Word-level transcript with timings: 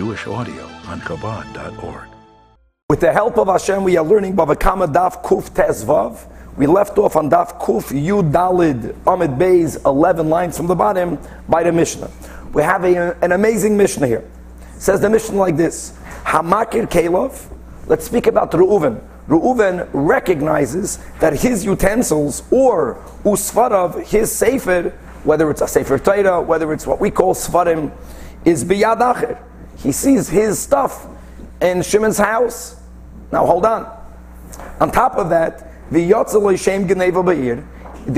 Jewish 0.00 0.26
audio 0.26 0.64
on 0.86 0.98
Chabad.org. 1.02 2.08
With 2.88 3.00
the 3.00 3.12
help 3.12 3.36
of 3.36 3.48
Hashem, 3.48 3.84
we 3.84 3.98
are 3.98 4.04
learning 4.04 4.34
Bava 4.34 4.58
Kama 4.58 4.88
Daf 4.88 5.22
Kuf 5.22 5.50
Tezvav. 5.50 6.26
We 6.56 6.66
left 6.66 6.96
off 6.96 7.16
on 7.16 7.28
Daf 7.28 7.60
Kuf 7.60 7.92
Yud 7.92 8.32
Dalid 8.32 8.96
Amid 9.06 9.32
Beis, 9.32 9.84
11 9.84 10.30
lines 10.30 10.56
from 10.56 10.68
the 10.68 10.74
bottom 10.74 11.18
by 11.50 11.62
the 11.62 11.70
Mishnah. 11.70 12.10
We 12.54 12.62
have 12.62 12.82
a, 12.84 13.14
an 13.22 13.32
amazing 13.32 13.76
Mishnah 13.76 14.06
here. 14.06 14.26
It 14.74 14.80
says 14.80 15.02
the 15.02 15.10
Mishnah 15.10 15.36
like 15.36 15.58
this 15.58 15.92
Hamakir 16.24 16.88
Kalov. 16.88 17.52
Let's 17.86 18.06
speak 18.06 18.26
about 18.26 18.52
Reuven. 18.52 19.02
Reuven 19.28 19.86
recognizes 19.92 20.96
that 21.18 21.38
his 21.38 21.62
utensils 21.62 22.42
or 22.50 23.04
usfarav, 23.22 24.02
his 24.06 24.32
sefer, 24.32 24.98
whether 25.24 25.50
it's 25.50 25.60
a 25.60 25.68
sefer 25.68 25.98
Torah, 25.98 26.40
whether 26.40 26.72
it's 26.72 26.86
what 26.86 27.00
we 27.00 27.10
call 27.10 27.34
svarim, 27.34 27.92
is 28.46 28.64
biyad 28.64 29.00
acher. 29.00 29.38
He 29.82 29.92
sees 29.92 30.28
his 30.28 30.58
stuff 30.58 31.06
in 31.60 31.82
Shimon's 31.82 32.18
house. 32.18 32.76
Now 33.32 33.46
hold 33.46 33.64
on. 33.64 33.96
On 34.80 34.90
top 34.90 35.16
of 35.16 35.30
that. 35.30 35.68
There 35.90 36.22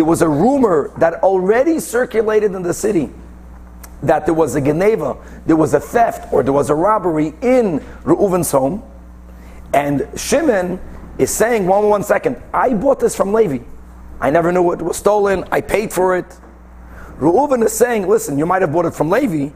was 0.04 0.22
a 0.22 0.28
rumor 0.28 0.90
that 0.98 1.14
already 1.22 1.80
circulated 1.80 2.54
in 2.54 2.62
the 2.62 2.74
city 2.74 3.10
that 4.02 4.26
there 4.26 4.34
was 4.34 4.56
a 4.56 4.60
geneva, 4.60 5.16
there 5.46 5.56
was 5.56 5.74
a 5.74 5.80
theft, 5.80 6.32
or 6.32 6.42
there 6.42 6.52
was 6.52 6.70
a 6.70 6.74
robbery 6.74 7.34
in 7.40 7.80
Reuven's 8.04 8.50
home, 8.50 8.82
and 9.72 10.08
Shimon 10.16 10.80
is 11.18 11.30
saying, 11.30 11.66
one, 11.66 11.88
one 11.88 12.02
second, 12.02 12.42
I 12.52 12.74
bought 12.74 13.00
this 13.00 13.16
from 13.16 13.32
Levi. 13.32 13.64
I 14.20 14.30
never 14.30 14.52
knew 14.52 14.72
it 14.72 14.82
was 14.82 14.96
stolen. 14.96 15.44
I 15.50 15.60
paid 15.60 15.92
for 15.92 16.16
it. 16.16 16.26
Reuven 17.18 17.64
is 17.64 17.72
saying, 17.72 18.08
listen, 18.08 18.38
you 18.38 18.46
might 18.46 18.62
have 18.62 18.72
bought 18.72 18.86
it 18.86 18.94
from 18.94 19.08
Levi, 19.08 19.54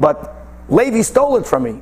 but 0.00 0.37
Levi 0.68 1.02
stole 1.02 1.36
it 1.36 1.46
from 1.46 1.62
me. 1.64 1.80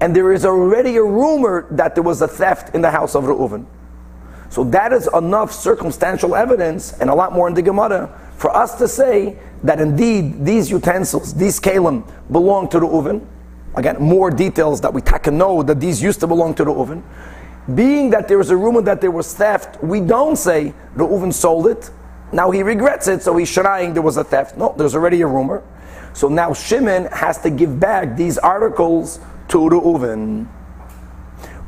And 0.00 0.16
there 0.16 0.32
is 0.32 0.44
already 0.44 0.96
a 0.96 1.02
rumor 1.02 1.66
that 1.72 1.94
there 1.94 2.02
was 2.02 2.22
a 2.22 2.28
theft 2.28 2.74
in 2.74 2.80
the 2.80 2.90
house 2.90 3.14
of 3.14 3.24
Reuven. 3.24 3.66
So 4.48 4.64
that 4.64 4.92
is 4.92 5.08
enough 5.14 5.52
circumstantial 5.52 6.34
evidence, 6.34 6.92
and 7.00 7.08
a 7.10 7.14
lot 7.14 7.32
more 7.32 7.46
in 7.48 7.54
the 7.54 7.62
Gemara, 7.62 8.08
for 8.36 8.54
us 8.54 8.76
to 8.78 8.88
say 8.88 9.38
that 9.62 9.80
indeed 9.80 10.44
these 10.44 10.70
utensils, 10.70 11.34
these 11.34 11.60
kalim, 11.60 12.10
belong 12.32 12.68
to 12.70 12.80
Reuven. 12.80 13.24
Again, 13.76 13.98
more 14.00 14.30
details 14.30 14.80
that 14.80 14.92
we 14.92 15.02
can 15.02 15.38
know 15.38 15.62
that 15.62 15.78
these 15.78 16.02
used 16.02 16.18
to 16.20 16.26
belong 16.26 16.54
to 16.54 16.64
Reuven. 16.64 17.02
Being 17.74 18.10
that 18.10 18.26
there 18.26 18.40
is 18.40 18.50
a 18.50 18.56
rumor 18.56 18.80
that 18.82 19.00
there 19.00 19.12
was 19.12 19.32
theft, 19.34 19.80
we 19.84 20.00
don't 20.00 20.36
say 20.36 20.74
Reuven 20.96 21.32
sold 21.32 21.68
it. 21.68 21.90
Now 22.32 22.50
he 22.50 22.62
regrets 22.62 23.06
it, 23.06 23.22
so 23.22 23.36
he's 23.36 23.48
shraying 23.48 23.92
there 23.92 24.02
was 24.02 24.16
a 24.16 24.24
theft. 24.24 24.56
No, 24.56 24.74
there's 24.76 24.94
already 24.94 25.20
a 25.20 25.26
rumor. 25.26 25.62
So 26.12 26.28
now 26.28 26.52
Shimon 26.52 27.06
has 27.06 27.38
to 27.42 27.50
give 27.50 27.78
back 27.78 28.16
these 28.16 28.38
articles 28.38 29.18
to 29.48 29.58
Reuven. 29.58 30.48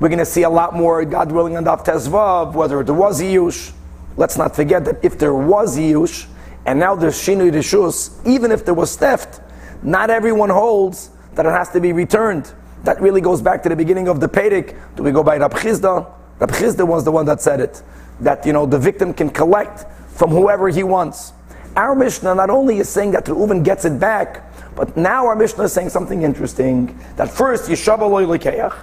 We're 0.00 0.08
going 0.08 0.18
to 0.18 0.26
see 0.26 0.42
a 0.42 0.50
lot 0.50 0.74
more, 0.74 1.04
God 1.04 1.30
willing, 1.30 1.56
on 1.56 1.64
Daf 1.64 1.84
Tezvav, 1.84 2.54
whether 2.54 2.82
there 2.82 2.94
was 2.94 3.22
Yush. 3.22 3.72
Let's 4.16 4.36
not 4.36 4.56
forget 4.56 4.84
that 4.86 5.04
if 5.04 5.18
there 5.18 5.34
was 5.34 5.78
Yush, 5.78 6.26
and 6.66 6.78
now 6.78 6.94
there's 6.94 7.14
Shinui 7.14 7.52
Rishus, 7.52 8.10
even 8.26 8.52
if 8.52 8.64
there 8.64 8.74
was 8.74 8.96
theft, 8.96 9.40
not 9.82 10.10
everyone 10.10 10.50
holds 10.50 11.10
that 11.34 11.46
it 11.46 11.50
has 11.50 11.70
to 11.70 11.80
be 11.80 11.92
returned. 11.92 12.52
That 12.84 13.00
really 13.00 13.20
goes 13.20 13.40
back 13.40 13.62
to 13.62 13.68
the 13.68 13.76
beginning 13.76 14.08
of 14.08 14.20
the 14.20 14.28
Pedic. 14.28 14.76
Do 14.96 15.02
we 15.02 15.12
go 15.12 15.22
by 15.22 15.38
Rab 15.38 15.52
Chizda? 15.54 16.12
Rab 16.38 16.50
Chizda 16.50 16.86
was 16.86 17.04
the 17.04 17.12
one 17.12 17.26
that 17.26 17.40
said 17.40 17.60
it. 17.60 17.82
That, 18.20 18.44
you 18.44 18.52
know, 18.52 18.66
the 18.66 18.78
victim 18.78 19.14
can 19.14 19.30
collect 19.30 19.86
from 20.10 20.30
whoever 20.30 20.68
he 20.68 20.82
wants. 20.82 21.32
Our 21.76 21.94
Mishnah 21.94 22.34
not 22.34 22.50
only 22.50 22.78
is 22.78 22.88
saying 22.88 23.12
that 23.12 23.24
Reuven 23.24 23.64
gets 23.64 23.84
it 23.84 23.98
back, 23.98 24.52
but 24.74 24.96
now 24.96 25.26
our 25.26 25.36
Mishnah 25.36 25.64
is 25.64 25.72
saying 25.72 25.88
something 25.88 26.22
interesting. 26.22 26.98
That 27.16 27.30
first, 27.30 27.70
Yeshava 27.70 28.08
loy 28.08 28.24
lekeach, 28.24 28.74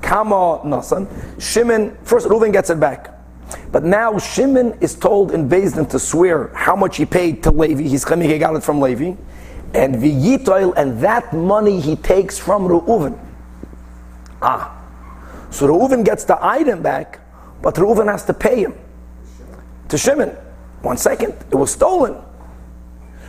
Kama 0.00 0.60
nasan, 0.64 1.08
Shimon, 1.40 1.96
first 2.04 2.28
Reuven 2.28 2.52
gets 2.52 2.70
it 2.70 2.78
back. 2.78 3.16
But 3.72 3.82
now 3.82 4.16
Shimon 4.18 4.78
is 4.80 4.94
told 4.94 5.32
in 5.32 5.48
Bezdin 5.48 5.90
to 5.90 5.98
swear 5.98 6.52
how 6.54 6.76
much 6.76 6.96
he 6.96 7.06
paid 7.06 7.42
to 7.42 7.50
Levi. 7.50 7.82
He's 7.82 8.04
coming, 8.04 8.28
he 8.28 8.38
got 8.38 8.54
it 8.54 8.62
from 8.62 8.80
Levi. 8.80 9.14
And 9.74 9.96
V'yitoil, 9.96 10.74
and 10.76 11.00
that 11.00 11.32
money 11.32 11.80
he 11.80 11.96
takes 11.96 12.38
from 12.38 12.68
Reuven. 12.68 13.18
Ah. 14.42 14.76
So 15.50 15.66
Reuven 15.66 16.04
gets 16.04 16.24
the 16.24 16.38
item 16.44 16.82
back, 16.82 17.20
but 17.60 17.74
Reuven 17.74 18.10
has 18.10 18.24
to 18.26 18.34
pay 18.34 18.62
him. 18.62 18.74
To 19.88 19.98
Shimon. 19.98 20.36
One 20.82 20.96
second, 20.96 21.34
it 21.50 21.56
was 21.56 21.70
stolen. 21.70 22.22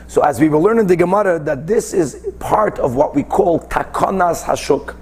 So 0.07 0.22
as 0.23 0.39
we 0.39 0.50
will 0.50 0.62
learn 0.62 0.79
in 0.79 0.88
the 0.88 0.95
Gemara 0.95 1.39
that 1.39 1.67
this 1.67 1.94
is 1.94 2.28
part 2.39 2.79
of 2.79 2.95
what 2.95 3.16
we 3.16 3.23
call 3.23 3.59
takonas 3.59 4.44
hashuk, 4.44 4.95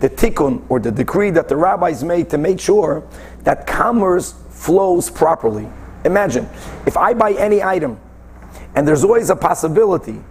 the 0.00 0.10
tikkun 0.10 0.62
or 0.68 0.80
the 0.80 0.90
decree 0.90 1.30
that 1.30 1.48
the 1.48 1.56
rabbis 1.56 2.02
made 2.04 2.30
to 2.30 2.38
make 2.38 2.60
sure 2.60 3.06
that 3.44 3.66
commerce 3.66 4.34
flows 4.50 5.10
properly. 5.10 5.68
Imagine, 6.04 6.48
if 6.86 6.96
I 6.96 7.14
buy 7.14 7.32
any 7.32 7.62
item, 7.62 7.98
and 8.74 8.86
there's 8.86 9.04
always 9.04 9.30
a 9.30 9.36
possibility, 9.36 10.22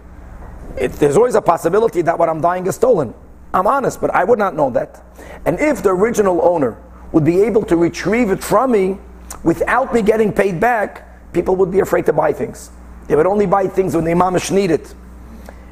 it, 0.77 0.91
there's 0.93 1.17
always 1.17 1.35
a 1.35 1.41
possibility 1.41 2.01
that 2.03 2.17
what 2.17 2.29
I'm 2.29 2.41
buying 2.41 2.65
is 2.67 2.75
stolen. 2.75 3.13
I'm 3.53 3.67
honest, 3.67 3.99
but 3.99 4.11
I 4.11 4.23
would 4.23 4.39
not 4.39 4.55
know 4.55 4.69
that. 4.71 5.03
And 5.45 5.59
if 5.59 5.81
the 5.83 5.89
original 5.89 6.41
owner 6.43 6.77
would 7.11 7.25
be 7.25 7.41
able 7.41 7.63
to 7.65 7.75
retrieve 7.75 8.29
it 8.29 8.43
from 8.43 8.71
me 8.71 8.97
without 9.43 9.93
me 9.93 10.01
getting 10.01 10.31
paid 10.31 10.59
back, 10.59 11.08
people 11.33 11.55
would 11.57 11.71
be 11.71 11.79
afraid 11.79 12.05
to 12.07 12.13
buy 12.13 12.33
things. 12.33 12.71
They 13.07 13.15
would 13.15 13.27
only 13.27 13.45
buy 13.45 13.67
things 13.67 13.95
when 13.95 14.05
the 14.05 14.11
mamish 14.11 14.51
need 14.51 14.71
it. 14.71 14.93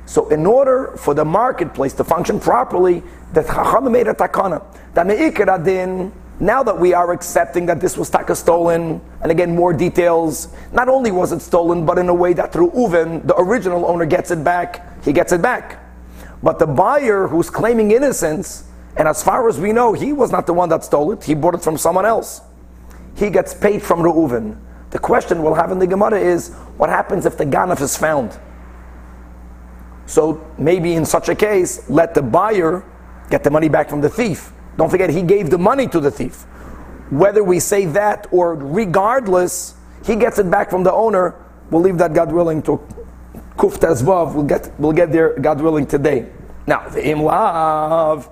So, 0.05 0.29
in 0.29 0.45
order 0.45 0.93
for 0.97 1.13
the 1.13 1.25
marketplace 1.25 1.93
to 1.93 2.03
function 2.03 2.39
properly, 2.39 3.03
the 3.33 3.43
Chacham 3.43 3.91
made 3.91 4.07
a 4.07 4.13
takana. 4.13 4.63
That 4.93 5.05
now 6.39 6.63
that 6.63 6.79
we 6.79 6.93
are 6.93 7.11
accepting 7.11 7.65
that 7.65 7.81
this 7.81 7.97
was 7.97 8.09
taka 8.09 8.35
stolen, 8.35 9.01
and 9.21 9.31
again 9.31 9.55
more 9.55 9.73
details, 9.73 10.49
not 10.71 10.87
only 10.87 11.11
was 11.11 11.31
it 11.31 11.41
stolen, 11.41 11.85
but 11.85 11.97
in 11.97 12.09
a 12.09 12.13
way 12.13 12.33
that 12.33 12.53
through 12.53 12.71
Reuven, 12.71 13.25
the 13.25 13.35
original 13.39 13.85
owner 13.85 14.05
gets 14.05 14.31
it 14.31 14.43
back, 14.43 15.03
he 15.03 15.11
gets 15.11 15.33
it 15.33 15.41
back. 15.41 15.83
But 16.43 16.59
the 16.59 16.67
buyer 16.67 17.27
who's 17.27 17.49
claiming 17.49 17.91
innocence, 17.91 18.63
and 18.95 19.07
as 19.07 19.23
far 19.23 19.49
as 19.49 19.59
we 19.59 19.73
know, 19.73 19.93
he 19.93 20.13
was 20.13 20.31
not 20.31 20.45
the 20.45 20.53
one 20.53 20.69
that 20.69 20.83
stole 20.83 21.11
it, 21.11 21.23
he 21.23 21.33
bought 21.33 21.55
it 21.55 21.61
from 21.61 21.77
someone 21.77 22.05
else. 22.05 22.41
He 23.15 23.29
gets 23.29 23.53
paid 23.53 23.81
from 23.81 23.99
Reuven. 23.99 24.57
The 24.97 25.03
question 25.03 25.43
we'll 25.43 25.53
have 25.53 25.69
in 25.69 25.77
the 25.77 25.85
Gemara 25.85 26.19
is 26.19 26.55
what 26.77 26.89
happens 26.89 27.27
if 27.27 27.37
the 27.37 27.45
Ganaf 27.45 27.81
is 27.81 27.95
found? 27.95 28.35
So 30.07 30.43
maybe 30.57 30.95
in 30.95 31.05
such 31.05 31.29
a 31.29 31.35
case, 31.35 31.87
let 31.87 32.15
the 32.15 32.23
buyer 32.23 32.83
get 33.29 33.43
the 33.43 33.51
money 33.51 33.69
back 33.69 33.91
from 33.91 34.01
the 34.01 34.09
thief. 34.09 34.51
Don't 34.75 34.89
forget, 34.89 35.11
he 35.11 35.21
gave 35.21 35.51
the 35.51 35.57
money 35.59 35.85
to 35.89 35.99
the 35.99 36.09
thief. 36.09 36.45
Whether 37.11 37.43
we 37.43 37.59
say 37.59 37.85
that 37.85 38.25
or 38.31 38.55
regardless, 38.55 39.75
he 40.03 40.15
gets 40.15 40.39
it 40.39 40.49
back 40.49 40.71
from 40.71 40.81
the 40.81 40.91
owner. 40.91 41.35
We'll 41.69 41.83
leave 41.83 41.99
that, 41.99 42.15
God 42.15 42.31
willing, 42.31 42.63
to 42.63 42.77
Kuf 43.55 43.77
Tezvav. 43.77 44.33
We'll 44.33 44.45
get, 44.45 44.71
we'll 44.79 44.93
get 44.93 45.11
there, 45.11 45.37
God 45.37 45.61
willing, 45.61 45.85
today. 45.85 46.27
Now, 46.65 46.89
the 46.89 47.01
Imlav, 47.01 48.31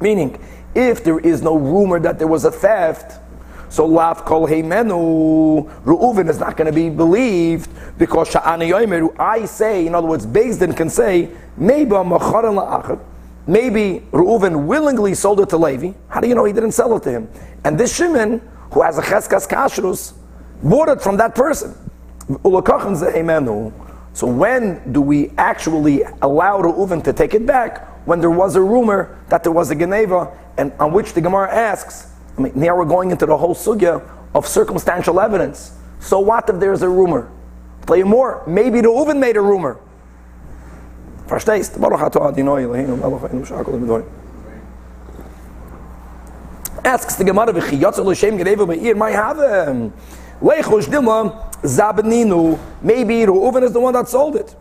meaning, 0.00 0.42
if 0.74 1.04
there 1.04 1.18
is 1.18 1.42
no 1.42 1.58
rumor 1.58 2.00
that 2.00 2.18
there 2.18 2.28
was 2.28 2.46
a 2.46 2.50
theft, 2.50 3.18
so 3.72 3.86
lav 3.86 4.26
kol 4.26 4.46
heimenu, 4.46 5.64
Reuven 5.84 6.28
is 6.28 6.38
not 6.38 6.58
going 6.58 6.66
to 6.66 6.74
be 6.74 6.90
believed 6.90 7.70
because 7.96 8.28
sha'ani 8.28 8.68
yoimeru, 8.70 9.18
I 9.18 9.46
say, 9.46 9.86
in 9.86 9.94
other 9.94 10.06
words, 10.06 10.26
Din 10.26 10.74
can 10.74 10.90
say, 10.90 11.30
maybe 11.56 11.94
maybe 13.46 14.06
Reuven 14.12 14.66
willingly 14.66 15.14
sold 15.14 15.40
it 15.40 15.48
to 15.48 15.56
Levi. 15.56 15.92
How 16.08 16.20
do 16.20 16.28
you 16.28 16.34
know 16.34 16.44
he 16.44 16.52
didn't 16.52 16.72
sell 16.72 16.94
it 16.98 17.02
to 17.04 17.10
him? 17.10 17.30
And 17.64 17.80
this 17.80 17.96
Shimon, 17.96 18.42
who 18.72 18.82
has 18.82 18.98
a 18.98 19.02
cheskas 19.02 19.48
kashrus, 19.48 20.12
bought 20.62 20.90
it 20.90 21.00
from 21.00 21.16
that 21.16 21.34
person. 21.34 21.74
So 24.12 24.26
when 24.26 24.92
do 24.92 25.00
we 25.00 25.30
actually 25.38 26.02
allow 26.20 26.60
Reuven 26.60 27.02
to 27.04 27.14
take 27.14 27.32
it 27.32 27.46
back? 27.46 28.06
When 28.06 28.20
there 28.20 28.30
was 28.30 28.54
a 28.54 28.60
rumor 28.60 29.18
that 29.30 29.42
there 29.42 29.52
was 29.52 29.70
a 29.70 29.74
Geneva, 29.74 30.36
and 30.58 30.74
on 30.78 30.92
which 30.92 31.14
the 31.14 31.22
Gemara 31.22 31.50
asks, 31.50 32.11
I 32.36 32.40
mean, 32.40 32.52
now 32.54 32.76
we're 32.76 32.84
going 32.84 33.10
into 33.10 33.26
the 33.26 33.36
whole 33.36 33.54
sugya 33.54 34.02
of 34.34 34.46
circumstantial 34.46 35.20
evidence. 35.20 35.72
So 36.00 36.18
what 36.18 36.48
if 36.48 36.58
there's 36.58 36.82
a 36.82 36.88
rumor? 36.88 37.30
Play 37.86 38.02
more. 38.02 38.42
Maybe 38.46 38.80
the 38.80 38.88
Reuven 38.88 39.18
made 39.18 39.36
a 39.36 39.40
rumor. 39.40 39.78
Asks 46.84 47.14
the 47.14 47.24
Gemara, 47.24 47.52
"V'chiyotzel 47.52 48.04
l'shem 48.04 48.36
gedeva 48.38 48.66
me'ir 48.68 48.94
may 48.96 49.12
have 49.12 49.36
leichosh 50.42 50.88
dilma 50.88 51.32
zabeninu." 51.62 52.58
Maybe 52.82 53.24
Reuven 53.24 53.62
is 53.62 53.72
the 53.72 53.80
one 53.80 53.92
that 53.94 54.08
sold 54.08 54.36
it, 54.36 54.56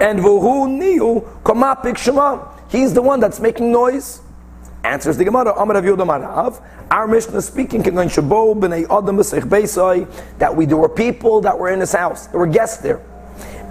and 0.00 0.20
v'hu 0.20 0.66
niu 0.68 1.22
komapik 1.44 1.96
shema. 1.96 2.38
He's 2.68 2.94
the 2.94 3.02
one 3.02 3.20
that's 3.20 3.40
making 3.40 3.70
noise. 3.70 4.20
Answers 4.84 5.16
the 5.16 5.24
Gemara, 5.24 5.54
Amar 5.54 5.76
Rav 5.76 5.84
Yudam 5.84 6.62
Our 6.90 7.08
Mishnah 7.08 7.38
is 7.38 7.46
speaking, 7.46 7.82
that 10.38 10.54
we 10.54 10.66
there 10.66 10.76
were 10.76 10.88
people 10.90 11.40
that 11.40 11.58
were 11.58 11.70
in 11.70 11.80
his 11.80 11.92
house. 11.92 12.26
There 12.26 12.38
were 12.38 12.46
guests 12.46 12.82
there. 12.82 13.00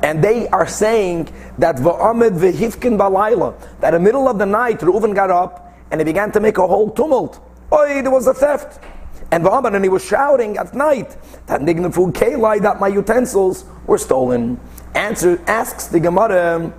And 0.02 0.24
they 0.24 0.48
are 0.50 0.68
saying 0.68 1.30
that 1.60 1.76
va'amid 1.78 2.32
v'hifkin 2.32 2.98
balayla, 2.98 3.56
that 3.80 3.94
in 3.94 4.02
the 4.02 4.06
middle 4.06 4.28
of 4.28 4.40
the 4.40 4.46
night, 4.46 4.80
Reuven 4.80 5.14
got 5.14 5.30
up 5.30 5.72
and 5.92 6.02
he 6.02 6.06
began 6.06 6.32
to 6.32 6.40
make 6.40 6.58
a 6.58 6.66
whole 6.66 6.90
tumult. 6.90 7.40
Oh, 7.72 7.86
there 7.88 8.10
was 8.10 8.26
a 8.26 8.34
theft. 8.34 8.84
And 9.32 9.44
va'amid, 9.44 9.76
and 9.76 9.86
he 9.86 9.90
was 9.90 10.04
shouting 10.04 10.58
at 10.58 10.74
night 10.74 11.16
that 11.46 11.62
nignafu 11.62 12.12
kelai, 12.12 12.60
that 12.64 12.80
my 12.80 12.88
utensils 12.88 13.66
were 13.86 14.00
stolen. 14.00 14.60
Answer, 14.96 15.40
asks 15.46 15.88
the 15.88 16.00
Gemara, 16.00 16.74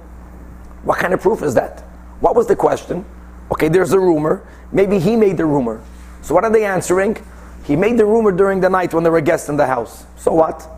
what 0.83 0.99
kind 0.99 1.15
of 1.15 1.21
proof 1.21 1.43
is 1.43 1.55
that? 1.55 1.81
What 2.21 2.35
was 2.35 2.49
the 2.49 2.57
question? 2.57 3.05
Okay, 3.55 3.69
there's 3.69 3.93
a 3.93 4.01
rumor. 4.01 4.45
Maybe 4.73 4.99
he 4.99 5.15
made 5.15 5.37
the 5.37 5.47
rumor. 5.47 5.81
So 6.23 6.35
what 6.35 6.43
are 6.43 6.51
they 6.51 6.65
answering? 6.65 7.17
He 7.65 7.77
made 7.77 7.97
the 7.97 8.05
rumor 8.05 8.33
during 8.33 8.59
the 8.59 8.69
night 8.69 8.93
when 8.93 9.05
there 9.05 9.13
were 9.13 9.21
guests 9.21 9.49
in 9.49 9.57
the 9.57 9.67
house. 9.67 10.05
So 10.17 10.33
what? 10.33 10.69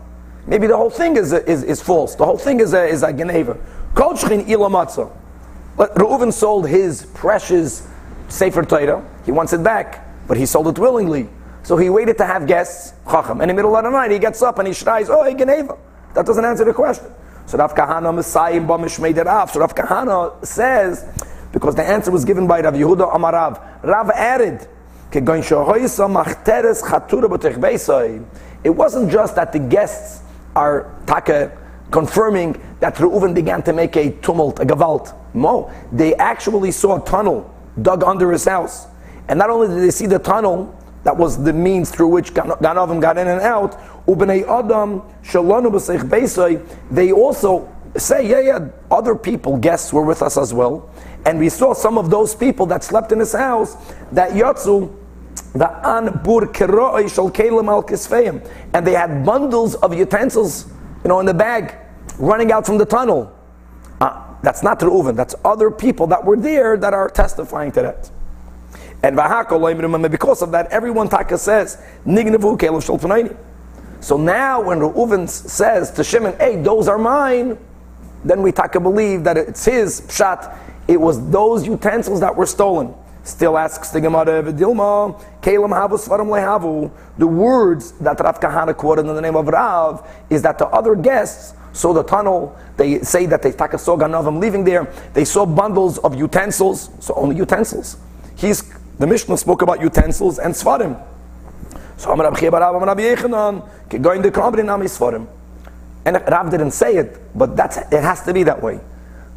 Maybe 0.45 0.67
the 0.67 0.77
whole 0.77 0.91
thing 0.91 1.17
is, 1.17 1.33
is, 1.33 1.63
is 1.63 1.81
false. 1.81 2.13
The 2.13 2.23
whole 2.23 2.37
thing 2.37 2.59
is 2.59 2.73
a, 2.73 2.85
is 2.85 3.01
a 3.01 3.11
geneva. 3.11 3.57
Kolchchin 3.95 4.45
ilamatza. 4.45 5.11
Reuven 5.75 6.31
sold 6.31 6.69
his 6.69 7.07
precious 7.15 7.87
Sefer 8.29 8.63
Torah. 8.63 9.03
He 9.25 9.31
wants 9.31 9.53
it 9.53 9.63
back, 9.63 10.07
but 10.27 10.37
he 10.37 10.45
sold 10.45 10.67
it 10.67 10.77
willingly. 10.77 11.29
So 11.63 11.77
he 11.77 11.89
waited 11.89 12.19
to 12.19 12.25
have 12.25 12.45
guests, 12.45 12.93
Chacham. 13.09 13.41
In 13.41 13.47
the 13.47 13.55
middle 13.55 13.75
of 13.75 13.83
the 13.83 13.89
night, 13.89 14.11
he 14.11 14.19
gets 14.19 14.43
up 14.43 14.59
and 14.59 14.67
he 14.67 14.73
shries, 14.73 15.09
oh, 15.09 15.23
hey, 15.23 15.33
geneva. 15.33 15.77
That 16.13 16.27
doesn't 16.27 16.45
answer 16.45 16.63
the 16.63 16.73
question. 16.73 17.07
So 17.47 17.57
Rav 17.57 17.73
Kahana 17.73 18.13
Rav. 19.25 19.51
So 19.51 19.59
Rav 19.61 19.73
Kahana 19.73 20.45
says, 20.45 21.05
because 21.57 21.73
the 21.73 21.83
answer 21.83 22.11
was 22.11 22.23
given 22.23 22.45
by 22.45 22.61
Rav 22.61 22.75
Yehuda 22.75 23.11
Amarav. 23.15 23.83
Rav 23.83 24.11
added, 24.11 24.67
it 28.63 28.69
wasn't 28.69 29.11
just 29.11 29.35
that 29.35 29.51
the 29.51 29.59
guests 29.59 30.21
are 30.55 30.95
taka 31.07 31.57
confirming 31.89 32.61
that 32.79 32.95
Reuven 32.95 33.33
began 33.33 33.63
to 33.63 33.73
make 33.73 33.95
a 33.95 34.11
tumult, 34.21 34.59
a 34.59 34.65
gavalt. 34.65 35.15
No, 35.33 35.71
they 35.91 36.13
actually 36.15 36.69
saw 36.71 37.01
a 37.01 37.05
tunnel 37.05 37.51
dug 37.81 38.03
under 38.03 38.31
his 38.31 38.45
house. 38.45 38.85
And 39.27 39.39
not 39.39 39.49
only 39.49 39.67
did 39.67 39.79
they 39.79 39.89
see 39.89 40.05
the 40.05 40.19
tunnel, 40.19 40.75
that 41.05 41.17
was 41.17 41.43
the 41.43 41.53
means 41.53 41.89
through 41.89 42.09
which 42.09 42.35
Ganovim 42.35 43.01
got 43.01 43.17
in 43.17 43.27
and 43.27 43.41
out, 43.41 43.79
they 46.91 47.11
also 47.11 47.76
say, 47.97 48.27
yeah, 48.27 48.39
yeah, 48.39 48.67
other 48.89 49.15
people, 49.15 49.57
guests 49.57 49.91
were 49.91 50.03
with 50.03 50.21
us 50.21 50.37
as 50.37 50.53
well. 50.53 50.89
And 51.25 51.39
we 51.39 51.49
saw 51.49 51.73
some 51.73 51.97
of 51.97 52.09
those 52.09 52.33
people 52.35 52.65
that 52.67 52.83
slept 52.83 53.11
in 53.11 53.19
his 53.19 53.33
house 53.33 53.75
that 54.11 54.31
Yatsu, 54.31 54.95
the 55.53 55.69
an 55.87 56.21
bur 56.23 56.43
al 56.43 57.83
kisfeim, 57.83 58.49
and 58.73 58.87
they 58.87 58.93
had 58.93 59.25
bundles 59.25 59.75
of 59.75 59.93
utensils, 59.93 60.67
you 61.03 61.09
know, 61.09 61.19
in 61.19 61.25
the 61.25 61.33
bag, 61.33 61.75
running 62.17 62.51
out 62.51 62.65
from 62.65 62.77
the 62.77 62.85
tunnel. 62.85 63.33
Uh, 63.99 64.23
that's 64.41 64.63
not 64.63 64.79
Reuven. 64.79 65.15
That's 65.15 65.35
other 65.43 65.71
people 65.71 66.07
that 66.07 66.23
were 66.23 66.37
there 66.37 66.77
that 66.77 66.93
are 66.93 67.09
testifying 67.09 67.71
to 67.73 67.81
that. 67.81 68.11
And 69.03 69.15
because 69.15 70.41
of 70.41 70.51
that, 70.51 70.67
everyone 70.71 71.07
taka 71.09 71.37
says 71.37 71.77
nignavu 72.05 72.57
kelev 72.57 72.83
shal 72.83 73.37
So 73.99 74.17
now, 74.17 74.61
when 74.61 74.79
Reuven 74.79 75.29
says 75.29 75.91
to 75.91 76.03
Shimon, 76.03 76.35
"Hey, 76.39 76.61
those 76.61 76.87
are 76.87 76.97
mine," 76.97 77.57
then 78.29 78.41
we 78.41 78.51
taka 78.51 78.79
believe 78.79 79.23
that 79.23 79.37
it's 79.37 79.65
his 79.65 80.01
pshat. 80.01 80.55
It 80.87 80.99
was 80.99 81.29
those 81.29 81.65
utensils 81.65 82.19
that 82.21 82.35
were 82.35 82.45
stolen. 82.45 82.93
Still 83.23 83.57
asks 83.57 83.89
the 83.89 83.99
Gemara, 83.99 84.41
Vidilma, 84.41 85.19
Kalim 85.41 85.71
Havu 85.71 85.99
Svarim 85.99 86.27
Lehavu. 86.27 86.89
The 87.17 87.27
words 87.27 87.91
that 87.99 88.19
Rav 88.21 88.39
Kahana 88.39 88.75
quoted 88.75 89.05
in 89.05 89.15
the 89.15 89.21
name 89.21 89.35
of 89.35 89.47
Rav 89.47 90.07
is 90.29 90.41
that 90.43 90.57
the 90.57 90.67
other 90.67 90.95
guests 90.95 91.53
saw 91.73 91.91
the 91.91 92.03
tunnel. 92.03 92.57
They 92.77 92.99
say 92.99 93.25
that 93.25 93.41
they 93.41 93.51
saw 93.51 93.97
Ganavim 93.97 94.39
leaving 94.39 94.63
there. 94.63 94.85
They 95.13 95.25
saw 95.25 95.45
bundles 95.45 95.97
of 95.99 96.15
utensils, 96.15 96.89
so 96.99 97.13
only 97.15 97.35
utensils. 97.35 97.97
He's 98.35 98.63
the 98.97 99.05
Mishnah 99.05 99.37
spoke 99.37 99.61
about 99.61 99.81
utensils 99.81 100.39
and 100.39 100.53
Svarim. 100.53 100.97
So 101.97 102.11
Amar 102.11 102.31
Rabbi 102.31 102.47
Barav 102.47 102.75
Amar 102.75 102.87
Rabbi 102.87 103.01
Yechanan, 103.01 104.01
going 104.01 104.23
to 104.23 104.31
Kabri 104.31 104.65
Nami 104.65 104.85
Svarim. 104.87 105.27
And 106.07 106.23
Rav 106.25 106.49
didn't 106.49 106.71
say 106.71 106.95
it, 106.95 107.19
but 107.37 107.57
that's 107.57 107.75
it 107.75 108.01
has 108.01 108.23
to 108.23 108.33
be 108.33 108.43
that 108.43 108.63
way. 108.63 108.79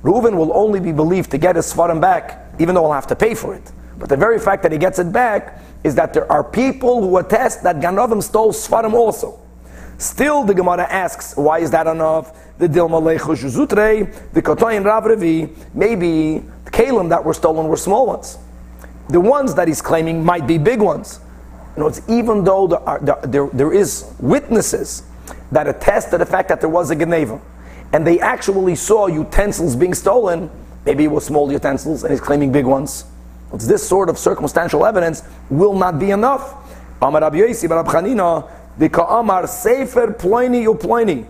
Reuven 0.04 0.36
will 0.36 0.56
only 0.56 0.78
be 0.78 0.92
believed 0.92 1.32
to 1.32 1.38
get 1.38 1.56
his 1.56 1.74
Svarim 1.74 2.00
back, 2.00 2.46
even 2.60 2.76
though 2.76 2.82
he'll 2.82 2.92
have 2.92 3.08
to 3.08 3.16
pay 3.16 3.34
for 3.34 3.56
it. 3.56 3.72
But 3.98 4.08
the 4.08 4.16
very 4.16 4.38
fact 4.38 4.62
that 4.62 4.70
he 4.70 4.78
gets 4.78 5.00
it 5.00 5.12
back 5.12 5.60
is 5.82 5.96
that 5.96 6.14
there 6.14 6.30
are 6.30 6.44
people 6.44 7.02
who 7.02 7.16
attest 7.16 7.64
that 7.64 7.80
Ganovim 7.80 8.22
stole 8.22 8.52
Svarim 8.52 8.92
also. 8.92 9.40
Still, 9.98 10.44
the 10.44 10.54
Gemara 10.54 10.86
asks, 10.88 11.36
why 11.36 11.58
is 11.58 11.72
that 11.72 11.88
enough? 11.88 12.38
The 12.58 12.68
Dilma 12.68 13.02
Lechush 13.02 13.42
the 14.32 14.40
Kotoyin 14.40 14.84
Rav 14.84 15.02
Revi, 15.02 15.52
maybe 15.74 16.38
the 16.64 16.70
Kalim 16.70 17.08
that 17.08 17.24
were 17.24 17.34
stolen 17.34 17.66
were 17.66 17.76
small 17.76 18.06
ones. 18.06 18.38
The 19.08 19.18
ones 19.20 19.56
that 19.56 19.66
he's 19.66 19.82
claiming 19.82 20.24
might 20.24 20.46
be 20.46 20.56
big 20.56 20.80
ones. 20.80 21.18
You 21.76 21.82
know, 21.82 21.88
it's 21.88 22.00
even 22.08 22.44
though 22.44 22.68
there, 22.68 22.88
are, 22.88 23.00
there, 23.26 23.48
there 23.52 23.72
is 23.72 24.14
witnesses 24.20 25.02
that 25.52 25.68
attest 25.68 26.10
to 26.10 26.18
the 26.18 26.26
fact 26.26 26.48
that 26.48 26.60
there 26.60 26.68
was 26.68 26.90
a 26.90 26.96
Geneva, 26.96 27.40
and 27.92 28.06
they 28.06 28.20
actually 28.20 28.74
saw 28.74 29.06
utensils 29.06 29.76
being 29.76 29.94
stolen, 29.94 30.50
maybe 30.84 31.04
it 31.04 31.10
was 31.10 31.24
small 31.26 31.50
utensils, 31.50 32.04
and 32.04 32.12
he's 32.12 32.20
claiming 32.20 32.52
big 32.52 32.66
ones. 32.66 33.04
It's 33.52 33.66
this 33.66 33.86
sort 33.86 34.08
of 34.08 34.16
circumstantial 34.16 34.86
evidence 34.86 35.22
will 35.48 35.74
not 35.74 35.98
be 35.98 36.10
enough. 36.10 36.54
Amar 37.02 37.20
Rabbi 37.20 37.38
Yosi, 37.38 37.68
Chanina, 37.84 38.48
Ka'amar 38.92 39.46
Sefer 39.46 40.12
Ploini. 40.12 41.26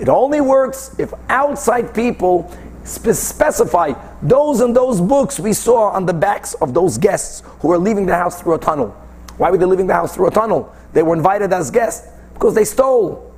It 0.00 0.08
only 0.08 0.40
works 0.40 0.98
if 0.98 1.12
outside 1.28 1.94
people 1.94 2.50
specify 2.84 3.92
those 4.22 4.60
and 4.60 4.74
those 4.74 5.00
books 5.00 5.38
we 5.38 5.52
saw 5.52 5.90
on 5.90 6.06
the 6.06 6.14
backs 6.14 6.54
of 6.54 6.72
those 6.72 6.98
guests 6.98 7.42
who 7.60 7.68
were 7.68 7.78
leaving 7.78 8.06
the 8.06 8.14
house 8.14 8.40
through 8.40 8.54
a 8.54 8.58
tunnel. 8.58 8.88
Why 9.36 9.50
were 9.50 9.58
they 9.58 9.66
leaving 9.66 9.86
the 9.86 9.94
house 9.94 10.14
through 10.14 10.28
a 10.28 10.30
tunnel? 10.30 10.72
They 10.92 11.02
were 11.02 11.14
invited 11.14 11.52
as 11.52 11.70
guests 11.70 12.08
because 12.36 12.54
they 12.54 12.64
stole. 12.64 13.34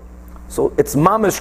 So 0.48 0.72
it's 0.76 0.96
mamish, 0.96 1.40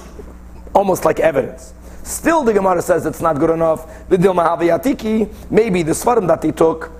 almost 0.74 1.04
like 1.04 1.18
evidence. 1.18 1.74
Still, 2.04 2.44
the 2.44 2.52
Gemara 2.52 2.80
says 2.80 3.04
it's 3.04 3.20
not 3.20 3.38
good 3.38 3.50
enough. 3.50 3.84
Maybe 4.08 4.22
the 4.22 5.92
svarim 5.92 6.28
that 6.28 6.42
he 6.42 6.52
took 6.52 6.92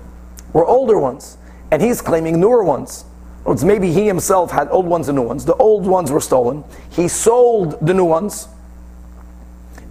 were 0.51 0.65
older 0.65 0.99
ones, 0.99 1.37
and 1.71 1.81
he's 1.81 2.01
claiming 2.01 2.39
newer 2.39 2.63
ones. 2.63 3.05
Or 3.45 3.53
It's 3.53 3.63
maybe 3.63 3.91
he 3.91 4.05
himself 4.05 4.51
had 4.51 4.69
old 4.69 4.85
ones 4.85 5.07
and 5.07 5.15
new 5.15 5.23
ones. 5.23 5.45
The 5.45 5.55
old 5.55 5.87
ones 5.87 6.11
were 6.11 6.19
stolen. 6.19 6.65
He 6.89 7.07
sold 7.07 7.79
the 7.81 7.93
new 7.93 8.05
ones, 8.05 8.49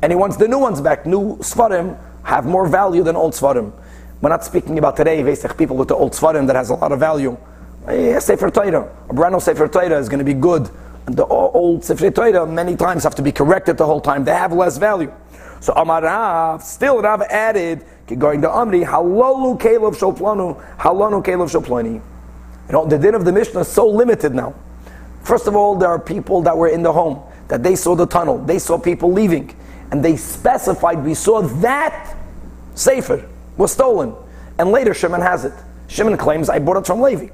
and 0.02 0.12
he 0.12 0.16
wants 0.16 0.36
the 0.36 0.46
new 0.46 0.58
ones 0.58 0.82
back. 0.82 1.06
New 1.06 1.38
svarim 1.38 1.98
have 2.24 2.44
more 2.44 2.68
value 2.68 3.02
than 3.02 3.16
old 3.16 3.32
svarim. 3.32 3.72
We're 4.20 4.28
not 4.28 4.44
speaking 4.44 4.78
about 4.78 4.96
today, 4.96 5.22
people 5.56 5.76
with 5.76 5.88
the 5.88 5.94
old 5.94 6.12
svarim 6.12 6.46
that 6.48 6.56
has 6.56 6.68
a 6.70 6.74
lot 6.74 6.92
of 6.92 7.00
value. 7.00 7.38
A 7.88 8.20
Sefer 8.20 8.50
Torah, 8.50 8.94
a 9.08 9.14
brand 9.14 9.32
new 9.32 9.40
Sefer 9.40 9.66
Torah 9.68 9.98
is 9.98 10.08
going 10.08 10.18
to 10.18 10.24
be 10.24 10.34
good 10.34 10.70
the 11.14 11.26
old 11.26 11.82
Sifrei 11.82 12.14
Torah 12.14 12.46
many 12.46 12.76
times 12.76 13.04
have 13.04 13.14
to 13.14 13.22
be 13.22 13.32
corrected 13.32 13.78
the 13.78 13.86
whole 13.86 14.00
time. 14.00 14.24
They 14.24 14.34
have 14.34 14.52
less 14.52 14.76
value. 14.76 15.12
So 15.60 15.72
Amar 15.74 16.02
Rav, 16.02 16.62
still 16.62 17.00
Rav 17.00 17.22
added, 17.22 17.84
going 18.18 18.42
to 18.42 18.48
Amri, 18.48 18.84
Halalu 18.84 19.58
Kalev 19.58 19.96
Shoplanu, 19.96 20.62
Halanu 20.76 21.24
Kalev 21.24 21.50
Shoplani. 21.50 21.94
You 21.94 22.72
know, 22.72 22.86
the 22.86 22.98
din 22.98 23.14
of 23.14 23.24
the 23.24 23.32
Mishnah 23.32 23.60
is 23.60 23.68
so 23.68 23.88
limited 23.88 24.34
now. 24.34 24.54
First 25.22 25.46
of 25.46 25.56
all, 25.56 25.74
there 25.74 25.88
are 25.88 25.98
people 25.98 26.42
that 26.42 26.56
were 26.56 26.68
in 26.68 26.82
the 26.82 26.92
home, 26.92 27.22
that 27.48 27.62
they 27.62 27.74
saw 27.74 27.94
the 27.94 28.06
tunnel, 28.06 28.38
they 28.38 28.58
saw 28.58 28.78
people 28.78 29.10
leaving, 29.10 29.54
and 29.90 30.04
they 30.04 30.16
specified, 30.16 31.02
we 31.02 31.14
saw 31.14 31.40
that 31.42 32.16
Sefer 32.74 33.28
was 33.56 33.72
stolen. 33.72 34.14
And 34.58 34.70
later 34.70 34.94
Shimon 34.94 35.20
has 35.22 35.44
it. 35.44 35.54
Shimon 35.88 36.16
claims, 36.16 36.48
I 36.48 36.58
bought 36.58 36.76
it 36.76 36.86
from 36.86 37.00
Levi. 37.00 37.28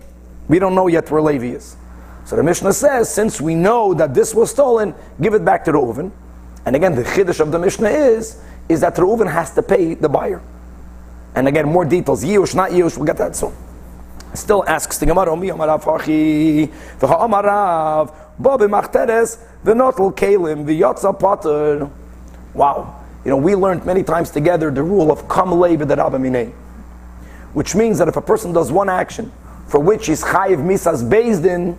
We 0.49 0.59
don't 0.59 0.75
know 0.75 0.87
yet 0.89 1.11
where 1.11 1.23
Levi 1.23 1.57
is. 1.57 1.77
So 2.25 2.37
the 2.37 2.43
Mishnah 2.43 2.73
says, 2.73 3.13
since 3.13 3.41
we 3.41 3.55
know 3.55 3.93
that 3.95 4.15
this 4.15 4.35
was 4.35 4.51
stolen, 4.51 4.95
give 5.21 5.35
it 5.35 5.45
back 5.45 5.65
to 5.67 5.73
Reuven. 5.73 6.11
And 6.65 6.75
again, 6.75 6.95
the 6.95 7.03
chiddush 7.03 7.41
of 7.41 7.53
the 7.53 7.59
Mishnah 7.59 7.89
is, 7.89 8.41
is 8.69 8.81
that 8.81 8.95
Reuven 8.97 9.31
has 9.31 9.55
to 9.55 9.63
pay 9.63 9.95
the 9.95 10.09
buyer. 10.09 10.41
And 11.35 11.49
again, 11.49 11.69
more 11.69 11.85
details. 11.85 12.25
Yush, 12.25 12.55
not 12.55 12.71
Yush, 12.71 12.97
we'll 12.97 13.07
get 13.07 13.19
that 13.19 13.37
soon. 13.37 13.53
Still 14.33 14.65
asks 14.67 14.99
the 14.99 15.07
Gemara, 15.07 15.31
Omi 15.33 15.49
Amarav 15.49 15.83
Hachi, 15.83 16.69
V'ha 16.99 17.21
Amarav, 17.21 18.15
Babi 18.39 18.65
Machteres, 18.65 19.39
Kalim, 19.65 20.65
V'yotza 20.65 21.19
Potter. 21.19 21.91
Wow. 22.55 23.05
You 23.25 23.31
know, 23.31 23.37
we 23.37 23.55
learned 23.55 23.85
many 23.85 24.03
times 24.03 24.31
together 24.31 24.71
the 24.71 24.83
rule 24.83 25.13
of 25.13 25.29
Kam 25.29 25.53
Leib 25.53 25.81
Minei. 25.81 26.53
Which 27.53 27.75
means 27.75 27.99
that 27.99 28.09
if 28.09 28.17
a 28.17 28.23
person 28.23 28.53
does 28.53 28.73
one 28.73 28.89
action 28.89 29.31
for 29.67 29.81
which 29.81 30.07
he's 30.07 30.23
chayiv 30.23 30.59
misas 30.59 31.09
based 31.09 31.45
in, 31.45 31.77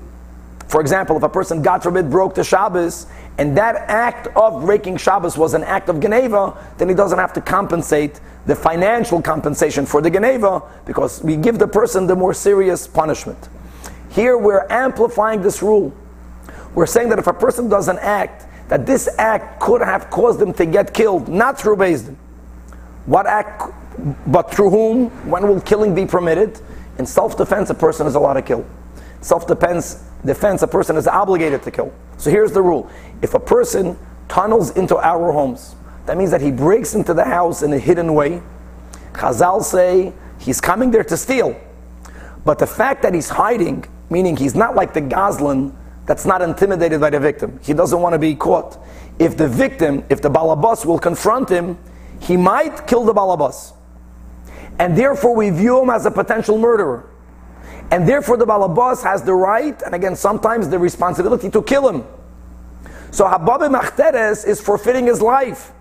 for 0.68 0.82
example, 0.82 1.18
if 1.18 1.24
a 1.24 1.30
person, 1.30 1.62
God 1.62 1.84
forbid, 1.84 2.10
broke 2.10 2.36
the 2.36 2.44
Shabbos, 2.44 3.08
and 3.38 3.58
that 3.58 3.76
act 3.76 4.28
of 4.36 4.66
breaking 4.66 4.98
Shabbos 4.98 5.38
was 5.38 5.54
an 5.54 5.64
act 5.64 5.90
of 5.90 6.00
Geneva, 6.00 6.58
then 6.78 6.90
he 6.90 6.96
doesn't 6.96 7.20
have 7.20 7.34
to 7.34 7.42
compensate 7.42 8.20
the 8.46 8.56
financial 8.56 9.22
compensation 9.22 9.86
for 9.86 10.02
the 10.02 10.10
Geneva, 10.10 10.62
because 10.86 11.24
we 11.24 11.36
give 11.36 11.60
the 11.60 11.68
person 11.68 12.08
the 12.08 12.16
more 12.16 12.34
serious 12.34 12.88
punishment. 12.88 13.50
Here 14.10 14.38
we're 14.38 14.66
amplifying 14.70 15.42
this 15.42 15.62
rule. 15.62 15.94
We're 16.74 16.86
saying 16.86 17.10
that 17.10 17.20
if 17.20 17.28
a 17.28 17.34
person 17.34 17.70
does 17.70 17.88
an 17.88 18.00
act 18.00 18.48
that 18.70 18.86
this 18.86 19.08
act 19.18 19.60
could 19.60 19.82
have 19.82 20.10
caused 20.10 20.40
them 20.40 20.54
to 20.54 20.66
get 20.66 20.94
killed, 20.94 21.28
not 21.28 21.60
through 21.60 21.78
Din. 21.78 22.18
What 23.06 23.28
act, 23.28 23.72
but 24.28 24.52
through 24.52 24.72
whom? 24.72 25.10
When 25.30 25.48
will 25.48 25.62
killing 25.62 25.94
be 25.94 26.06
permitted? 26.06 26.60
In 26.98 27.06
self-defense, 27.06 27.70
a 27.70 27.74
person 27.74 28.08
is 28.08 28.16
allowed 28.16 28.34
to 28.34 28.42
kill. 28.42 28.66
Self-defense, 29.22 30.04
defense, 30.24 30.62
a 30.62 30.68
person 30.68 30.98
is 30.98 31.08
obligated 31.08 31.64
to 31.64 31.72
kill. 31.72 31.94
So 32.18 32.30
here's 32.30 32.52
the 32.52 32.62
rule: 32.62 32.90
if 33.22 33.34
a 33.34 33.40
person 33.40 33.98
tunnels 34.28 34.72
into 34.72 34.98
our 34.98 35.32
homes, 35.32 35.76
that 36.06 36.18
means 36.18 36.32
that 36.32 36.42
he 36.42 36.52
breaks 36.52 36.96
into 36.96 37.14
the 37.14 37.26
house 37.26 37.64
in 37.64 37.74
a 37.74 37.80
hidden 37.80 38.14
way. 38.14 38.42
Chazal 39.14 39.64
say 39.64 40.14
he's 40.40 40.62
coming 40.62 40.92
there 40.92 41.04
to 41.04 41.18
steal, 41.18 41.60
but 42.44 42.60
the 42.60 42.68
fact 42.68 43.02
that 43.02 43.14
he's 43.14 43.30
hiding, 43.30 43.86
meaning 44.10 44.38
he's 44.38 44.56
not 44.56 44.76
like 44.76 44.94
the 44.94 45.02
Goslin 45.02 45.76
that's 46.06 46.26
not 46.26 46.42
intimidated 46.42 47.02
by 47.02 47.10
the 47.10 47.20
victim. 47.20 47.60
He 47.64 47.74
doesn't 47.74 48.00
want 48.00 48.14
to 48.14 48.20
be 48.20 48.36
caught. 48.36 48.78
If 49.18 49.38
the 49.38 49.48
victim, 49.48 50.04
if 50.10 50.22
the 50.22 50.30
balabas 50.30 50.86
will 50.86 51.00
confront 51.00 51.50
him, 51.50 51.80
he 52.20 52.38
might 52.38 52.86
kill 52.86 53.06
the 53.06 53.14
balabas. 53.14 53.74
And 54.80 54.98
therefore 54.98 55.36
we 55.36 55.50
view 55.50 55.82
him 55.82 55.90
as 55.90 56.06
a 56.06 56.12
potential 56.12 56.58
murderer. 56.58 57.10
And 57.92 58.08
therefore 58.08 58.38
the 58.38 58.46
balabas 58.46 59.04
has 59.04 59.24
the 59.24 59.34
right, 59.34 59.80
and 59.84 59.94
again 59.94 60.16
sometimes 60.16 60.70
the 60.70 60.80
responsibility 60.80 61.50
to 61.52 61.62
kill 61.62 61.88
him. 61.88 62.04
So 63.12 63.26
Hababe 63.26 63.74
Machteres 63.74 64.46
is 64.46 64.60
forfeiting 64.60 65.06
his 65.06 65.22
life. 65.22 65.72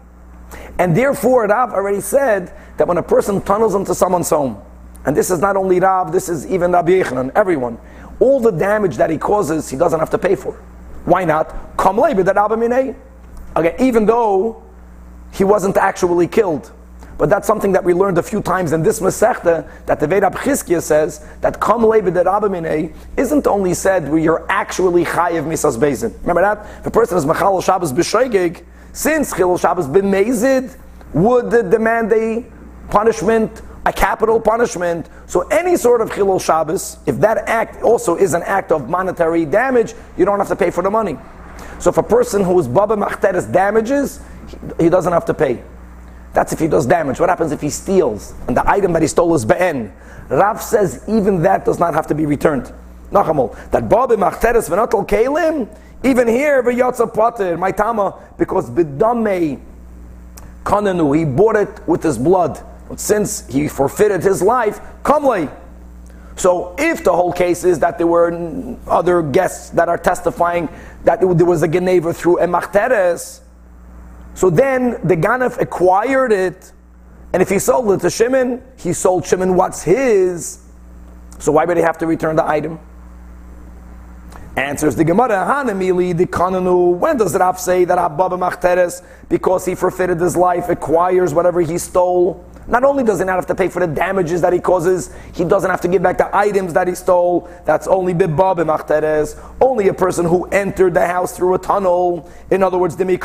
And 0.78 0.96
therefore 0.96 1.46
Rav 1.46 1.72
already 1.72 2.00
said 2.00 2.52
that 2.76 2.86
when 2.86 2.98
a 2.98 3.02
person 3.02 3.40
tunnels 3.40 3.74
into 3.74 3.94
someone's 3.94 4.30
home, 4.30 4.62
and 5.04 5.16
this 5.16 5.30
is 5.30 5.40
not 5.40 5.56
only 5.56 5.80
Rav, 5.80 6.12
this 6.12 6.28
is 6.28 6.46
even 6.46 6.72
Rabbi 6.72 6.92
Yechanan, 6.92 7.32
everyone, 7.34 7.78
all 8.20 8.40
the 8.40 8.52
damage 8.52 8.96
that 8.96 9.10
he 9.10 9.18
causes, 9.18 9.68
he 9.68 9.76
doesn't 9.76 9.98
have 9.98 10.10
to 10.10 10.18
pay 10.18 10.36
for. 10.36 10.52
Why 11.04 11.24
not? 11.24 11.76
Come 11.76 11.98
Again, 13.56 13.74
even 13.78 14.06
though 14.06 14.62
he 15.32 15.44
wasn't 15.44 15.76
actually 15.76 16.28
killed. 16.28 16.72
But 17.16 17.30
that's 17.30 17.46
something 17.46 17.72
that 17.72 17.84
we 17.84 17.94
learned 17.94 18.18
a 18.18 18.22
few 18.22 18.42
times 18.42 18.72
in 18.72 18.82
this 18.82 19.00
Masechta, 19.00 19.68
that 19.86 20.00
the 20.00 20.06
Vedab 20.06 20.34
Chizkiah 20.34 20.82
says 20.82 21.24
that 21.40 21.60
Kam 21.60 21.80
Leibid 21.80 22.92
isn't 23.16 23.46
only 23.46 23.74
said 23.74 24.08
where 24.08 24.18
you're 24.18 24.46
actually 24.50 25.04
Chayiv 25.04 25.44
Misas 25.44 25.76
Bezin. 25.76 26.12
Remember 26.22 26.42
that? 26.42 26.86
A 26.86 26.90
person 26.90 27.16
is 27.16 27.24
Machal 27.24 27.60
Shabbos 27.60 27.92
B'Shoigig, 27.92 28.64
since 28.92 29.32
Chilul 29.32 29.60
Shabbos 29.60 29.86
B'Mezid 29.86 30.76
would 31.12 31.70
demand 31.70 32.12
a 32.12 32.44
punishment 32.90 33.62
a 33.86 33.92
capital 33.92 34.40
punishment. 34.40 35.08
So 35.26 35.42
any 35.48 35.76
sort 35.76 36.00
of 36.00 36.10
chilul 36.10 36.40
Shabbos, 36.40 36.98
if 37.06 37.18
that 37.20 37.48
act 37.48 37.82
also 37.82 38.16
is 38.16 38.34
an 38.34 38.42
act 38.44 38.72
of 38.72 38.88
monetary 38.88 39.44
damage, 39.44 39.94
you 40.16 40.24
don't 40.24 40.38
have 40.38 40.48
to 40.48 40.56
pay 40.56 40.70
for 40.70 40.82
the 40.82 40.90
money. 40.90 41.18
So 41.78 41.90
if 41.90 41.98
a 41.98 42.02
person 42.02 42.42
who 42.42 42.58
is 42.58 42.66
baba 42.66 42.96
machteres 42.96 43.50
damages, 43.50 44.20
he 44.80 44.88
doesn't 44.88 45.12
have 45.12 45.26
to 45.26 45.34
pay. 45.34 45.62
That's 46.34 46.52
if 46.52 46.58
he 46.58 46.66
does 46.66 46.84
damage. 46.84 47.20
What 47.20 47.28
happens 47.28 47.52
if 47.52 47.60
he 47.60 47.70
steals 47.70 48.34
and 48.48 48.56
the 48.56 48.68
item 48.68 48.92
that 48.92 49.02
he 49.02 49.08
stole 49.08 49.34
is 49.34 49.44
be'en? 49.44 49.92
Rav 50.28 50.60
says 50.60 51.04
even 51.08 51.42
that 51.42 51.64
does 51.64 51.78
not 51.78 51.94
have 51.94 52.06
to 52.08 52.14
be 52.14 52.26
returned. 52.26 52.72
Nachamol. 53.10 53.70
That 53.70 53.88
baba 53.88 54.16
machteres 54.16 54.68
v'natal 54.68 55.06
kelim, 55.06 55.68
even 56.02 56.26
here 56.26 56.62
v'yotza 56.62 57.12
potter, 57.14 57.56
my 57.56 57.70
tama, 57.70 58.20
because 58.36 58.68
b'damei 58.68 59.60
kananu, 60.64 61.16
he 61.16 61.24
bought 61.24 61.56
it 61.56 61.88
with 61.88 62.02
his 62.02 62.18
blood. 62.18 62.60
Since 62.96 63.46
he 63.46 63.68
forfeited 63.68 64.22
his 64.22 64.42
life, 64.42 64.80
kamlei. 65.04 65.50
So 66.36 66.74
if 66.78 67.04
the 67.04 67.12
whole 67.12 67.32
case 67.32 67.62
is 67.62 67.78
that 67.78 67.96
there 67.96 68.08
were 68.08 68.76
other 68.88 69.22
guests 69.22 69.70
that 69.70 69.88
are 69.88 69.98
testifying 69.98 70.68
that 71.04 71.20
there 71.20 71.46
was 71.46 71.62
a 71.62 71.68
geneva 71.68 72.12
through 72.12 72.40
a 72.40 72.46
machteres, 72.46 73.40
so 74.34 74.50
then 74.50 75.00
the 75.04 75.16
ganef 75.16 75.60
acquired 75.60 76.32
it, 76.32 76.72
and 77.32 77.42
if 77.42 77.48
he 77.48 77.58
sold 77.58 77.90
it 77.92 78.00
to 78.00 78.10
Shimon, 78.10 78.62
he 78.76 78.92
sold 78.92 79.26
Shimon 79.26 79.56
what's 79.56 79.82
his. 79.82 80.60
So 81.38 81.52
why 81.52 81.64
would 81.64 81.76
he 81.76 81.82
have 81.82 81.98
to 81.98 82.06
return 82.06 82.36
the 82.36 82.46
item? 82.46 82.78
Answers 84.56 84.94
the 84.94 85.02
Gemara, 85.02 85.44
Hanamili, 85.44 86.16
the 86.16 86.26
Kananu. 86.26 86.96
When 86.96 87.16
does 87.16 87.36
Rav 87.36 87.58
say 87.58 87.84
that 87.84 87.98
Abba 87.98 88.36
Machteres, 88.36 89.04
because 89.28 89.64
he 89.64 89.74
forfeited 89.74 90.20
his 90.20 90.36
life, 90.36 90.68
acquires 90.68 91.34
whatever 91.34 91.60
he 91.60 91.76
stole? 91.76 92.44
Not 92.66 92.82
only 92.82 93.04
does 93.04 93.18
he 93.18 93.24
not 93.24 93.36
have 93.36 93.46
to 93.46 93.54
pay 93.54 93.68
for 93.68 93.80
the 93.80 93.86
damages 93.86 94.40
that 94.40 94.52
he 94.52 94.58
causes, 94.58 95.14
he 95.34 95.44
doesn't 95.44 95.70
have 95.70 95.82
to 95.82 95.88
give 95.88 96.02
back 96.02 96.16
the 96.16 96.34
items 96.34 96.72
that 96.72 96.88
he 96.88 96.94
stole. 96.94 97.48
That's 97.64 97.86
only 97.86 98.14
bibab 98.14 98.56
imachteres. 98.56 99.38
Only 99.60 99.88
a 99.88 99.94
person 99.94 100.24
who 100.24 100.46
entered 100.46 100.94
the 100.94 101.06
house 101.06 101.36
through 101.36 101.54
a 101.54 101.58
tunnel. 101.58 102.30
In 102.50 102.62
other 102.62 102.78
words, 102.78 102.96
he 102.96 103.16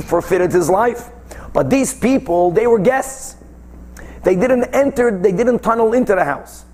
forfeited 0.00 0.52
his 0.52 0.70
life. 0.70 1.10
But 1.52 1.68
these 1.68 1.92
people, 1.92 2.50
they 2.50 2.66
were 2.66 2.78
guests. 2.78 3.36
They 4.22 4.36
didn't 4.36 4.64
enter, 4.74 5.18
they 5.18 5.32
didn't 5.32 5.60
tunnel 5.60 5.92
into 5.92 6.14
the 6.14 6.24
house. 6.24 6.64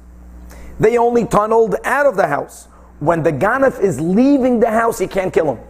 They 0.79 0.99
only 0.99 1.27
tunneled 1.27 1.77
out 1.85 2.07
of 2.07 2.17
the 2.17 2.27
house. 2.27 2.69
When 3.01 3.23
the 3.23 3.33
ganef 3.33 3.81
is 3.81 4.01
leaving 4.01 4.61
the 4.61 4.71
house, 4.71 4.99
he 4.99 5.07
can't 5.07 5.33
kill 5.33 5.55
him. 5.55 5.65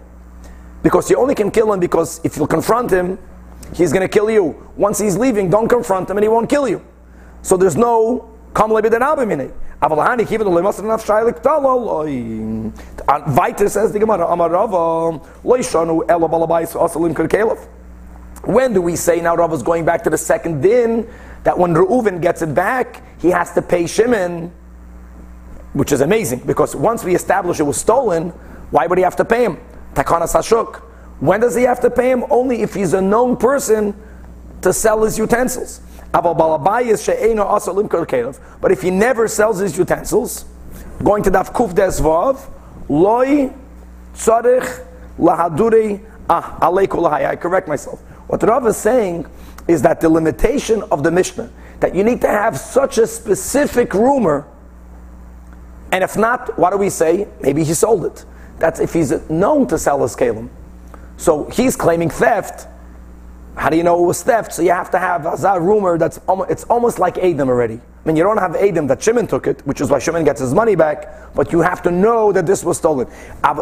Because 0.82 1.10
you 1.10 1.16
only 1.16 1.34
can 1.34 1.50
kill 1.50 1.72
him 1.72 1.80
because 1.80 2.20
if 2.24 2.36
you 2.36 2.46
confront 2.46 2.90
him, 2.90 3.18
he's 3.74 3.92
going 3.92 4.02
to 4.02 4.08
kill 4.08 4.30
you. 4.30 4.70
Once 4.76 4.98
he's 4.98 5.16
leaving, 5.16 5.50
don't 5.50 5.68
confront 5.68 6.08
him 6.10 6.16
and 6.16 6.24
he 6.24 6.28
won't 6.28 6.48
kill 6.48 6.68
you. 6.68 6.84
So 7.42 7.56
there's 7.56 7.76
no 7.76 8.30
kerkelef. 17.14 17.58
Uh, 17.58 17.66
when 18.46 18.72
do 18.72 18.80
we 18.80 18.96
say 18.96 19.20
now 19.20 19.36
Rav 19.36 19.52
is 19.52 19.62
going 19.62 19.84
back 19.84 20.02
to 20.04 20.10
the 20.10 20.16
second 20.18 20.62
din 20.62 21.08
that 21.44 21.58
when 21.58 21.74
Reuven 21.74 22.22
gets 22.22 22.42
it 22.42 22.54
back, 22.54 23.02
he 23.20 23.28
has 23.28 23.52
to 23.54 23.62
pay 23.62 23.86
Shimon, 23.86 24.52
which 25.72 25.92
is 25.92 26.00
amazing 26.00 26.40
because 26.40 26.74
once 26.74 27.04
we 27.04 27.14
establish 27.14 27.60
it 27.60 27.64
was 27.64 27.76
stolen, 27.76 28.30
why 28.70 28.86
would 28.86 28.98
he 28.98 29.04
have 29.04 29.16
to 29.16 29.24
pay 29.24 29.44
him? 29.44 29.58
Takana 29.94 30.26
Sashuk. 30.26 30.82
When 31.20 31.40
does 31.40 31.54
he 31.54 31.62
have 31.62 31.80
to 31.80 31.90
pay 31.90 32.10
him? 32.10 32.24
Only 32.30 32.62
if 32.62 32.74
he's 32.74 32.92
a 32.92 33.00
known 33.00 33.36
person 33.36 33.94
to 34.62 34.72
sell 34.72 35.02
his 35.04 35.18
utensils. 35.18 35.80
But 36.12 36.26
if 38.70 38.82
he 38.82 38.90
never 38.90 39.28
sells 39.28 39.58
his 39.58 39.76
utensils, 39.76 40.44
going 41.02 41.22
to 41.24 41.30
Daf 41.30 41.52
Kuf 41.52 41.74
Desvav, 41.74 42.50
loy 42.88 43.52
tzarich 44.14 44.84
lahaduri 45.18 46.04
ah 46.28 46.58
I 46.60 47.36
correct 47.36 47.68
myself. 47.68 48.00
What 48.28 48.42
Rav 48.42 48.66
is 48.66 48.76
saying 48.76 49.26
is 49.68 49.82
that 49.82 50.00
the 50.00 50.08
limitation 50.08 50.82
of 50.90 51.02
the 51.02 51.10
Mishnah 51.10 51.50
that 51.80 51.94
you 51.94 52.02
need 52.02 52.20
to 52.22 52.28
have 52.28 52.58
such 52.58 52.98
a 52.98 53.06
specific 53.06 53.92
rumor, 53.92 54.46
and 55.92 56.02
if 56.02 56.16
not, 56.16 56.58
what 56.58 56.70
do 56.70 56.78
we 56.78 56.90
say? 56.90 57.28
Maybe 57.40 57.62
he 57.62 57.74
sold 57.74 58.06
it. 58.06 58.24
That's 58.58 58.80
if 58.80 58.92
he's 58.94 59.12
known 59.28 59.66
to 59.68 59.78
sell 59.78 60.02
his 60.02 60.16
kalim. 60.16 60.48
So 61.16 61.44
he's 61.50 61.76
claiming 61.76 62.10
theft. 62.10 62.68
How 63.56 63.70
do 63.70 63.76
you 63.76 63.82
know 63.82 64.02
it 64.02 64.06
was 64.06 64.22
theft? 64.22 64.52
So 64.52 64.62
you 64.62 64.70
have 64.70 64.90
to 64.90 64.98
have 64.98 65.24
a 65.42 65.60
rumor 65.60 65.96
that's 65.96 66.18
almost, 66.28 66.50
it's 66.50 66.64
almost 66.64 66.98
like 66.98 67.16
Adam 67.18 67.48
already. 67.48 67.74
I 68.06 68.08
mean, 68.08 68.16
you 68.16 68.22
don't 68.22 68.38
have 68.38 68.54
Adam 68.54 68.86
that 68.86 69.02
Shimon 69.02 69.26
took 69.26 69.46
it, 69.46 69.66
which 69.66 69.80
is 69.80 69.90
why 69.90 69.98
Shimon 69.98 70.24
gets 70.24 70.40
his 70.40 70.54
money 70.54 70.76
back, 70.76 71.34
but 71.34 71.52
you 71.52 71.60
have 71.60 71.82
to 71.82 71.90
know 71.90 72.32
that 72.32 72.46
this 72.46 72.62
was 72.62 72.76
stolen. 72.76 73.08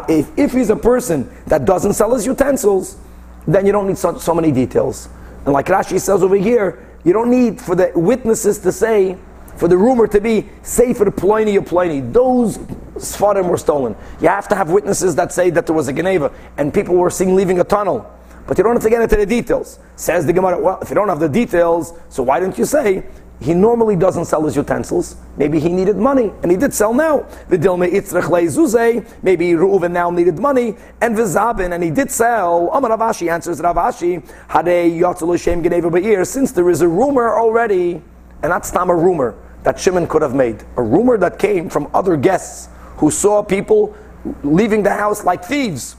If, 0.09 0.39
if 0.39 0.53
he's 0.53 0.69
a 0.71 0.77
person 0.77 1.31
that 1.47 1.65
doesn't 1.65 1.95
sell 1.95 2.13
his 2.13 2.27
utensils, 2.27 2.97
then 3.47 3.65
you 3.65 3.73
don't 3.73 3.87
need 3.87 3.97
so, 3.97 4.19
so 4.19 4.35
many 4.35 4.53
details. 4.53 5.09
And 5.45 5.53
like 5.53 5.67
Rashi 5.67 6.01
says 6.01 6.23
over 6.23 6.37
here, 6.37 6.87
you 7.05 7.13
don't 7.13 7.31
need 7.31 7.61
for 7.61 7.75
the 7.75 7.93
witnesses 7.95 8.59
to 8.61 8.73
say, 8.73 9.17
for 9.57 9.69
the 9.69 9.77
rumor 9.77 10.07
to 10.09 10.21
be, 10.21 10.49
say 10.63 10.93
for 10.93 11.05
the 11.05 11.13
Pliny 11.13 11.57
or. 11.57 12.01
Those 12.01 12.59
Sfarim 12.97 13.49
were 13.49 13.57
stolen. 13.57 13.97
You 14.21 14.29
have 14.29 14.49
to 14.49 14.55
have 14.55 14.71
witnesses 14.71 15.15
that 15.17 15.33
say 15.33 15.51
that 15.51 15.67
there 15.67 15.75
was 15.75 15.89
a 15.89 15.93
Geneva 15.93 16.33
and 16.57 16.73
people 16.73 16.95
were 16.95 17.11
seen 17.11 17.35
leaving 17.35 17.61
a 17.61 17.65
tunnel. 17.65 18.11
But 18.47 18.59
you 18.59 18.65
don't 18.65 18.75
have 18.75 18.83
to 18.83 18.91
get 18.91 19.01
into 19.01 19.17
the 19.17 19.27
details. 19.27 19.79
Says 19.97 20.27
the 20.27 20.33
Gemara, 20.33 20.61
well, 20.61 20.79
if 20.83 20.91
you 20.91 20.95
don't 20.95 21.09
have 21.09 21.21
the 21.21 21.29
details, 21.29 21.95
so 22.09 22.23
why 22.23 22.41
don't 22.41 22.59
you 22.59 22.65
say 22.65 23.05
he 23.41 23.53
normally 23.53 23.97
doesn't 23.97 24.27
sell 24.27 24.45
his 24.45 24.57
utensils. 24.57 25.17
Maybe 25.37 25.59
he 25.59 25.69
needed 25.69 25.97
money, 25.97 26.33
and 26.43 26.51
he 26.51 26.57
did 26.57 26.73
sell 26.73 26.95
now. 26.95 27.27
Maybe 27.49 27.67
Reuven 27.67 29.91
now 29.91 30.11
needed 30.11 30.39
money, 30.39 30.77
and 31.01 31.17
Vizabin, 31.17 31.75
and 31.75 31.83
he 31.83 31.91
did 31.91 32.11
sell. 32.11 32.71
Amar 32.73 32.91
Rav 32.91 33.01
Ashi 33.01 33.31
answers 33.31 33.61
Rav 33.61 33.77
Ashi, 33.77 34.23
since 36.27 36.53
there 36.53 36.71
is 36.71 36.81
a 36.81 36.89
rumor 36.89 37.39
already, 37.39 38.01
and 38.43 38.53
that's 38.53 38.73
not 38.73 38.89
a 38.89 38.95
rumor 38.95 39.35
that 39.65 39.81
Shimon 39.81 40.07
could 40.07 40.23
have 40.23 40.35
made, 40.35 40.63
a 40.77 40.83
rumor 40.83 41.19
that 41.19 41.39
came 41.39 41.69
from 41.69 41.91
other 41.93 42.17
guests 42.17 42.69
who 42.97 43.11
saw 43.11 43.43
people 43.43 43.97
leaving 44.43 44.83
the 44.83 44.91
house 44.91 45.25
like 45.25 45.45
thieves. 45.45 45.97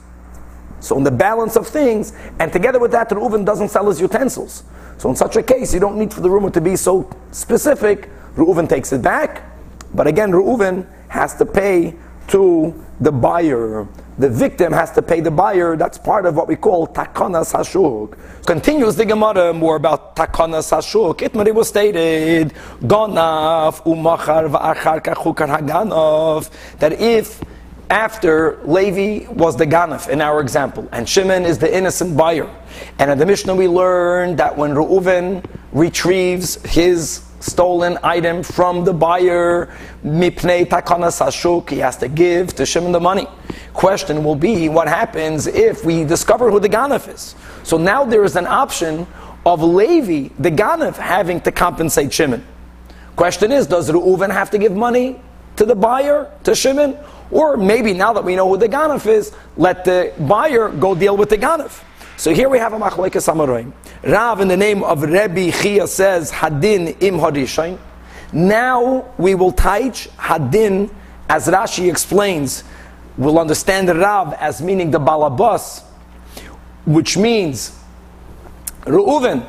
So 0.80 0.96
in 0.98 1.04
the 1.04 1.10
balance 1.10 1.56
of 1.56 1.66
things, 1.66 2.12
and 2.38 2.52
together 2.52 2.78
with 2.78 2.92
that, 2.92 3.08
Reuven 3.10 3.44
doesn't 3.44 3.68
sell 3.68 3.88
his 3.88 4.00
utensils. 4.00 4.64
So 4.98 5.08
in 5.10 5.16
such 5.16 5.36
a 5.36 5.42
case, 5.42 5.74
you 5.74 5.80
don't 5.80 5.96
need 5.98 6.12
for 6.12 6.20
the 6.20 6.30
rumor 6.30 6.50
to 6.50 6.60
be 6.60 6.76
so 6.76 7.10
specific. 7.30 8.08
Reuven 8.36 8.68
takes 8.68 8.92
it 8.92 9.02
back, 9.02 9.42
but 9.94 10.06
again, 10.06 10.32
Reuven 10.32 10.86
has 11.08 11.34
to 11.36 11.46
pay 11.46 11.94
to 12.28 12.74
the 13.00 13.12
buyer. 13.12 13.86
the 14.18 14.30
victim 14.30 14.72
has 14.72 14.90
to 14.92 15.02
pay 15.02 15.20
the 15.20 15.30
buyer. 15.30 15.76
That's 15.76 15.98
part 15.98 16.24
of 16.26 16.34
what 16.34 16.48
we 16.48 16.56
call 16.56 16.86
takanas 16.86 17.52
hashuk. 17.52 18.16
Continues 18.46 18.96
the 18.96 19.04
Gemara 19.04 19.52
more 19.52 19.76
about 19.76 20.16
takanas 20.16 20.72
hashuk. 20.72 21.18
Itmari 21.18 21.54
was 21.54 21.68
stated, 21.68 22.54
gonaf 22.80 23.82
umachar 23.84 24.48
va'achar 24.48 25.02
kachukar 25.02 25.58
haganov, 25.58 26.50
that 26.78 26.94
if 26.94 27.42
after 27.90 28.58
Levi 28.64 29.30
was 29.32 29.56
the 29.56 29.66
ganaf 29.66 30.08
in 30.08 30.20
our 30.20 30.40
example, 30.40 30.88
and 30.92 31.06
Shimon 31.08 31.44
is 31.44 31.58
the 31.58 31.74
innocent 31.74 32.16
buyer, 32.16 32.50
and 32.98 33.10
in 33.10 33.18
the 33.18 33.26
Mishnah 33.26 33.54
we 33.54 33.68
learn 33.68 34.36
that 34.36 34.56
when 34.56 34.72
Reuven 34.72 35.44
retrieves 35.72 36.54
his 36.64 37.25
stolen 37.46 37.98
item 38.02 38.42
from 38.42 38.84
the 38.84 38.92
buyer, 38.92 39.74
mipnei 40.04 40.66
takanas 40.66 41.24
hashuk, 41.24 41.70
he 41.70 41.78
has 41.78 41.96
to 41.98 42.08
give 42.08 42.54
to 42.56 42.66
Shimon 42.66 42.92
the 42.92 43.00
money. 43.00 43.26
Question 43.72 44.24
will 44.24 44.34
be, 44.34 44.68
what 44.68 44.88
happens 44.88 45.46
if 45.46 45.84
we 45.84 46.04
discover 46.04 46.50
who 46.50 46.60
the 46.60 46.68
ganef 46.68 47.12
is? 47.12 47.34
So 47.62 47.78
now 47.78 48.04
there 48.04 48.24
is 48.24 48.36
an 48.36 48.46
option 48.46 49.06
of 49.44 49.62
Levi, 49.62 50.34
the 50.38 50.50
ganef, 50.50 50.96
having 50.96 51.40
to 51.42 51.52
compensate 51.52 52.12
Shimon. 52.12 52.44
Question 53.14 53.52
is, 53.52 53.66
does 53.66 53.90
Reuven 53.90 54.30
have 54.30 54.50
to 54.50 54.58
give 54.58 54.72
money 54.72 55.20
to 55.56 55.64
the 55.64 55.74
buyer, 55.74 56.30
to 56.44 56.54
Shimon? 56.54 56.98
Or 57.30 57.56
maybe 57.56 57.92
now 57.92 58.12
that 58.12 58.24
we 58.24 58.36
know 58.36 58.48
who 58.48 58.56
the 58.56 58.68
ganef 58.68 59.06
is, 59.06 59.32
let 59.56 59.84
the 59.84 60.12
buyer 60.20 60.68
go 60.68 60.94
deal 60.94 61.16
with 61.16 61.30
the 61.30 61.38
ganef. 61.38 61.82
So 62.18 62.32
here 62.32 62.48
we 62.48 62.58
have 62.58 62.72
a 62.72 62.78
machlekes 62.78 63.28
amaroim. 63.28 63.72
Rav, 64.02 64.40
in 64.40 64.48
the 64.48 64.56
name 64.56 64.82
of 64.82 65.02
Rebbe 65.02 65.52
Chia, 65.52 65.86
says 65.86 66.32
hadin 66.32 66.96
im 67.02 67.18
harishain. 67.18 67.78
Now 68.32 69.04
we 69.18 69.34
will 69.34 69.52
teach 69.52 70.08
hadin, 70.16 70.90
as 71.28 71.46
Rashi 71.46 71.90
explains. 71.90 72.64
We'll 73.18 73.38
understand 73.38 73.88
Rav 73.88 74.32
as 74.34 74.62
meaning 74.62 74.90
the 74.90 74.98
balabas, 74.98 75.82
which 76.86 77.18
means 77.18 77.78
Reuven, 78.84 79.46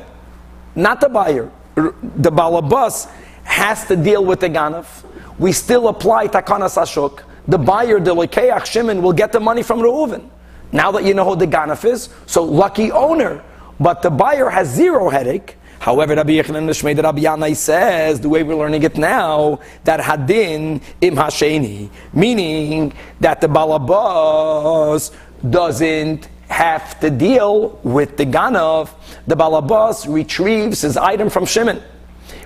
not 0.74 1.00
the 1.00 1.08
buyer. 1.08 1.50
The 1.74 2.30
balabas 2.30 3.10
has 3.44 3.86
to 3.86 3.96
deal 3.96 4.24
with 4.24 4.40
the 4.40 4.50
ganaf. 4.50 5.04
We 5.38 5.52
still 5.52 5.88
apply 5.88 6.28
takana 6.28 6.68
sashuk. 6.68 7.22
The 7.46 7.56
buyer, 7.56 7.98
the 7.98 8.14
lekeach 8.14 8.66
Shimon, 8.66 9.00
will 9.00 9.14
get 9.14 9.32
the 9.32 9.40
money 9.40 9.62
from 9.62 9.80
Reuven. 9.80 10.28
Now 10.72 10.92
that 10.92 11.04
you 11.04 11.14
know 11.14 11.24
who 11.24 11.36
the 11.36 11.46
ganaf 11.46 11.84
is, 11.84 12.08
so 12.26 12.44
lucky 12.44 12.92
owner. 12.92 13.42
But 13.80 14.02
the 14.02 14.10
buyer 14.10 14.50
has 14.50 14.68
zero 14.68 15.08
headache. 15.08 15.56
However, 15.78 16.16
Rabbi 16.16 16.32
Yechanan 16.32 16.66
Nishmei, 16.66 17.00
Rabbi 17.00 17.20
Yanai 17.20 17.54
says, 17.54 18.20
the 18.20 18.28
way 18.28 18.42
we're 18.42 18.56
learning 18.56 18.82
it 18.82 18.98
now, 18.98 19.60
that 19.84 20.00
hadin 20.00 20.82
im 21.00 21.14
hasheni, 21.14 21.88
meaning 22.12 22.92
that 23.20 23.40
the 23.40 23.46
balabas 23.46 25.14
doesn't 25.48 26.28
have 26.48 26.98
to 27.00 27.10
deal 27.10 27.78
with 27.84 28.16
the 28.16 28.26
ganav. 28.26 28.90
The 29.28 29.36
balabas 29.36 30.12
retrieves 30.12 30.80
his 30.82 30.96
item 30.96 31.30
from 31.30 31.46
Shimon. 31.46 31.80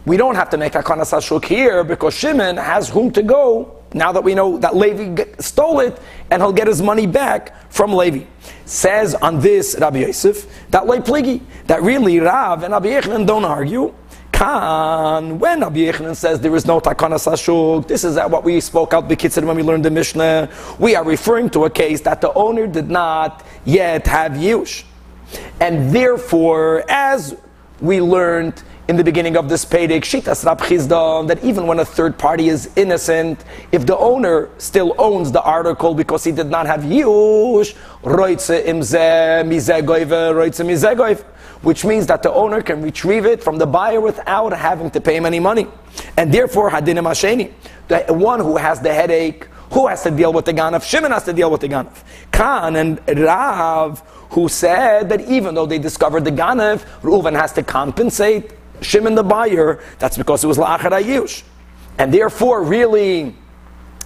We 0.05 0.17
don't 0.17 0.35
have 0.35 0.51
to 0.51 0.59
make 0.59 0.73
Hakanas 0.73 1.13
Hashuk 1.13 1.45
here 1.45 1.85
because 1.85 2.13
Shimon 2.13 2.57
has 2.59 2.91
whom 2.91 3.11
to 3.13 3.23
go 3.23 3.82
now 3.95 4.13
that 4.13 4.25
we 4.25 4.35
know 4.35 4.59
that 4.59 4.77
Levi 4.77 5.25
stole 5.39 5.81
it 5.81 5.99
and 6.31 6.43
he'll 6.43 6.53
get 6.53 6.67
his 6.67 6.83
money 6.83 7.07
back 7.07 7.71
from 7.71 7.93
Levi. 7.93 8.25
Says 8.65 9.15
on 9.15 9.41
this 9.41 9.77
Rabbi 9.79 10.01
Yosef 10.01 10.47
that 10.71 10.87
Le 10.87 11.01
Pligi, 11.01 11.41
that 11.67 11.83
really 11.83 12.21
Rav 12.21 12.63
and 12.63 12.73
Rabbi 12.73 12.89
Yechanan 12.89 13.27
don't 13.27 13.45
argue. 13.45 13.95
Kan, 14.33 15.39
when 15.39 15.61
Rabbi 15.61 15.81
Yechanan 15.81 16.17
says 16.17 16.41
there 16.41 16.57
is 16.57 16.67
no 16.67 16.81
takana 16.81 17.17
Hashuk, 17.17 17.87
this 17.87 18.03
is 18.03 18.17
what 18.17 18.45
we 18.45 18.61
spoke 18.61 18.95
out 18.95 19.09
Bekitzir 19.09 19.45
when 19.45 19.57
we 19.57 19.63
learned 19.63 19.85
the 19.85 19.91
Mishnah. 19.91 20.49
We 20.79 20.97
are 20.97 21.05
referring 21.05 21.51
to 21.51 21.67
a 21.67 21.71
case 21.71 22.01
that 22.03 22.21
the 22.21 22.33
owner 22.33 22.67
did 22.67 22.91
not 22.91 23.45
yet 23.65 24.07
have 24.07 24.33
Yush. 24.33 24.85
And 25.61 25.95
therefore, 25.95 26.85
as 26.89 27.37
we 27.81 28.01
learned 28.01 28.63
in 28.93 28.97
the 28.99 29.05
beginning 29.05 29.39
of 29.39 29.49
this 29.49 29.65
Pedic, 29.65 30.03
Shitas 30.03 30.45
Rab 30.45 30.61
Chizda, 30.61 31.27
that 31.27 31.43
even 31.43 31.67
when 31.67 31.79
a 31.79 31.85
third 31.85 32.19
party 32.19 32.51
is 32.51 32.71
innocent, 32.77 33.43
if 33.73 33.87
the 33.87 33.97
owner 33.97 34.51
still 34.59 34.95
owns 34.99 35.33
the 35.33 35.41
article 35.41 35.95
because 35.95 36.25
he 36.25 36.31
did 36.31 36.49
not 36.49 36.67
have 36.67 36.83
Yush, 36.83 37.75
Imze 39.65 39.71
which 41.63 41.85
means 41.87 42.07
that 42.07 42.23
the 42.23 42.31
owner 42.35 42.61
can 42.61 42.83
retrieve 42.83 43.25
it 43.25 43.43
from 43.43 43.57
the 43.57 43.65
buyer 43.65 43.99
without 43.99 44.53
having 44.53 44.91
to 44.91 45.01
pay 45.01 45.17
him 45.17 45.25
any 45.25 45.41
money. 45.41 45.67
And 46.19 46.31
therefore, 46.31 46.69
Hadinim 46.69 47.05
Hasheni, 47.05 47.51
the 47.89 48.13
one 48.13 48.41
who 48.41 48.59
has 48.59 48.81
the 48.81 48.93
headache, 48.93 49.47
who 49.71 49.87
has 49.87 50.03
to 50.03 50.11
deal 50.11 50.35
with 50.35 50.45
the 50.45 50.53
Ganaf? 50.53 50.83
Shimon 50.85 51.13
has 51.13 51.25
to 51.25 51.33
deal 51.33 51.51
with 51.51 51.63
the 51.63 51.69
Ganaf. 51.69 52.03
Khan 52.31 52.77
and 52.77 53.01
Rav, 53.09 54.01
who 54.33 54.51
said 54.51 55.09
that 55.09 55.23
even 55.23 55.55
though 55.55 55.65
they 55.65 55.79
discovered 55.79 56.27
the 56.27 56.33
Ganaf, 56.33 56.85
Reuven 57.01 57.33
has 57.41 57.55
to 57.55 57.63
compensate 57.63 58.53
Shimon 58.83 59.15
the 59.15 59.23
buyer, 59.23 59.83
that's 59.99 60.17
because 60.17 60.45
it 60.45 60.47
was 60.47 60.59
La'achar 60.59 60.91
Ayush. 60.91 61.43
And 61.99 62.13
therefore, 62.13 62.63
really, 62.63 63.35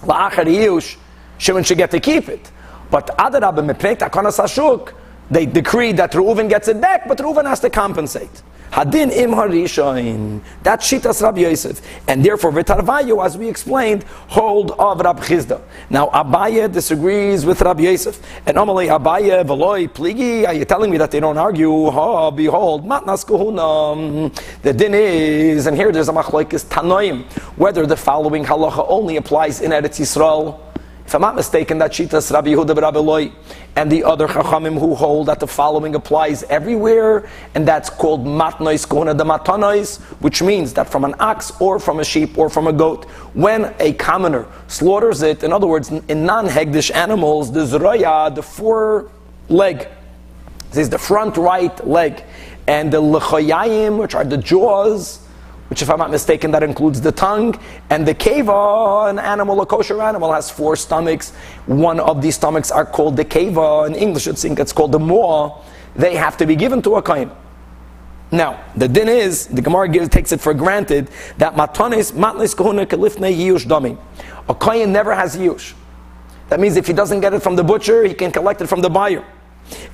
La'achar 0.01 0.45
Ayush, 0.45 0.97
Shimon 1.37 1.63
should 1.63 1.77
get 1.77 1.91
to 1.91 1.99
keep 1.99 2.29
it. 2.29 2.51
But 2.89 3.07
Adarab 3.17 3.57
Mepnei 3.57 3.97
Takanas 3.97 4.39
Hashuk, 4.39 4.93
they 5.29 5.45
decreed 5.45 5.97
that 5.97 6.11
Reuven 6.13 6.49
gets 6.49 6.67
it 6.67 6.79
back, 6.79 7.07
but 7.07 7.17
Reuven 7.17 7.45
has 7.45 7.59
to 7.61 7.69
compensate. 7.69 8.41
Hadin 8.71 9.11
im 9.11 9.31
harishain. 9.31 10.41
That 10.63 10.81
Shitas 10.81 11.21
Rabbi 11.21 11.41
Yosef. 11.41 11.81
And 12.07 12.23
therefore, 12.23 12.51
Vitarvayu, 12.51 13.25
as 13.25 13.37
we 13.37 13.47
explained, 13.47 14.03
hold 14.27 14.71
of 14.71 14.99
Rabbi 14.99 15.23
Chizda. 15.23 15.61
Now, 15.89 16.07
Abaye 16.07 16.71
disagrees 16.71 17.45
with 17.45 17.61
Rabbi 17.61 17.83
Yosef. 17.83 18.19
And 18.45 18.57
Amalei 18.57 18.87
Abaye, 18.87 19.43
Veloy, 19.45 19.89
Pligi, 19.89 20.45
are 20.45 20.53
you 20.53 20.65
telling 20.65 20.91
me 20.91 20.97
that 20.97 21.11
they 21.11 21.19
don't 21.19 21.37
argue? 21.37 21.89
Ha, 21.89 22.31
behold, 22.31 22.85
Matnas 22.85 23.25
Kuhunam. 23.25 24.33
The 24.61 24.73
din 24.73 24.93
is, 24.93 25.67
and 25.67 25.75
here 25.75 25.91
there's 25.91 26.09
a 26.09 26.13
machlaikis 26.13 26.65
Tanoim, 26.65 27.23
whether 27.57 27.85
the 27.85 27.97
following 27.97 28.43
halacha 28.43 28.85
only 28.87 29.17
applies 29.17 29.61
in 29.61 29.71
Eretz 29.71 29.99
Yisrael 29.99 30.59
if 31.07 31.15
I'm 31.15 31.21
not 31.21 31.35
mistaken, 31.35 31.77
that 31.77 31.91
Shitas 31.91 32.33
Rabbi 32.33 32.49
Yehuda 32.49 32.75
Rabbi 32.81 33.33
and 33.77 33.89
the 33.89 34.03
other 34.03 34.27
Chachamim 34.27 34.77
who 34.77 34.93
hold 34.93 35.27
that 35.27 35.39
the 35.39 35.47
following 35.47 35.95
applies 35.95 36.43
everywhere, 36.43 37.29
and 37.55 37.65
that's 37.65 37.89
called 37.89 38.25
Matnois 38.25 38.85
Kohuna 38.85 39.17
de 39.17 39.23
Matanois, 39.23 40.01
which 40.19 40.41
means 40.41 40.73
that 40.73 40.89
from 40.89 41.05
an 41.05 41.15
ox 41.19 41.53
or 41.61 41.79
from 41.79 42.01
a 42.01 42.03
sheep 42.03 42.37
or 42.37 42.49
from 42.49 42.67
a 42.67 42.73
goat, 42.73 43.05
when 43.35 43.73
a 43.79 43.93
commoner 43.93 44.47
slaughters 44.67 45.21
it, 45.21 45.45
in 45.45 45.53
other 45.53 45.65
words, 45.65 45.89
in 45.91 46.25
non-Hegdish 46.25 46.93
animals, 46.93 47.53
the 47.53 47.61
Zroya, 47.61 48.35
the 48.35 48.43
four 48.43 49.09
leg, 49.47 49.87
this 50.71 50.79
is 50.79 50.89
the 50.89 50.99
front 50.99 51.37
right 51.37 51.87
leg, 51.87 52.21
and 52.67 52.91
the 52.91 53.01
Lechoyayim, 53.01 53.97
which 53.97 54.13
are 54.13 54.25
the 54.25 54.35
jaws, 54.35 55.25
which 55.69 55.81
if 55.81 55.89
I'm 55.89 55.99
not 55.99 56.11
mistaken, 56.11 56.51
that 56.51 56.63
includes 56.63 57.01
the 57.01 57.11
tongue. 57.11 57.59
And 57.89 58.07
the 58.07 58.15
keva, 58.15 59.09
an 59.09 59.19
animal, 59.19 59.61
a 59.61 59.65
kosher 59.65 60.01
animal, 60.01 60.31
has 60.31 60.49
four 60.49 60.75
stomachs. 60.75 61.31
One 61.65 61.99
of 61.99 62.21
these 62.21 62.35
stomachs 62.35 62.71
are 62.71 62.85
called 62.85 63.17
the 63.17 63.25
keva. 63.25 63.87
In 63.87 63.95
English, 63.95 64.27
it's, 64.27 64.41
think 64.41 64.59
it's 64.59 64.73
called 64.73 64.91
the 64.91 64.99
maw. 64.99 65.61
They 65.95 66.15
have 66.15 66.37
to 66.37 66.45
be 66.45 66.55
given 66.55 66.81
to 66.83 66.95
a 66.95 67.01
kain. 67.01 67.31
Now, 68.31 68.63
the 68.75 68.87
din 68.87 69.07
is, 69.07 69.47
the 69.47 69.61
Gemara 69.61 69.87
gives, 69.87 70.09
takes 70.09 70.31
it 70.31 70.41
for 70.41 70.53
granted 70.53 71.09
that 71.37 71.55
matonis, 71.55 72.11
matlis 72.11 72.53
kohuna 72.53 72.85
kalifne 72.85 73.35
yush 73.35 73.65
dami. 73.65 73.97
A 74.49 74.55
kain 74.55 74.91
never 74.91 75.15
has 75.15 75.37
yush. 75.37 75.73
That 76.49 76.59
means 76.59 76.77
if 76.77 76.87
he 76.87 76.93
doesn't 76.93 77.19
get 77.21 77.33
it 77.33 77.41
from 77.41 77.55
the 77.55 77.63
butcher, 77.63 78.05
he 78.05 78.13
can 78.13 78.31
collect 78.31 78.61
it 78.61 78.67
from 78.67 78.81
the 78.81 78.89
buyer. 78.89 79.25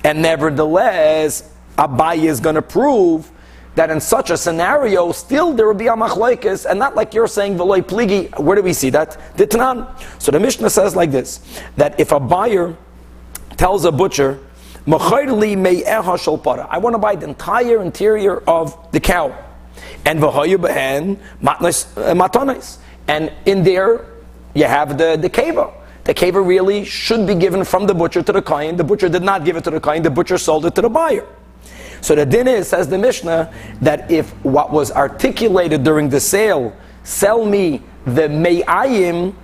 And 0.04 0.22
nevertheless, 0.22 1.52
Abaye 1.76 2.24
is 2.24 2.40
going 2.40 2.54
to 2.54 2.62
prove 2.62 3.30
that 3.74 3.90
in 3.90 4.00
such 4.00 4.30
a 4.30 4.36
scenario, 4.36 5.12
still 5.12 5.52
there 5.52 5.66
would 5.66 5.78
be 5.78 5.88
a 5.88 5.92
machlaikis, 5.92 6.64
and 6.68 6.78
not 6.78 6.94
like 6.94 7.12
you're 7.12 7.26
saying 7.26 7.56
veloy 7.56 7.82
pligi. 7.82 8.30
Where 8.38 8.56
do 8.56 8.62
we 8.62 8.72
see 8.72 8.90
that? 8.90 9.18
Ditnan. 9.36 9.88
So 10.20 10.30
the 10.30 10.40
Mishnah 10.40 10.70
says 10.70 10.94
like 10.94 11.10
this: 11.10 11.40
that 11.76 11.98
if 11.98 12.12
a 12.12 12.20
buyer 12.20 12.76
tells 13.56 13.84
a 13.84 13.92
butcher, 13.92 14.38
I 14.86 14.90
want 16.78 16.94
to 16.94 16.98
buy 16.98 17.16
the 17.16 17.26
entire 17.26 17.82
interior 17.82 18.38
of 18.46 18.92
the 18.92 19.00
cow, 19.00 19.34
and 20.04 20.20
matonis, 20.20 21.16
uh, 21.96 22.80
and 23.08 23.32
in 23.46 23.64
there 23.64 24.04
you 24.54 24.64
have 24.64 24.98
the 24.98 25.16
the 25.16 25.30
keva. 25.30 25.72
The 26.04 26.12
keva 26.12 26.46
really 26.46 26.84
should 26.84 27.26
be 27.26 27.34
given 27.34 27.64
from 27.64 27.86
the 27.86 27.94
butcher 27.94 28.22
to 28.22 28.32
the 28.32 28.42
kohen. 28.42 28.76
The 28.76 28.84
butcher 28.84 29.08
did 29.08 29.22
not 29.22 29.46
give 29.46 29.56
it 29.56 29.64
to 29.64 29.70
the 29.70 29.80
kohen. 29.80 30.02
The 30.02 30.10
butcher 30.10 30.36
sold 30.36 30.66
it 30.66 30.74
to 30.74 30.82
the 30.82 30.90
buyer. 30.90 31.26
So 32.04 32.14
the 32.14 32.26
din 32.26 32.46
is, 32.46 32.68
says 32.68 32.86
the 32.86 32.98
Mishnah, 32.98 33.50
that 33.80 34.10
if 34.10 34.30
what 34.44 34.70
was 34.70 34.92
articulated 34.92 35.84
during 35.84 36.10
the 36.10 36.20
sale, 36.20 36.76
sell 37.02 37.46
me 37.46 37.82
the 38.04 38.28
me'ayim, 38.28 39.34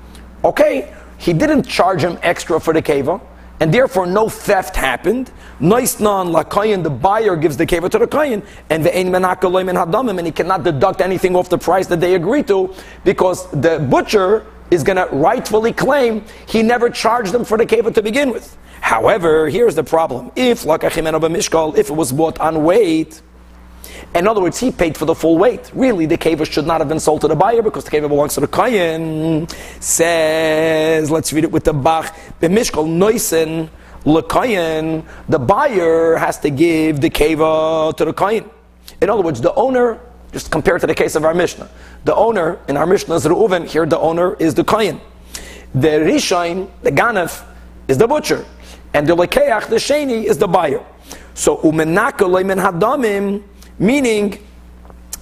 okay, 0.44 0.94
he 1.16 1.32
didn't 1.32 1.62
charge 1.62 2.02
him 2.02 2.18
extra 2.20 2.60
for 2.60 2.74
the 2.74 2.82
keva, 2.82 3.18
and 3.60 3.72
therefore 3.72 4.06
no 4.06 4.28
theft 4.28 4.76
happened. 4.76 5.30
Noisnan 5.58 6.34
lakayin, 6.34 6.82
the 6.82 6.90
buyer 6.90 7.34
gives 7.34 7.56
the 7.56 7.64
keva 7.64 7.88
to 7.88 7.98
the 7.98 8.06
kayin, 8.06 8.44
and 8.68 8.84
the 8.84 8.94
ein 8.94 9.10
hadamim, 9.10 10.18
and 10.18 10.26
he 10.26 10.30
cannot 10.30 10.62
deduct 10.62 11.00
anything 11.00 11.34
off 11.36 11.48
the 11.48 11.56
price 11.56 11.86
that 11.86 12.00
they 12.02 12.14
agree 12.14 12.42
to, 12.42 12.74
because 13.04 13.50
the 13.52 13.78
butcher 13.90 14.44
is 14.70 14.82
going 14.82 14.96
to 14.96 15.06
rightfully 15.14 15.72
claim 15.72 16.24
he 16.46 16.62
never 16.62 16.90
charged 16.90 17.32
them 17.32 17.44
for 17.44 17.58
the 17.58 17.66
keva 17.66 17.92
to 17.94 18.02
begin 18.02 18.30
with. 18.30 18.56
However, 18.80 19.48
here's 19.48 19.74
the 19.74 19.84
problem. 19.84 20.32
If 20.36 20.64
mishkal, 20.64 21.76
if 21.76 21.90
it 21.90 21.94
was 21.94 22.12
bought 22.12 22.40
on 22.40 22.64
weight, 22.64 23.20
in 24.14 24.26
other 24.26 24.40
words, 24.40 24.58
he 24.58 24.72
paid 24.72 24.96
for 24.96 25.04
the 25.04 25.14
full 25.14 25.38
weight. 25.38 25.70
Really, 25.74 26.06
the 26.06 26.18
keva 26.18 26.50
should 26.50 26.66
not 26.66 26.80
have 26.80 26.88
been 26.88 27.00
sold 27.00 27.20
to 27.20 27.28
the 27.28 27.36
buyer 27.36 27.62
because 27.62 27.84
the 27.84 27.90
keva 27.90 28.08
belongs 28.08 28.34
to 28.34 28.40
the 28.40 28.48
kohen. 28.48 29.46
Says, 29.78 31.10
let's 31.10 31.32
read 31.32 31.44
it 31.44 31.52
with 31.52 31.64
the 31.64 31.72
bach. 31.72 32.14
B'mishkal 32.40 32.88
noisen 32.88 33.68
lekayin. 34.04 35.04
The 35.28 35.38
buyer 35.38 36.16
has 36.16 36.38
to 36.40 36.50
give 36.50 37.00
the 37.00 37.10
keva 37.10 37.96
to 37.96 38.04
the 38.04 38.12
kohen. 38.12 38.50
In 39.00 39.10
other 39.10 39.22
words, 39.22 39.40
the 39.40 39.54
owner 39.54 40.00
just 40.32 40.50
compare 40.50 40.78
to 40.78 40.86
the 40.86 40.94
case 40.94 41.16
of 41.16 41.24
our 41.24 41.34
Mishnah. 41.34 41.68
The 42.04 42.14
owner 42.14 42.58
in 42.68 42.76
our 42.76 42.86
Mishnah 42.86 43.14
is 43.16 43.26
Reuven. 43.26 43.66
Here, 43.66 43.86
the 43.86 43.98
owner 43.98 44.34
is 44.34 44.54
the 44.54 44.64
Kohen. 44.64 45.00
The 45.74 45.88
Rishain, 45.88 46.70
the 46.82 46.90
Ganef, 46.90 47.44
is 47.88 47.98
the 47.98 48.06
butcher, 48.06 48.44
and 48.94 49.06
the 49.06 49.16
Lekeach, 49.16 49.68
the 49.68 49.76
Sheni, 49.76 50.24
is 50.24 50.38
the 50.38 50.48
buyer. 50.48 50.84
So 51.34 51.58
umenaka 51.58 52.28
leimen 52.28 52.62
hadamim, 52.62 53.42
meaning 53.78 54.38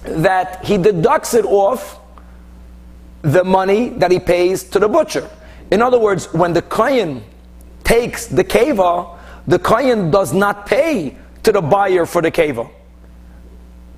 that 0.03 0.63
he 0.65 0.77
deducts 0.77 1.33
it 1.33 1.45
off 1.45 1.99
the 3.21 3.43
money 3.43 3.89
that 3.89 4.11
he 4.11 4.19
pays 4.19 4.63
to 4.65 4.79
the 4.79 4.87
butcher. 4.87 5.29
In 5.71 5.81
other 5.81 5.99
words, 5.99 6.33
when 6.33 6.53
the 6.53 6.61
Kohen 6.61 7.23
takes 7.83 8.27
the 8.27 8.43
keva, 8.43 9.17
the 9.47 9.59
Kohen 9.59 10.11
does 10.11 10.33
not 10.33 10.65
pay 10.65 11.17
to 11.43 11.51
the 11.51 11.61
buyer 11.61 12.05
for 12.05 12.21
the 12.21 12.31
keva. 12.31 12.69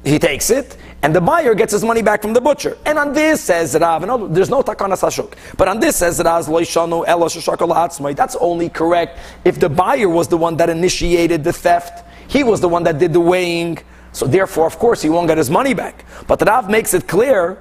He 0.03 0.17
takes 0.17 0.49
it, 0.49 0.77
and 1.03 1.15
the 1.15 1.21
buyer 1.21 1.53
gets 1.53 1.73
his 1.73 1.83
money 1.83 2.01
back 2.01 2.23
from 2.23 2.33
the 2.33 2.41
butcher. 2.41 2.77
And 2.85 2.97
on 2.97 3.13
this 3.13 3.41
says 3.41 3.75
Rav, 3.79 4.03
ah, 4.03 4.05
no, 4.05 4.27
there's 4.27 4.49
no 4.49 4.63
takana 4.63 4.97
sashuk. 4.97 5.33
But 5.57 5.67
on 5.67 5.79
this 5.79 5.97
says 5.97 6.19
Rav, 6.23 6.49
ah, 6.49 8.13
that's 8.13 8.35
only 8.37 8.69
correct 8.69 9.19
if 9.45 9.59
the 9.59 9.69
buyer 9.69 10.09
was 10.09 10.27
the 10.27 10.37
one 10.37 10.57
that 10.57 10.69
initiated 10.69 11.43
the 11.43 11.53
theft. 11.53 12.03
He 12.27 12.43
was 12.43 12.61
the 12.61 12.69
one 12.69 12.83
that 12.83 12.97
did 12.97 13.13
the 13.13 13.19
weighing. 13.19 13.77
So 14.11 14.25
therefore, 14.25 14.65
of 14.65 14.77
course, 14.79 15.01
he 15.01 15.09
won't 15.09 15.27
get 15.27 15.37
his 15.37 15.49
money 15.49 15.73
back. 15.73 16.05
But 16.27 16.41
Rav 16.41 16.69
makes 16.69 16.93
it 16.93 17.07
clear, 17.07 17.57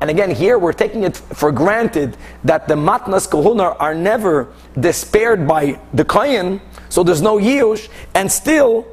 and 0.00 0.10
again, 0.10 0.30
here 0.30 0.58
we're 0.58 0.72
taking 0.72 1.04
it 1.04 1.16
for 1.16 1.52
granted 1.52 2.16
that 2.44 2.68
the 2.68 2.74
matnas 2.74 3.30
kahuna 3.30 3.76
are 3.78 3.94
never 3.94 4.48
despaired 4.80 5.46
by 5.46 5.78
the 5.94 6.04
kohen, 6.04 6.60
so 6.88 7.04
there's 7.04 7.22
no 7.22 7.38
yush, 7.38 7.88
and 8.14 8.30
still 8.30 8.86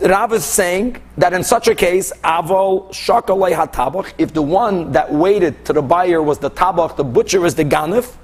Rav 0.00 0.32
is 0.34 0.44
saying 0.44 1.00
that 1.16 1.32
in 1.32 1.42
such 1.42 1.66
a 1.66 1.74
case, 1.74 2.12
avol 2.22 2.90
shakalei 2.90 3.52
hatabach, 3.52 4.12
if 4.18 4.34
the 4.34 4.42
one 4.42 4.92
that 4.92 5.12
waited 5.12 5.64
to 5.64 5.72
the 5.72 5.82
buyer 5.82 6.22
was 6.22 6.38
the 6.38 6.50
tabach, 6.50 6.96
the 6.96 7.04
butcher 7.04 7.44
is 7.46 7.54
the 7.54 7.64
ganif, 7.64 8.14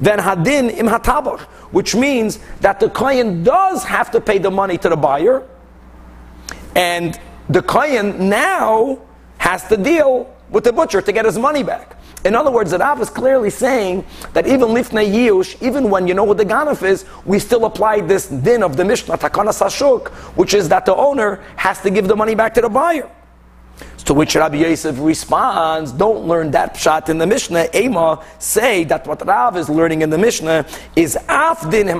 then 0.00 0.18
hadin 0.18 0.70
im 0.76 0.86
hatabach, 0.86 1.40
which 1.70 1.94
means 1.94 2.40
that 2.60 2.80
the 2.80 2.90
kohen 2.90 3.44
does 3.44 3.84
have 3.84 4.10
to 4.10 4.20
pay 4.20 4.38
the 4.38 4.50
money 4.50 4.76
to 4.78 4.88
the 4.88 4.96
buyer, 4.96 5.46
and 6.74 7.18
the 7.48 7.62
kohen 7.62 8.28
now 8.28 8.98
has 9.38 9.66
to 9.68 9.76
deal 9.76 10.28
with 10.50 10.64
the 10.64 10.72
butcher 10.72 11.00
to 11.00 11.12
get 11.12 11.24
his 11.24 11.38
money 11.38 11.62
back. 11.62 11.95
In 12.26 12.34
other 12.34 12.50
words, 12.50 12.72
the 12.72 12.78
Rav 12.78 13.00
is 13.00 13.08
clearly 13.08 13.50
saying 13.50 14.04
that 14.32 14.48
even 14.48 14.70
lifnei 14.70 15.08
yush, 15.08 15.62
even 15.62 15.88
when 15.88 16.08
you 16.08 16.14
know 16.14 16.24
what 16.24 16.38
the 16.38 16.44
ganaf 16.44 16.82
is, 16.82 17.04
we 17.24 17.38
still 17.38 17.66
apply 17.66 18.00
this 18.00 18.26
din 18.26 18.64
of 18.64 18.76
the 18.76 18.84
Mishnah, 18.84 19.16
takana 19.16 19.50
sashuk, 19.50 20.08
which 20.36 20.52
is 20.52 20.68
that 20.70 20.86
the 20.86 20.96
owner 20.96 21.36
has 21.54 21.80
to 21.82 21.88
give 21.88 22.08
the 22.08 22.16
money 22.16 22.34
back 22.34 22.52
to 22.54 22.60
the 22.60 22.68
buyer. 22.68 23.08
To 24.06 24.14
which 24.14 24.36
Rabbi 24.36 24.58
Yosef 24.58 25.00
responds, 25.00 25.90
don't 25.90 26.28
learn 26.28 26.52
that 26.52 26.74
pshat 26.74 27.08
in 27.08 27.18
the 27.18 27.26
Mishnah. 27.26 27.66
Ema 27.74 28.24
say 28.38 28.84
that 28.84 29.04
what 29.04 29.26
Rav 29.26 29.56
is 29.56 29.68
learning 29.68 30.02
in 30.02 30.10
the 30.10 30.18
Mishnah 30.18 30.64
is 30.94 31.18
afdin 31.28 31.88
him 31.88 31.98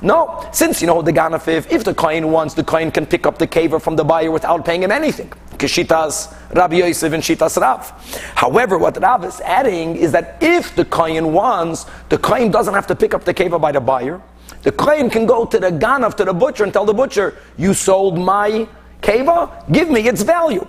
No, 0.00 0.48
since 0.52 0.80
you 0.80 0.86
know 0.86 1.02
the 1.02 1.12
ganafif, 1.12 1.70
if 1.70 1.84
the 1.84 1.92
kohen 1.92 2.30
wants, 2.30 2.54
the 2.54 2.64
kohen 2.64 2.90
can 2.90 3.04
pick 3.04 3.26
up 3.26 3.36
the 3.36 3.46
kaver 3.46 3.78
from 3.78 3.94
the 3.94 4.04
buyer 4.04 4.30
without 4.30 4.64
paying 4.64 4.82
him 4.82 4.90
anything. 4.90 5.28
Kishitas 5.58 6.34
Rabbi 6.54 6.76
Yosef 6.76 7.12
and 7.12 7.22
Shitas 7.22 7.60
Rav. 7.60 7.90
However, 8.34 8.78
what 8.78 8.96
Rav 8.96 9.22
is 9.26 9.38
adding 9.42 9.96
is 9.96 10.12
that 10.12 10.38
if 10.40 10.74
the 10.74 10.86
kohen 10.86 11.34
wants, 11.34 11.84
the 12.08 12.16
kohen 12.16 12.50
doesn't 12.50 12.72
have 12.72 12.86
to 12.86 12.96
pick 12.96 13.12
up 13.12 13.24
the 13.24 13.34
kaver 13.34 13.60
by 13.60 13.70
the 13.70 13.80
buyer. 13.80 14.22
The 14.62 14.72
kohen 14.72 15.10
can 15.10 15.26
go 15.26 15.44
to 15.44 15.58
the 15.58 15.72
ganaf, 15.72 16.14
to 16.16 16.24
the 16.24 16.32
butcher, 16.32 16.64
and 16.64 16.72
tell 16.72 16.86
the 16.86 16.94
butcher, 16.94 17.36
you 17.58 17.74
sold 17.74 18.18
my 18.18 18.66
keva, 19.02 19.70
give 19.70 19.90
me 19.90 20.08
its 20.08 20.22
value. 20.22 20.66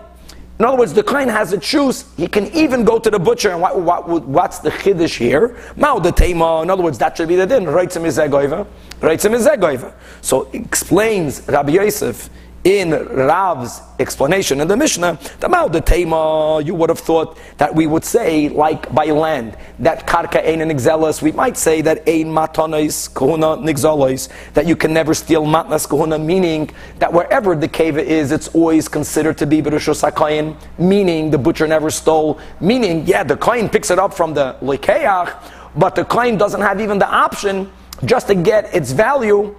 In 0.64 0.68
other 0.70 0.78
words, 0.78 0.94
the 0.94 1.04
Kohen 1.04 1.28
has 1.28 1.52
a 1.52 1.58
choose. 1.58 2.06
He 2.16 2.26
can 2.26 2.48
even 2.56 2.86
go 2.86 2.98
to 2.98 3.12
the 3.12 3.20
butcher 3.20 3.52
and 3.52 3.60
what, 3.60 3.82
what, 3.82 4.08
what's 4.08 4.60
the 4.60 4.70
chiddush 4.70 5.18
here? 5.18 5.58
Mao 5.76 6.00
the 6.00 6.14
tema. 6.14 6.62
In 6.62 6.70
other 6.70 6.82
words, 6.82 6.98
that 7.00 7.18
should 7.18 7.28
be 7.28 7.36
the 7.36 7.46
din. 7.46 7.66
Reitzim 7.66 8.06
is 8.06 8.18
zegoiva. 8.18 8.66
Reitzim 9.02 9.34
is 9.34 9.46
zegoiva. 9.46 9.94
So 10.22 10.50
explains 10.54 11.46
Rabbi 11.50 11.74
Yosef 11.74 12.30
in 12.64 12.92
Rav's 12.92 13.82
explanation 14.00 14.62
in 14.62 14.68
the 14.68 14.78
Mishnah, 14.78 15.20
the 15.40 15.84
Tema, 15.86 16.62
you 16.62 16.74
would 16.76 16.90
have 16.90 17.00
thought 17.00 17.38
that 17.58 17.74
we 17.74 17.88
would 17.88 18.06
say, 18.06 18.48
like 18.50 18.94
by 18.94 19.06
land, 19.06 19.58
that 19.80 20.08
Karka 20.08 20.46
Ein 20.46 20.60
Nigzelas, 20.60 21.22
we 21.22 21.32
might 21.34 21.58
say 21.58 21.82
that 21.82 22.00
Ein 22.08 22.28
Matonis 22.28 23.14
Kahuna 23.14 23.58
Nigzalos, 23.58 24.30
that 24.54 24.66
you 24.66 24.76
can 24.76 24.94
never 24.94 25.14
steal 25.14 25.44
Matnas 25.46 25.88
Kahuna, 25.88 26.18
meaning 26.18 26.70
that 27.00 27.12
wherever 27.12 27.56
the 27.56 27.68
cave 27.68 27.98
is, 27.98 28.32
it's 28.32 28.48
always 28.50 28.88
considered 28.88 29.38
to 29.38 29.46
be 29.46 29.62
Berushos 29.62 30.10
HaKayin, 30.10 30.56
meaning 30.78 31.32
the 31.32 31.38
butcher 31.38 31.68
never 31.68 31.90
stole, 31.90 32.40
meaning, 32.62 33.06
yeah, 33.06 33.24
the 33.24 33.36
coin 33.36 33.68
picks 33.68 33.92
it 33.92 34.00
up 34.00 34.14
from 34.14 34.34
the 34.34 34.56
Lekeach, 34.62 35.36
but 35.76 35.96
the 35.96 36.06
coin 36.06 36.38
doesn't 36.38 36.62
have 36.62 36.80
even 36.80 36.98
the 36.98 37.10
option 37.10 37.70
just 38.06 38.28
to 38.28 38.36
get 38.36 38.74
its 38.74 38.92
value 38.92 39.56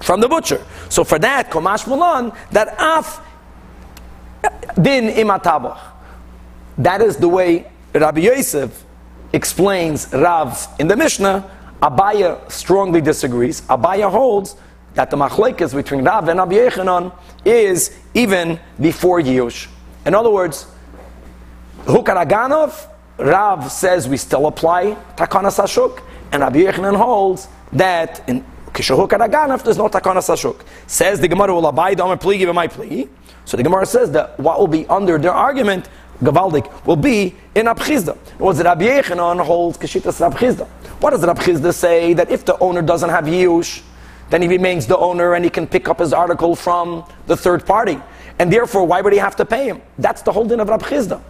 from 0.00 0.20
the 0.20 0.28
butcher. 0.28 0.64
So 0.88 1.04
for 1.04 1.18
that, 1.18 1.50
Komash 1.50 1.84
Mulan, 1.84 2.36
that 2.50 2.74
af 2.78 3.20
din 4.80 5.10
imatabach. 5.10 5.78
That 6.78 7.00
is 7.00 7.16
the 7.16 7.28
way 7.28 7.70
Rabbi 7.94 8.20
Yosef 8.20 8.84
explains 9.32 10.12
Rav 10.12 10.66
in 10.78 10.88
the 10.88 10.96
Mishnah. 10.96 11.50
Abaya 11.82 12.50
strongly 12.50 13.00
disagrees. 13.00 13.60
Abaya 13.62 14.10
holds 14.10 14.56
that 14.94 15.10
the 15.10 15.16
machlekes 15.16 15.74
between 15.74 16.04
Rav 16.04 16.28
and 16.28 16.38
Rabbi 16.38 16.54
Yechanan 16.54 17.12
is 17.44 17.96
even 18.14 18.58
before 18.80 19.20
Yush. 19.20 19.68
In 20.06 20.14
other 20.14 20.30
words, 20.30 20.66
Hukaraganov, 21.84 22.88
Rav 23.18 23.70
says 23.70 24.08
we 24.08 24.16
still 24.16 24.46
apply 24.46 24.96
Takana 25.16 25.50
Sashuk, 25.50 26.02
and 26.32 26.42
Rabbi 26.42 26.60
Yechanan 26.60 26.96
holds 26.96 27.48
that 27.72 28.26
in 28.28 28.44
Kishahuk 28.74 29.08
Adaganaf, 29.10 29.62
there's 29.62 29.78
no 29.78 29.88
takana 29.88 30.18
sashuk. 30.18 30.60
Says 30.88 31.20
the 31.20 31.28
Gemara 31.28 31.54
will 31.54 31.68
abide 31.68 32.00
on 32.00 32.18
pligi 32.18 32.52
my 32.52 32.66
pligi. 32.66 33.08
So 33.44 33.56
the 33.56 33.62
Gemara 33.62 33.86
says 33.86 34.10
that 34.10 34.38
what 34.40 34.58
will 34.58 34.66
be 34.66 34.84
under 34.88 35.16
their 35.16 35.30
argument, 35.30 35.88
Gavaldik, 36.20 36.84
will 36.84 36.96
be 36.96 37.36
in 37.54 37.66
Abchizda. 37.66 38.18
Was 38.40 38.60
Rabbi 38.60 38.86
Yechanan 38.86 39.44
holds 39.44 39.78
Kishitas 39.78 40.28
Abchizda. 40.28 40.66
What 41.00 41.10
does 41.10 41.20
Abchizda 41.22 41.72
say? 41.72 42.14
That 42.14 42.30
if 42.32 42.44
the 42.44 42.58
owner 42.58 42.82
doesn't 42.82 43.10
have 43.10 43.26
Yush, 43.26 43.80
then 44.30 44.42
he 44.42 44.48
remains 44.48 44.88
the 44.88 44.98
owner 44.98 45.34
and 45.34 45.44
he 45.44 45.50
can 45.52 45.68
pick 45.68 45.88
up 45.88 46.00
his 46.00 46.12
article 46.12 46.56
from 46.56 47.04
the 47.28 47.36
third 47.36 47.64
party. 47.64 48.00
And 48.40 48.52
therefore, 48.52 48.84
why 48.84 49.02
would 49.02 49.12
he 49.12 49.20
have 49.20 49.36
to 49.36 49.44
pay 49.44 49.66
him? 49.66 49.82
That's 49.98 50.22
the 50.22 50.32
whole 50.32 50.46
din 50.46 50.58
of 50.58 50.68
Rab 50.68 50.82
Chizda. 50.82 51.20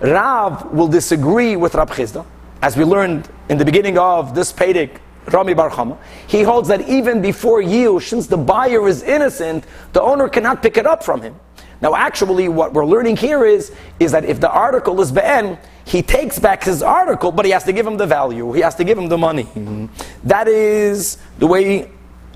Rav 0.00 0.72
will 0.72 0.88
disagree 0.88 1.54
with 1.54 1.74
Rab 1.76 1.90
Chizda 1.90 2.26
as 2.62 2.76
we 2.76 2.84
learned 2.84 3.28
in 3.48 3.58
the 3.58 3.64
beginning 3.64 3.98
of 3.98 4.34
this 4.34 4.52
Pedic, 4.52 4.98
Rami 5.32 5.54
Bar 5.54 5.98
he 6.26 6.42
holds 6.42 6.68
that 6.68 6.88
even 6.88 7.20
before 7.20 7.60
you, 7.60 8.00
since 8.00 8.26
the 8.26 8.36
buyer 8.36 8.88
is 8.88 9.02
innocent, 9.02 9.64
the 9.92 10.02
owner 10.02 10.28
cannot 10.28 10.62
pick 10.62 10.76
it 10.76 10.86
up 10.86 11.04
from 11.04 11.20
him. 11.20 11.36
Now, 11.80 11.94
actually, 11.94 12.48
what 12.48 12.72
we're 12.72 12.86
learning 12.86 13.18
here 13.18 13.44
is, 13.44 13.72
is 14.00 14.10
that 14.12 14.24
if 14.24 14.40
the 14.40 14.50
article 14.50 15.00
is 15.00 15.12
be'en, 15.12 15.58
he 15.84 16.02
takes 16.02 16.38
back 16.38 16.64
his 16.64 16.82
article, 16.82 17.30
but 17.30 17.44
he 17.44 17.52
has 17.52 17.64
to 17.64 17.72
give 17.72 17.86
him 17.86 17.96
the 17.96 18.06
value. 18.06 18.52
He 18.52 18.60
has 18.62 18.74
to 18.76 18.84
give 18.84 18.98
him 18.98 19.08
the 19.08 19.18
money. 19.18 19.44
Mm-hmm. 19.44 19.86
That 20.24 20.48
is 20.48 21.18
the 21.38 21.46
way 21.46 21.90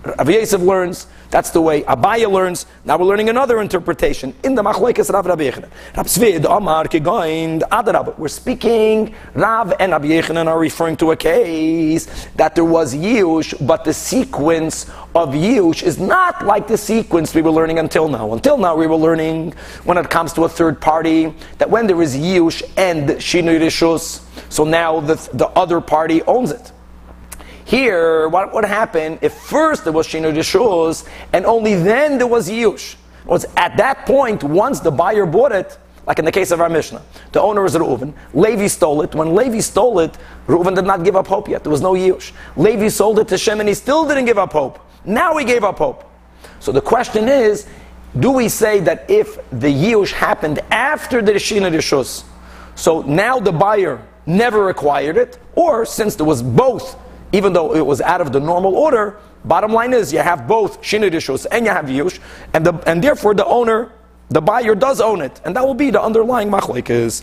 Rav 0.05 0.29
Yosef 0.29 0.61
learns. 0.61 1.07
That's 1.31 1.51
the 1.51 1.61
way 1.61 1.83
Abaya 1.83 2.31
learns. 2.31 2.67
Now 2.85 2.99
we're 2.99 3.07
learning 3.07 3.29
another 3.29 3.61
interpretation 3.61 4.35
in 4.43 4.57
the 4.57 4.63
Machlekes 4.63 5.13
Rav 5.13 5.27
Rabbi. 5.27 5.51
Rav 5.97 6.07
Zvid 6.07 6.45
Amar 6.45 6.87
Kegoin 6.87 7.61
Adarab. 7.69 8.19
We're 8.19 8.27
speaking. 8.27 9.15
Rav 9.35 9.73
and 9.79 9.93
Rabbi 9.93 10.09
Yechanan 10.09 10.49
are 10.49 10.59
referring 10.59 10.97
to 10.97 11.13
a 11.13 11.17
case 11.17 12.27
that 12.35 12.57
there 12.57 12.65
was 12.65 12.97
Yush, 12.97 13.55
but 13.65 13.85
the 13.85 13.95
sequence 13.95 14.91
of 15.15 15.31
Yush 15.31 15.85
is 15.85 15.99
not 16.01 16.45
like 16.45 16.67
the 16.67 16.77
sequence 16.77 17.33
we 17.33 17.43
were 17.43 17.53
learning 17.53 17.79
until 17.79 18.09
now. 18.09 18.33
Until 18.33 18.59
now, 18.59 18.75
we 18.75 18.89
were 18.89 18.97
learning 18.97 19.53
when 19.85 19.99
it 19.99 20.11
comes 20.11 20.33
to 20.33 20.45
a 20.45 20.49
third 20.49 20.81
party 20.81 21.33
that 21.59 21.71
when 21.71 21.87
there 21.87 22.03
is 22.03 22.17
Yush 22.17 22.63
and 22.77 23.09
Shinui 23.09 23.61
Rishus, 23.61 24.25
so 24.51 24.65
now 24.65 24.99
the, 24.99 25.15
the 25.33 25.47
other 25.49 25.81
party 25.81 26.23
owns 26.23 26.51
it. 26.51 26.73
Here, 27.73 28.29
what 28.29 28.53
would 28.53 28.67
happen 28.67 29.19
if 29.23 29.33
first 29.33 29.85
there 29.85 29.95
was 29.95 30.07
Shinu 30.07 30.31
Deshuz 30.31 31.09
and 31.33 31.47
only 31.47 31.75
then 31.75 32.19
there 32.19 32.27
was 32.27 32.51
Yush? 32.51 32.97
Was 33.25 33.47
at 33.57 33.79
that 33.79 34.05
point, 34.05 34.45
once 34.45 34.81
the 34.81 34.91
buyer 34.91 35.25
bought 35.25 35.53
it, 35.53 35.79
like 36.07 36.19
in 36.19 36.27
the 36.27 36.33
case 36.33 36.51
of 36.51 36.61
our 36.61 36.69
Mishnah. 36.69 37.01
The 37.33 37.41
owner 37.41 37.65
is 37.65 37.75
Reuven. 37.75 38.13
Levi 38.35 38.67
stole 38.67 39.01
it. 39.01 39.15
When 39.15 39.35
Levi 39.35 39.61
stole 39.61 40.01
it, 40.01 40.19
Reuven 40.47 40.75
did 40.75 40.85
not 40.85 41.03
give 41.03 41.17
up 41.17 41.27
hope 41.27 41.49
yet. 41.49 41.65
There 41.65 41.71
was 41.71 41.81
no 41.81 41.95
Yush. 41.95 42.33
Levi 42.59 42.89
sold 42.89 43.19
it 43.21 43.29
to 43.29 43.39
Shem 43.39 43.59
and 43.59 43.67
he 43.67 43.75
still 43.75 44.07
didn't 44.07 44.27
give 44.27 44.37
up 44.37 44.53
hope. 44.53 44.79
Now 45.07 45.39
he 45.39 45.45
gave 45.47 45.65
up 45.65 45.79
hope. 45.79 46.05
So 46.61 46.73
the 46.73 46.83
question 46.83 47.27
is, 47.27 47.67
do 48.21 48.33
we 48.33 48.51
say 48.51 48.81
that 48.81 49.11
if 49.11 49.37
the 49.49 49.73
Yush 49.73 50.13
happened 50.13 50.59
after 50.71 51.23
the 51.23 51.33
Rishina 51.33 51.73
Rishus, 51.73 52.25
so 52.75 53.01
now 53.01 53.41
the 53.41 53.51
buyer 53.53 54.07
never 54.27 54.69
acquired 54.69 55.17
it, 55.17 55.39
or 55.55 55.87
since 55.87 56.17
there 56.17 56.27
was 56.27 56.43
both, 56.43 56.99
even 57.33 57.53
though 57.53 57.75
it 57.75 57.85
was 57.85 58.01
out 58.01 58.21
of 58.21 58.33
the 58.33 58.41
normal 58.41 58.75
order, 58.75 59.19
bottom 59.45 59.73
line 59.73 59.93
is 59.93 60.13
you 60.13 60.21
have 60.21 60.47
both 60.47 60.81
Rishus 60.83 61.47
and 61.51 61.65
you 61.67 61.73
have 61.73 61.87
Yush, 61.87 62.21
and, 62.53 62.65
the, 62.65 62.75
and 62.87 63.03
therefore 63.03 63.35
the 63.35 63.47
owner 63.47 63.93
the 64.33 64.41
buyer 64.41 64.75
does 64.75 65.01
own 65.01 65.21
it, 65.21 65.41
and 65.45 65.55
that 65.57 65.65
will 65.65 65.75
be 65.75 65.91
the 65.91 66.01
underlying 66.01 66.51
machlekes. 66.51 67.23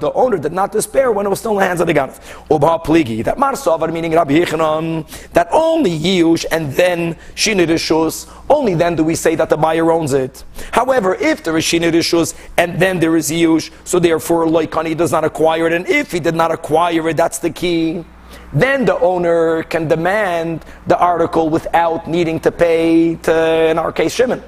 The 0.00 0.12
owner 0.12 0.38
did 0.38 0.52
not 0.52 0.72
despair 0.72 1.12
when 1.12 1.26
it 1.26 1.28
was 1.28 1.38
still 1.40 1.52
in 1.52 1.58
the 1.58 1.64
hands 1.64 1.80
of 1.80 1.86
the 1.86 1.94
ganav. 1.94 3.24
that 3.24 3.36
marsavar 3.36 3.92
meaning 3.92 4.12
Rabbi 4.12 4.34
Yechanan 4.34 5.30
that 5.32 5.48
only 5.50 5.98
yush 5.98 6.44
and 6.52 6.72
then 6.72 7.16
shinirishus. 7.34 8.32
Only 8.48 8.74
then 8.74 8.96
do 8.96 9.04
we 9.04 9.14
say 9.14 9.34
that 9.34 9.48
the 9.48 9.56
buyer 9.56 9.90
owns 9.90 10.12
it. 10.12 10.44
However, 10.72 11.14
if 11.16 11.42
there 11.42 11.56
is 11.58 11.64
shinirishus 11.64 12.34
and 12.56 12.80
then 12.80 13.00
there 13.00 13.16
is 13.16 13.30
yush, 13.30 13.70
so 13.84 13.98
therefore 13.98 14.46
loikani 14.46 14.96
does 14.96 15.12
not 15.12 15.24
acquire 15.24 15.66
it, 15.66 15.72
and 15.72 15.86
if 15.88 16.12
he 16.12 16.20
did 16.20 16.34
not 16.34 16.52
acquire 16.52 17.08
it, 17.08 17.16
that's 17.16 17.38
the 17.38 17.50
key 17.50 18.04
then 18.52 18.84
the 18.84 18.98
owner 19.00 19.62
can 19.64 19.88
demand 19.88 20.64
the 20.86 20.98
article 20.98 21.50
without 21.50 22.08
needing 22.08 22.40
to 22.40 22.52
pay 22.52 23.16
to, 23.16 23.70
in 23.70 23.78
our 23.78 23.92
case, 23.92 24.14
Shimon. 24.14 24.42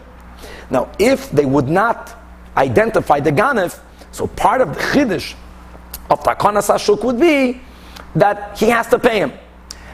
Now, 0.71 0.91
if 0.99 1.31
they 1.31 1.45
would 1.45 1.69
not 1.69 2.17
identify 2.57 3.21
the 3.21 3.33
Ganef, 3.33 3.81
so 4.13 4.27
part 4.27 4.61
of 4.61 4.75
the 4.75 4.81
Chiddush 4.81 5.35
of 6.09 6.21
Takanas 6.23 6.73
Ashuk 6.73 7.05
would 7.05 7.21
be 7.21 7.61
that 8.15 8.59
he 8.59 8.67
has 8.67 8.87
to 8.89 8.99
pay 8.99 9.19
him. 9.19 9.33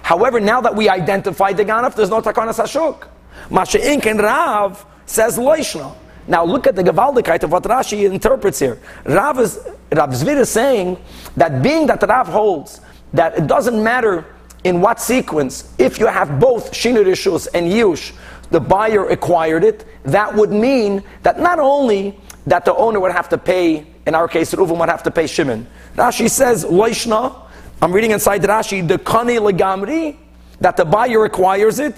However, 0.02 0.38
now 0.40 0.60
that 0.60 0.74
we 0.74 0.88
identify 0.88 1.52
the 1.52 1.64
Ganef, 1.64 1.94
there's 1.94 2.10
no 2.10 2.20
Takanas 2.22 2.62
Ashuk. 2.62 3.08
Masha'ink 3.50 4.06
and 4.06 4.20
Rav 4.20 4.84
says 5.04 5.36
Loishna. 5.36 5.94
Now 6.28 6.44
look 6.44 6.66
at 6.66 6.74
the 6.74 6.82
Gavaldikite 6.82 7.44
of 7.44 7.52
what 7.52 7.62
Rashi 7.62 8.10
interprets 8.10 8.58
here. 8.58 8.80
Rav, 9.04 9.38
is, 9.38 9.60
Rav 9.92 10.10
Zvid 10.10 10.38
is 10.38 10.48
saying 10.48 10.96
that 11.36 11.62
being 11.62 11.86
that 11.86 12.02
Rav 12.02 12.26
holds 12.26 12.80
that 13.16 13.36
it 13.36 13.46
doesn't 13.46 13.82
matter 13.82 14.24
in 14.64 14.80
what 14.80 15.00
sequence, 15.00 15.72
if 15.78 15.98
you 15.98 16.06
have 16.06 16.40
both 16.40 16.72
Shinu 16.72 17.04
Rishus 17.04 17.46
and 17.54 17.70
Yush, 17.70 18.12
the 18.50 18.60
buyer 18.60 19.08
acquired 19.08 19.64
it, 19.64 19.84
that 20.04 20.34
would 20.34 20.50
mean 20.50 21.02
that 21.22 21.40
not 21.40 21.58
only 21.58 22.18
that 22.46 22.64
the 22.64 22.74
owner 22.74 23.00
would 23.00 23.12
have 23.12 23.28
to 23.28 23.38
pay, 23.38 23.86
in 24.06 24.14
our 24.14 24.28
case, 24.28 24.54
Reuven 24.54 24.78
would 24.78 24.88
have 24.88 25.02
to 25.04 25.10
pay 25.10 25.26
Shimon. 25.26 25.66
Rashi 25.96 26.30
says, 26.30 26.64
Loishna, 26.64 27.34
I'm 27.82 27.92
reading 27.92 28.12
inside 28.12 28.42
Rashi, 28.42 28.86
the 28.86 28.98
Kani 28.98 29.38
Legamri, 29.38 30.16
that 30.60 30.76
the 30.76 30.84
buyer 30.84 31.24
acquires 31.24 31.78
it, 31.78 31.96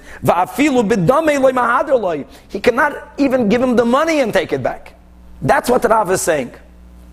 he 2.48 2.60
cannot 2.60 3.12
even 3.18 3.48
give 3.48 3.62
him 3.62 3.76
the 3.76 3.84
money 3.84 4.20
and 4.20 4.32
take 4.32 4.52
it 4.52 4.62
back. 4.62 4.94
That's 5.40 5.70
what 5.70 5.82
the 5.82 5.88
Rav 5.88 6.10
is 6.10 6.20
saying. 6.22 6.52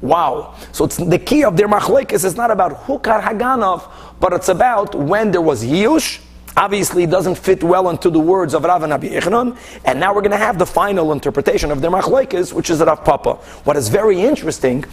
Wow. 0.02 0.56
So 0.72 0.86
the 0.88 1.20
key 1.20 1.44
of 1.44 1.58
their 1.58 1.68
machlekes 1.68 2.24
is 2.26 2.36
not 2.36 2.52
about 2.52 2.86
hukar 2.86 3.22
haganov, 3.22 3.90
but 4.20 4.34
it's 4.34 4.50
about 4.50 4.94
when 4.96 5.32
there 5.32 5.42
was 5.42 5.64
yush. 5.64 6.22
Obviously, 6.58 7.04
it 7.04 7.10
doesn't 7.10 7.38
fit 7.38 7.64
well 7.64 7.90
into 7.90 8.10
the 8.10 8.20
words 8.20 8.54
of 8.54 8.64
Rav 8.64 8.84
and 8.84 8.94
Abi 8.94 9.10
Ichnon. 9.10 9.58
And 9.84 10.00
now 10.00 10.14
we're 10.14 10.22
going 10.22 10.32
to 10.32 10.38
have 10.38 10.58
the 10.58 10.66
final 10.66 11.12
interpretation 11.12 11.70
of 11.70 11.82
their 11.82 11.92
machlekes, 11.92 12.54
which 12.54 12.70
is 12.70 12.80
Rav 12.80 13.04
Papa. 13.04 13.34
What 13.66 13.76
is 13.76 13.90
very 13.90 14.22
interesting 14.22 14.86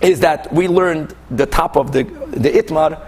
is 0.00 0.18
that 0.20 0.52
we 0.52 0.66
learned 0.66 1.14
the 1.30 1.46
top 1.46 1.76
of 1.76 1.92
the, 1.92 2.02
the 2.02 2.50
Itmar, 2.50 3.00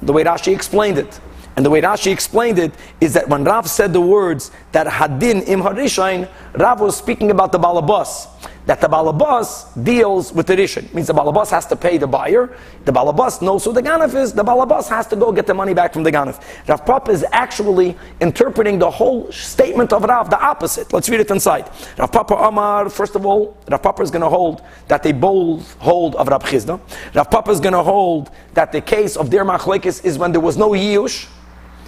the 0.00 0.12
way 0.12 0.24
Rashi 0.24 0.54
explained 0.54 0.96
it. 0.96 1.20
And 1.56 1.66
the 1.66 1.70
way 1.70 1.82
Rashi 1.82 2.12
explained 2.12 2.58
it 2.58 2.72
is 3.00 3.12
that 3.14 3.28
when 3.28 3.44
Rav 3.44 3.68
said 3.68 3.92
the 3.92 4.00
words 4.00 4.50
that 4.72 4.86
Hadin 4.86 5.46
im 5.46 5.60
Harishain, 5.60 6.30
Rav 6.54 6.80
was 6.80 6.96
speaking 6.96 7.30
about 7.30 7.52
the 7.52 7.58
Balabas 7.58 8.28
that 8.68 8.82
the 8.82 8.86
balabas 8.86 9.64
deals 9.82 10.30
with 10.30 10.46
the 10.46 10.54
rishon. 10.54 10.92
Means 10.92 11.06
the 11.06 11.14
balabas 11.14 11.50
has 11.50 11.64
to 11.68 11.74
pay 11.74 11.96
the 11.96 12.06
buyer. 12.06 12.54
The 12.84 12.92
balabas 12.92 13.40
knows 13.40 13.64
who 13.64 13.72
the 13.72 13.80
ganef 13.80 14.14
is. 14.14 14.34
The 14.34 14.44
balabas 14.44 14.90
has 14.90 15.06
to 15.06 15.16
go 15.16 15.32
get 15.32 15.46
the 15.46 15.54
money 15.54 15.72
back 15.72 15.94
from 15.94 16.02
the 16.02 16.12
ganef. 16.12 16.38
Rav 16.68 16.84
Papa 16.84 17.10
is 17.10 17.24
actually 17.32 17.96
interpreting 18.20 18.78
the 18.78 18.90
whole 18.90 19.32
statement 19.32 19.94
of 19.94 20.02
Rav, 20.04 20.28
the 20.28 20.38
opposite. 20.38 20.92
Let's 20.92 21.08
read 21.08 21.20
it 21.20 21.30
inside. 21.30 21.70
Rav 21.96 22.12
Papa 22.12 22.34
Amar, 22.34 22.90
first 22.90 23.16
of 23.16 23.24
all, 23.24 23.56
Rav 23.70 23.82
Papa 23.82 24.02
is 24.02 24.10
going 24.10 24.20
to 24.20 24.28
hold 24.28 24.60
that 24.88 25.02
they 25.02 25.12
both 25.12 25.72
hold 25.78 26.14
of 26.16 26.28
Rav 26.28 26.42
Chizda. 26.42 26.78
Rav 27.14 27.30
Papa 27.30 27.50
is 27.50 27.60
going 27.60 27.72
to 27.72 27.82
hold 27.82 28.30
that 28.52 28.70
the 28.70 28.82
case 28.82 29.16
of 29.16 29.30
their 29.30 29.46
machlekes 29.46 30.04
is 30.04 30.18
when 30.18 30.30
there 30.30 30.42
was 30.42 30.58
no 30.58 30.72
yush. 30.72 31.26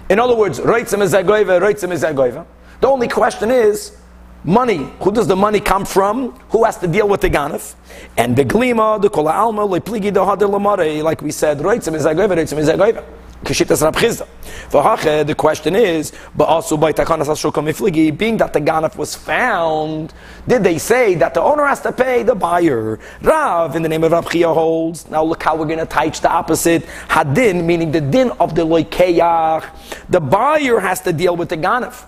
In 0.09 0.17
other 0.17 0.35
words, 0.35 0.59
reitzim 0.59 1.03
is 1.03 1.13
agoiva, 1.13 1.61
reitzim 1.61 1.91
is 1.91 2.01
agoiva. 2.01 2.43
The 2.79 2.87
only 2.87 3.07
question 3.07 3.51
is, 3.51 4.00
money. 4.43 4.91
Who 5.01 5.11
does 5.11 5.27
the 5.27 5.35
money 5.35 5.59
come 5.59 5.85
from? 5.85 6.31
Who 6.49 6.63
has 6.63 6.77
to 6.77 6.87
deal 6.87 7.07
with 7.07 7.21
the 7.21 7.29
ganef? 7.29 7.75
And 8.17 8.35
the 8.35 8.45
glima, 8.45 9.01
the 9.01 9.09
kola 9.09 9.33
alma, 9.33 9.67
lepligi 9.67 10.13
the 10.13 10.21
hader 10.21 10.49
lamare, 10.49 11.03
like 11.03 11.21
we 11.21 11.31
said, 11.31 11.59
roitzim 11.59 11.93
is 11.95 12.05
agoiva, 12.05 12.35
roitzim 12.35 12.57
is 12.57 12.69
agoiva. 12.69 13.03
Kishitas 13.43 13.81
Rab 13.81 13.95
Chizda. 13.95 15.25
The 15.25 15.33
question 15.33 15.75
is, 15.75 16.13
but 16.35 16.43
also 16.45 16.77
by 16.77 16.93
Takanas 16.93 17.25
Ashokam 17.25 18.15
being 18.15 18.37
that 18.37 18.53
the 18.53 18.61
ganef 18.61 18.95
was 18.97 19.15
found, 19.15 20.13
did 20.47 20.63
they 20.63 20.77
say 20.77 21.15
that 21.15 21.33
the 21.33 21.41
owner 21.41 21.65
has 21.65 21.81
to 21.81 21.91
pay 21.91 22.21
the 22.21 22.35
buyer? 22.35 22.99
Rav, 23.23 23.75
in 23.75 23.81
the 23.81 23.89
name 23.89 24.03
of 24.03 24.11
Rab 24.11 24.29
Chia 24.29 24.53
holds. 24.53 25.09
Now 25.09 25.23
look 25.23 25.41
how 25.41 25.55
we're 25.55 25.65
going 25.65 25.79
to 25.79 25.87
teach 25.87 26.21
the 26.21 26.29
opposite. 26.29 26.83
Hadin, 27.07 27.65
meaning 27.65 27.91
the 27.91 28.01
din 28.01 28.29
of 28.39 28.53
the 28.53 28.63
loikeyach. 28.63 29.65
The 30.09 30.19
buyer 30.19 30.79
has 30.79 31.01
to 31.01 31.11
deal 31.11 31.35
with 31.35 31.49
the 31.49 31.57
ganef 31.57 32.05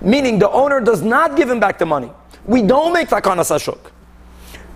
meaning 0.00 0.38
the 0.38 0.50
owner 0.50 0.80
does 0.80 1.02
not 1.02 1.36
give 1.36 1.50
him 1.50 1.60
back 1.60 1.78
the 1.78 1.86
money. 1.86 2.10
We 2.44 2.62
don't 2.62 2.92
make 2.92 3.08
takana 3.08 3.42
sashuk. 3.42 3.78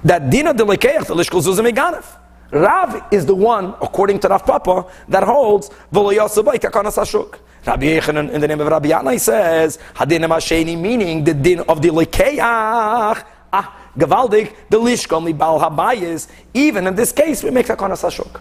That 0.05 0.31
dina 0.31 0.53
de 0.53 0.65
lekeach 0.65 1.07
the 1.07 1.15
lishkol 1.15 1.43
zuzim. 1.43 2.05
Rav 2.51 3.13
is 3.13 3.27
the 3.27 3.35
one, 3.35 3.75
according 3.81 4.21
to 4.21 4.29
Rav 4.29 4.45
Papa, 4.45 4.87
that 5.09 5.25
holds 5.25 5.71
v'lo 5.93 6.13
takana 6.13 6.93
sashuk. 6.93 7.39
Rabbi 7.67 7.87
Yechanan, 7.87 8.31
in 8.31 8.41
the 8.41 8.47
name 8.47 8.61
of 8.61 8.69
Rabbi 8.69 8.91
Yanai, 8.91 9.19
says 9.19 9.79
hadin 9.95 10.21
masheni, 10.21 10.79
meaning 10.79 11.25
the 11.25 11.35
din 11.35 11.61
of 11.61 11.81
the 11.81 11.89
lekeach. 11.89 12.39
Ah, 12.41 13.91
gavaldik 13.97 14.53
the 14.69 14.79
lishkol 14.79 15.33
libal 15.33 15.61
habayis. 15.61 16.29
Even 16.53 16.87
in 16.87 16.95
this 16.95 17.13
case, 17.13 17.43
we 17.43 17.51
make 17.51 17.67
takana 17.67 17.95
sashuk. 17.95 18.41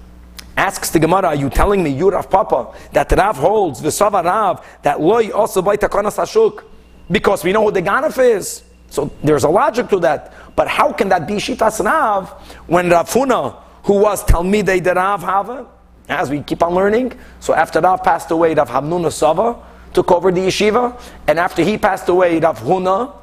Asks 0.55 0.91
the 0.91 0.99
Gemara, 0.99 1.29
are 1.29 1.35
you 1.35 1.49
telling 1.49 1.83
me, 1.83 1.89
you 1.89 2.11
Rav 2.11 2.29
Papa, 2.29 2.75
that 2.91 3.11
Rav 3.11 3.37
holds, 3.37 3.81
the 3.81 3.91
Sava 3.91 4.21
Rav, 4.23 4.65
that 4.83 5.01
loy 5.01 5.31
also 5.31 5.61
by 5.61 5.77
takana 5.77 6.11
sashuk? 6.11 6.63
because 7.09 7.43
we 7.43 7.51
know 7.51 7.63
who 7.63 7.71
the 7.71 7.81
Ganef 7.81 8.17
is. 8.17 8.63
So 8.89 9.11
there's 9.23 9.43
a 9.43 9.49
logic 9.49 9.89
to 9.89 9.99
that. 9.99 10.33
But 10.55 10.67
how 10.67 10.91
can 10.93 11.09
that 11.09 11.27
be 11.27 11.35
Shitas 11.35 11.83
Rav 11.83 12.29
when 12.67 12.89
Rav 12.89 13.09
Huna, 13.09 13.55
who 13.83 13.99
was 13.99 14.23
Talmidei 14.23 14.81
de 14.83 14.93
Rav 14.93 15.21
Hava, 15.21 15.67
as 16.07 16.29
we 16.29 16.41
keep 16.41 16.61
on 16.61 16.73
learning, 16.73 17.17
so 17.39 17.53
after 17.53 17.79
Rav 17.79 18.03
passed 18.03 18.29
away, 18.31 18.53
Rav 18.53 18.69
Hamnuna 18.69 19.11
Sava 19.11 19.57
took 19.93 20.11
over 20.11 20.31
the 20.31 20.41
yeshiva, 20.41 20.99
and 21.27 21.39
after 21.39 21.63
he 21.63 21.77
passed 21.77 22.09
away, 22.09 22.39
Rav 22.39 22.59
Huna, 22.59 23.13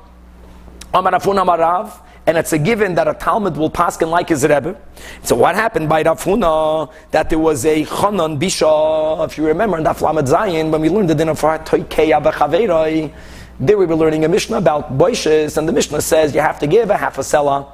Amar 0.93 1.13
Rav 1.13 1.23
Huna 1.23 1.45
Marav, 1.47 2.01
and 2.27 2.37
it's 2.37 2.53
a 2.53 2.59
given 2.59 2.95
that 2.95 3.09
a 3.09 3.15
Talmud 3.15 3.57
will 3.57 3.71
pass 3.71 4.01
and 4.01 4.11
like 4.11 4.29
his 4.29 4.43
Rebbe. 4.43 4.79
So 5.23 5.35
what 5.35 5.55
happened 5.55 5.89
by 5.89 6.03
Rav 6.03 6.23
Huna, 6.23 6.93
that 7.11 7.31
there 7.31 7.39
was 7.39 7.65
a 7.65 7.85
Chanan 7.85 8.39
Bisha, 8.39 9.27
if 9.27 9.39
you 9.39 9.47
remember 9.47 9.79
in 9.79 9.85
Daf 9.85 10.01
Lamed 10.01 10.29
Zayin, 10.29 10.71
when 10.71 10.81
we 10.81 10.89
learned 10.89 11.11
the 11.11 11.15
din 11.15 11.29
of 11.29 11.41
Bechaveroi, 11.41 13.13
there 13.59 13.77
we 13.77 13.87
were 13.87 13.97
learning 13.97 14.25
a 14.25 14.29
Mishnah 14.29 14.59
about 14.59 14.97
boishes, 14.97 15.57
and 15.57 15.69
the 15.69 15.73
Mishnah 15.73 16.01
says 16.01 16.35
you 16.35 16.41
have 16.41 16.59
to 16.61 16.67
give 16.67 16.91
a 16.91 16.97
half 16.97 17.19
a 17.19 17.23
sela, 17.23 17.71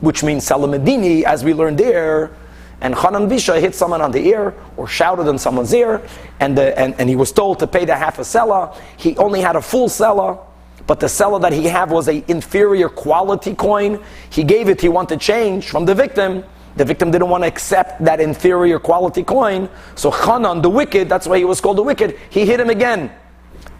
which 0.00 0.22
means 0.22 0.46
sela 0.46 0.68
medini, 0.68 1.22
as 1.22 1.44
we 1.44 1.54
learned 1.54 1.78
there. 1.78 2.32
And 2.80 2.94
Chanan 2.94 3.30
Bisha 3.30 3.60
hit 3.60 3.74
someone 3.74 4.00
on 4.00 4.10
the 4.10 4.26
ear 4.26 4.54
or 4.76 4.88
shouted 4.88 5.28
in 5.28 5.38
someone's 5.38 5.72
ear, 5.72 6.02
and, 6.40 6.58
the, 6.58 6.78
and, 6.78 6.94
and 6.98 7.08
he 7.08 7.14
was 7.14 7.30
told 7.30 7.60
to 7.60 7.66
pay 7.66 7.84
the 7.84 7.94
half 7.94 8.18
a 8.18 8.22
sela. 8.22 8.76
He 8.96 9.16
only 9.18 9.40
had 9.40 9.54
a 9.54 9.62
full 9.62 9.88
sela, 9.88 10.40
but 10.86 11.00
the 11.00 11.08
seller 11.08 11.38
that 11.40 11.52
he 11.52 11.64
had 11.64 11.90
was 11.90 12.08
a 12.08 12.24
inferior 12.30 12.88
quality 12.88 13.54
coin. 13.54 14.02
He 14.30 14.44
gave 14.44 14.68
it, 14.68 14.80
he 14.80 14.88
wanted 14.88 15.20
change 15.20 15.68
from 15.68 15.84
the 15.84 15.94
victim. 15.94 16.44
The 16.76 16.84
victim 16.84 17.10
didn't 17.10 17.28
want 17.28 17.44
to 17.44 17.48
accept 17.48 18.02
that 18.04 18.20
inferior 18.20 18.78
quality 18.78 19.22
coin. 19.22 19.68
So 19.94 20.10
Chanan, 20.10 20.62
the 20.62 20.70
wicked, 20.70 21.08
that's 21.08 21.26
why 21.26 21.38
he 21.38 21.44
was 21.44 21.60
called 21.60 21.78
the 21.78 21.82
wicked, 21.82 22.18
he 22.30 22.46
hit 22.46 22.58
him 22.58 22.70
again. 22.70 23.12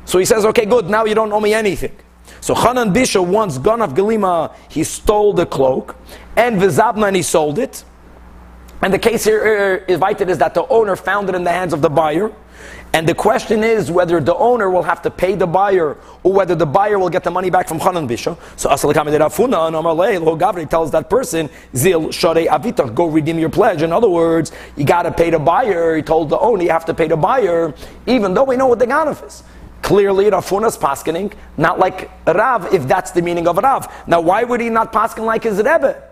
So 0.04 0.18
he 0.18 0.24
says, 0.24 0.44
okay, 0.44 0.66
good, 0.66 0.90
now 0.90 1.04
you 1.04 1.14
don't 1.14 1.32
owe 1.32 1.40
me 1.40 1.54
anything. 1.54 1.96
So 2.40 2.54
Hanan 2.54 2.92
Bisha 2.92 3.24
once 3.24 3.56
off 3.56 3.94
Galima, 3.94 4.54
he 4.68 4.84
stole 4.84 5.32
the 5.32 5.46
cloak, 5.46 5.96
and 6.36 6.60
Vizabna, 6.60 7.06
and 7.06 7.16
he 7.16 7.22
sold 7.22 7.58
it. 7.58 7.84
And 8.82 8.92
the 8.92 8.98
case 8.98 9.24
here 9.24 9.84
uh, 9.88 9.92
invited 9.92 10.28
is 10.28 10.38
that 10.38 10.54
the 10.54 10.66
owner 10.66 10.96
found 10.96 11.28
it 11.28 11.36
in 11.36 11.44
the 11.44 11.52
hands 11.52 11.72
of 11.72 11.82
the 11.82 11.88
buyer. 11.88 12.32
And 12.94 13.08
the 13.08 13.14
question 13.14 13.64
is 13.64 13.90
whether 13.90 14.20
the 14.20 14.34
owner 14.34 14.68
will 14.68 14.82
have 14.82 15.00
to 15.02 15.10
pay 15.10 15.34
the 15.34 15.46
buyer 15.46 15.96
or 16.22 16.32
whether 16.32 16.54
the 16.54 16.66
buyer 16.66 16.98
will 16.98 17.08
get 17.08 17.24
the 17.24 17.30
money 17.30 17.48
back 17.48 17.66
from 17.66 17.80
Chanan 17.80 18.06
Bisha. 18.06 18.36
So 18.58 18.68
Gavri 18.68 20.68
tells 20.68 20.90
that 20.90 21.08
person, 21.08 21.48
Zil 21.74 22.08
Sharei 22.08 22.48
Avita, 22.48 22.94
go 22.94 23.06
redeem 23.06 23.38
your 23.38 23.48
pledge. 23.48 23.80
In 23.80 23.92
other 23.92 24.10
words, 24.10 24.52
you 24.76 24.84
got 24.84 25.04
to 25.04 25.10
pay 25.10 25.30
the 25.30 25.38
buyer. 25.38 25.96
He 25.96 26.02
told 26.02 26.28
the 26.28 26.38
owner, 26.38 26.62
you 26.62 26.70
have 26.70 26.84
to 26.84 26.92
pay 26.92 27.08
the 27.08 27.16
buyer, 27.16 27.72
even 28.06 28.34
though 28.34 28.44
we 28.44 28.56
know 28.56 28.66
what 28.66 28.78
the 28.78 28.86
Ganaf 28.86 29.26
is. 29.26 29.42
Clearly, 29.80 30.28
Rav 30.28 30.48
Huna's 30.48 30.76
paskening, 30.76 31.32
not 31.56 31.78
like 31.78 32.10
Rav, 32.26 32.74
if 32.74 32.86
that's 32.86 33.10
the 33.10 33.22
meaning 33.22 33.48
of 33.48 33.56
Rav. 33.56 33.90
Now, 34.06 34.20
why 34.20 34.44
would 34.44 34.60
he 34.60 34.68
not 34.68 34.92
pasken 34.92 35.24
like 35.24 35.44
his 35.44 35.56
Rebbe? 35.56 36.10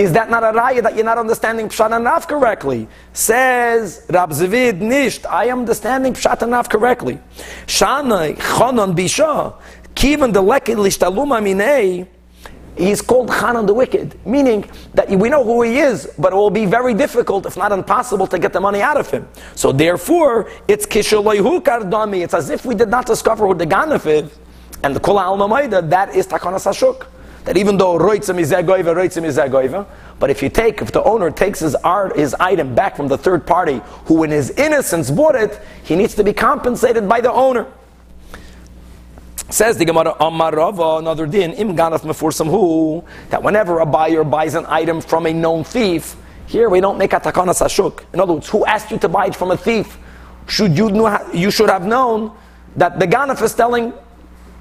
Is 0.00 0.12
that 0.12 0.30
not 0.30 0.42
a 0.42 0.58
raya 0.58 0.82
that 0.82 0.96
you're 0.96 1.04
not 1.04 1.18
understanding 1.18 1.68
Pshat 1.68 1.94
and 1.94 2.26
correctly? 2.26 2.88
Says 3.12 4.06
Rab 4.08 4.30
Zvid 4.30 4.80
Nisht, 4.80 5.26
I 5.28 5.44
am 5.48 5.58
understanding 5.58 6.14
Pshat 6.14 6.40
and 6.40 6.70
correctly. 6.70 7.20
Shanai 7.66 8.34
Chanan 8.38 8.96
Bisha, 8.96 9.54
Kivan 9.94 10.32
the 10.32 10.42
Lekid 10.42 10.76
Lishtaluma 10.76 11.42
Minei, 11.42 12.06
He's 12.78 13.02
called 13.02 13.28
Chanan 13.28 13.66
the 13.66 13.74
Wicked, 13.74 14.18
meaning 14.24 14.64
that 14.94 15.10
we 15.10 15.28
know 15.28 15.44
who 15.44 15.60
he 15.60 15.80
is, 15.80 16.10
but 16.18 16.32
it 16.32 16.36
will 16.36 16.48
be 16.48 16.64
very 16.64 16.94
difficult, 16.94 17.44
if 17.44 17.58
not 17.58 17.70
impossible, 17.70 18.26
to 18.28 18.38
get 18.38 18.54
the 18.54 18.60
money 18.60 18.80
out 18.80 18.96
of 18.96 19.10
him. 19.10 19.28
So 19.54 19.70
therefore, 19.70 20.50
it's 20.66 20.86
Kishalayhu 20.86 21.60
Kardami. 21.60 22.24
It's 22.24 22.32
as 22.32 22.48
if 22.48 22.64
we 22.64 22.74
did 22.74 22.88
not 22.88 23.04
discover 23.04 23.46
who 23.46 23.52
the 23.54 23.66
Ganef 23.66 24.06
is, 24.06 24.30
and 24.82 24.96
the 24.96 25.00
Kula 25.00 25.24
Al 25.24 25.82
that 25.82 26.14
is 26.14 26.26
Takanas 26.26 26.64
Hashuk. 26.64 27.06
That 27.50 27.56
even 27.56 27.78
though 27.78 27.98
Roitzim 27.98 28.38
is 28.38 28.52
Zagoiva, 28.52 28.94
Roitzim 28.94 29.24
is 29.24 29.36
Zagoiva, 29.36 29.84
but 30.20 30.30
if 30.30 30.40
you 30.40 30.48
take, 30.48 30.80
if 30.80 30.92
the 30.92 31.02
owner 31.02 31.32
takes 31.32 31.58
his 31.58 31.74
art, 31.74 32.16
his 32.16 32.32
item 32.34 32.76
back 32.76 32.94
from 32.94 33.08
the 33.08 33.18
third 33.18 33.44
party, 33.44 33.80
who 34.04 34.22
in 34.22 34.30
his 34.30 34.52
innocence 34.52 35.10
bought 35.10 35.34
it, 35.34 35.60
he 35.82 35.96
needs 35.96 36.14
to 36.14 36.22
be 36.22 36.32
compensated 36.32 37.08
by 37.08 37.20
the 37.20 37.32
owner. 37.32 37.66
Says 39.48 39.76
the 39.76 39.84
Gemara, 39.84 40.14
Amar 40.20 40.52
Rava, 40.52 40.98
another 40.98 41.26
din, 41.26 41.52
Im 41.54 41.76
Ganaf 41.76 42.02
Mefursam 42.02 43.04
that 43.30 43.42
whenever 43.42 43.80
a 43.80 43.86
buyer 43.86 44.22
buys 44.22 44.54
an 44.54 44.64
item 44.68 45.00
from 45.00 45.26
a 45.26 45.32
known 45.32 45.64
thief, 45.64 46.14
here 46.46 46.68
we 46.68 46.80
don't 46.80 46.98
make 46.98 47.12
a 47.14 47.18
takana 47.18 47.50
sashuk. 47.50 48.04
In 48.14 48.20
other 48.20 48.34
words, 48.34 48.48
who 48.48 48.64
asked 48.64 48.92
you 48.92 48.98
to 48.98 49.08
buy 49.08 49.26
it 49.26 49.34
from 49.34 49.50
a 49.50 49.56
thief? 49.56 49.98
Should 50.46 50.78
you 50.78 50.88
know, 50.88 51.28
you 51.34 51.50
should 51.50 51.68
have 51.68 51.84
known 51.84 52.30
that 52.76 53.00
the 53.00 53.08
Ganaf 53.08 53.42
is 53.42 53.50
selling 53.50 53.92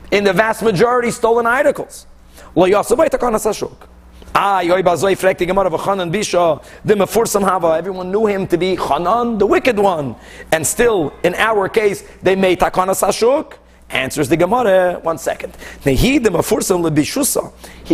in 0.09 0.23
the 0.23 0.33
vast 0.33 0.63
majority 0.63 1.11
stolen 1.11 1.45
articles. 1.45 2.07
Lo 2.59 2.67
yasabay 2.67 3.07
takana 3.07 3.39
sashuk. 3.39 3.87
Ah, 4.35 4.59
yoy 4.59 4.83
bazoy 4.83 5.15
frekti 5.15 5.47
Gemara 5.47 5.69
v'chanan 5.69 6.11
bisha, 6.11 6.61
mefursam 6.85 7.41
hava. 7.41 7.77
Everyone 7.77 8.11
knew 8.11 8.25
him 8.25 8.45
to 8.47 8.57
be 8.57 8.75
Chanan, 8.75 9.39
the 9.39 9.45
wicked 9.45 9.79
one. 9.79 10.13
And 10.51 10.67
still, 10.67 11.13
in 11.23 11.35
our 11.35 11.69
case, 11.69 12.03
they 12.21 12.35
made 12.35 12.59
takana 12.59 12.89
sashuk. 12.89 13.53
Answers 13.89 14.27
the 14.27 14.35
Gemara, 14.35 14.99
one 15.03 15.17
second. 15.17 15.55
He 15.85 16.19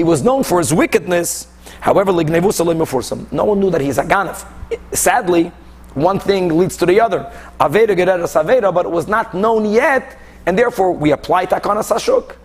was 0.04 0.24
known 0.24 0.44
for 0.44 0.58
his 0.58 0.74
wickedness. 0.74 1.48
However, 1.80 2.12
no 2.12 2.24
one 2.24 3.60
knew 3.60 3.70
that 3.70 3.82
he's 3.82 4.00
a 4.00 4.04
ganef. 4.04 4.48
Sadly, 4.96 5.52
one 5.94 6.18
thing 6.18 6.58
leads 6.58 6.76
to 6.78 6.88
the 6.88 7.00
other. 7.00 7.32
Aveda 7.60 7.96
gereras 7.96 8.34
Saveda, 8.34 8.74
but 8.74 8.88
it 8.88 8.92
was 8.92 9.08
not 9.08 9.36
known 9.36 9.72
yet, 9.72 10.18
and 10.48 10.58
therefore 10.58 10.92
we 10.92 11.12
apply 11.12 11.46
takana 11.46 11.84
sashuk. 11.84 12.36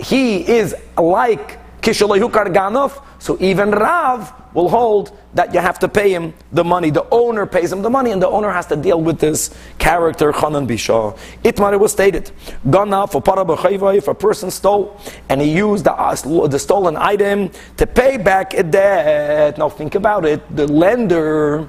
He 0.00 0.44
is 0.44 0.74
like 0.96 1.58
Kishalahu 1.80 2.30
Karganov, 2.30 3.02
so 3.18 3.36
even 3.40 3.70
Rav 3.70 4.32
will 4.54 4.68
hold 4.68 5.16
that 5.34 5.54
you 5.54 5.60
have 5.60 5.78
to 5.78 5.88
pay 5.88 6.12
him 6.12 6.34
the 6.52 6.64
money. 6.64 6.90
The 6.90 7.06
owner 7.10 7.46
pays 7.46 7.72
him 7.72 7.82
the 7.82 7.90
money, 7.90 8.10
and 8.10 8.20
the 8.20 8.28
owner 8.28 8.50
has 8.50 8.66
to 8.66 8.76
deal 8.76 9.00
with 9.00 9.20
this 9.20 9.54
character, 9.78 10.32
Chanan 10.32 10.66
Bisha. 10.66 11.16
Itmar 11.44 11.78
was 11.78 11.92
stated, 11.92 12.30
Gana 12.68 13.06
for 13.06 13.22
Parabachayva, 13.22 13.96
if 13.96 14.08
a 14.08 14.14
person 14.14 14.50
stole 14.50 15.00
and 15.28 15.40
he 15.40 15.54
used 15.54 15.84
the, 15.84 15.92
uh, 15.92 16.46
the 16.46 16.58
stolen 16.58 16.96
item 16.96 17.50
to 17.76 17.86
pay 17.86 18.16
back 18.16 18.54
a 18.54 18.62
debt. 18.62 19.58
Now 19.58 19.68
think 19.68 19.94
about 19.94 20.24
it, 20.24 20.40
the 20.56 20.66
lender 20.66 21.68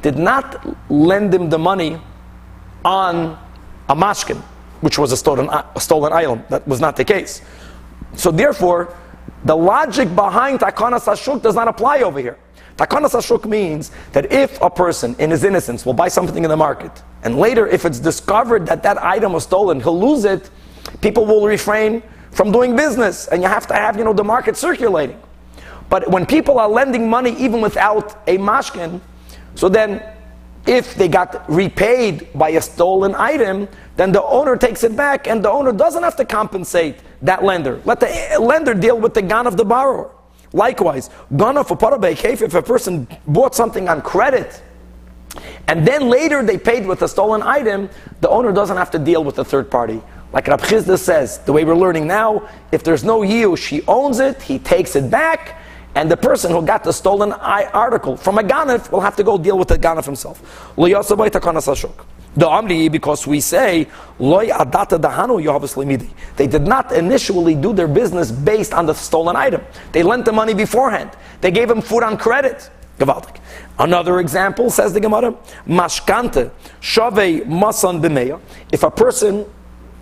did 0.00 0.16
not 0.16 0.66
lend 0.90 1.34
him 1.34 1.50
the 1.50 1.58
money 1.58 2.00
on 2.84 3.38
a 3.88 3.94
mashkin, 3.94 4.40
which 4.80 4.98
was 4.98 5.12
a 5.12 5.16
stolen, 5.16 5.48
a 5.50 5.80
stolen 5.80 6.12
item. 6.12 6.42
That 6.48 6.66
was 6.66 6.80
not 6.80 6.96
the 6.96 7.04
case. 7.04 7.42
So 8.14 8.30
therefore, 8.30 8.96
the 9.44 9.56
logic 9.56 10.14
behind 10.14 10.60
Takana 10.60 11.00
Sashuk 11.00 11.42
does 11.42 11.54
not 11.54 11.68
apply 11.68 12.00
over 12.00 12.18
here. 12.18 12.38
Takana 12.76 13.10
Sashuk 13.10 13.46
means 13.46 13.90
that 14.12 14.32
if 14.32 14.60
a 14.62 14.70
person 14.70 15.14
in 15.18 15.30
his 15.30 15.44
innocence 15.44 15.84
will 15.84 15.92
buy 15.92 16.08
something 16.08 16.42
in 16.44 16.50
the 16.50 16.56
market, 16.56 17.02
and 17.22 17.36
later 17.36 17.66
if 17.66 17.84
it's 17.84 17.98
discovered 17.98 18.66
that 18.66 18.82
that 18.82 19.02
item 19.02 19.32
was 19.32 19.44
stolen, 19.44 19.80
he'll 19.80 19.98
lose 19.98 20.24
it, 20.24 20.50
people 21.00 21.26
will 21.26 21.46
refrain 21.46 22.02
from 22.30 22.52
doing 22.52 22.76
business, 22.76 23.28
and 23.28 23.42
you 23.42 23.48
have 23.48 23.66
to 23.66 23.74
have, 23.74 23.96
you 23.96 24.04
know, 24.04 24.12
the 24.12 24.24
market 24.24 24.56
circulating. 24.56 25.20
But 25.88 26.10
when 26.10 26.24
people 26.24 26.58
are 26.58 26.68
lending 26.68 27.10
money 27.10 27.32
even 27.32 27.60
without 27.60 28.16
a 28.28 28.38
mashkin, 28.38 29.00
so 29.56 29.68
then 29.68 30.02
if 30.66 30.94
they 30.94 31.08
got 31.08 31.50
repaid 31.50 32.28
by 32.34 32.50
a 32.50 32.60
stolen 32.60 33.14
item, 33.16 33.68
then 34.00 34.12
the 34.12 34.22
owner 34.22 34.56
takes 34.56 34.82
it 34.82 34.96
back 34.96 35.26
and 35.26 35.44
the 35.44 35.50
owner 35.50 35.72
doesn't 35.72 36.02
have 36.02 36.16
to 36.16 36.24
compensate 36.24 37.00
that 37.20 37.44
lender. 37.44 37.82
Let 37.84 38.00
the 38.00 38.08
eh, 38.08 38.38
lender 38.38 38.72
deal 38.72 38.98
with 38.98 39.12
the 39.12 39.20
gun 39.20 39.46
of 39.46 39.58
the 39.58 39.64
borrower. 39.64 40.10
Likewise, 40.54 41.10
gana 41.36 41.62
for 41.62 41.76
parabek, 41.76 42.24
if 42.24 42.54
a 42.54 42.62
person 42.62 43.06
bought 43.26 43.54
something 43.54 43.90
on 43.90 44.00
credit, 44.00 44.62
and 45.68 45.86
then 45.86 46.08
later 46.08 46.42
they 46.42 46.56
paid 46.56 46.86
with 46.86 47.02
a 47.02 47.08
stolen 47.08 47.42
item, 47.42 47.90
the 48.22 48.28
owner 48.30 48.52
doesn't 48.52 48.78
have 48.78 48.90
to 48.92 48.98
deal 48.98 49.22
with 49.22 49.34
the 49.34 49.44
third 49.44 49.70
party. 49.70 50.00
Like 50.32 50.46
Rab 50.46 50.62
Chizda 50.62 50.98
says, 50.98 51.40
the 51.40 51.52
way 51.52 51.66
we're 51.66 51.76
learning 51.76 52.06
now, 52.06 52.48
if 52.72 52.82
there's 52.82 53.04
no 53.04 53.22
yield, 53.22 53.58
she 53.58 53.82
owns 53.86 54.18
it, 54.18 54.40
he 54.40 54.58
takes 54.58 54.96
it 54.96 55.10
back, 55.10 55.60
and 55.94 56.10
the 56.10 56.16
person 56.16 56.50
who 56.50 56.62
got 56.62 56.84
the 56.84 56.92
stolen 56.92 57.34
article 57.34 58.16
from 58.16 58.38
a 58.38 58.42
ganef 58.42 58.90
will 58.90 59.02
have 59.02 59.16
to 59.16 59.22
go 59.22 59.36
deal 59.36 59.58
with 59.58 59.68
the 59.68 59.78
ganef 59.78 60.06
himself. 60.06 60.72
The 62.36 62.46
Amri, 62.46 62.90
because 62.90 63.26
we 63.26 63.40
say, 63.40 63.88
Loy 64.18 64.48
adata 64.48 65.00
dahanu 65.00 65.42
Yahavas 65.42 66.08
They 66.36 66.46
did 66.46 66.62
not 66.62 66.92
initially 66.92 67.54
do 67.54 67.72
their 67.72 67.88
business 67.88 68.30
based 68.30 68.72
on 68.72 68.86
the 68.86 68.94
stolen 68.94 69.34
item. 69.34 69.62
They 69.92 70.02
lent 70.02 70.24
the 70.24 70.32
money 70.32 70.54
beforehand. 70.54 71.10
They 71.40 71.50
gave 71.50 71.68
him 71.70 71.80
food 71.80 72.02
on 72.02 72.16
credit. 72.16 72.70
Gewaltig. 72.98 73.40
Another 73.78 74.20
example, 74.20 74.70
says 74.70 74.92
the 74.92 75.00
Gemara, 75.00 75.32
Mashkante, 75.66 76.50
Shave 76.80 77.44
Masan 77.46 78.00
B'meya. 78.00 78.38
If 78.70 78.82
a 78.82 78.90
person 78.90 79.46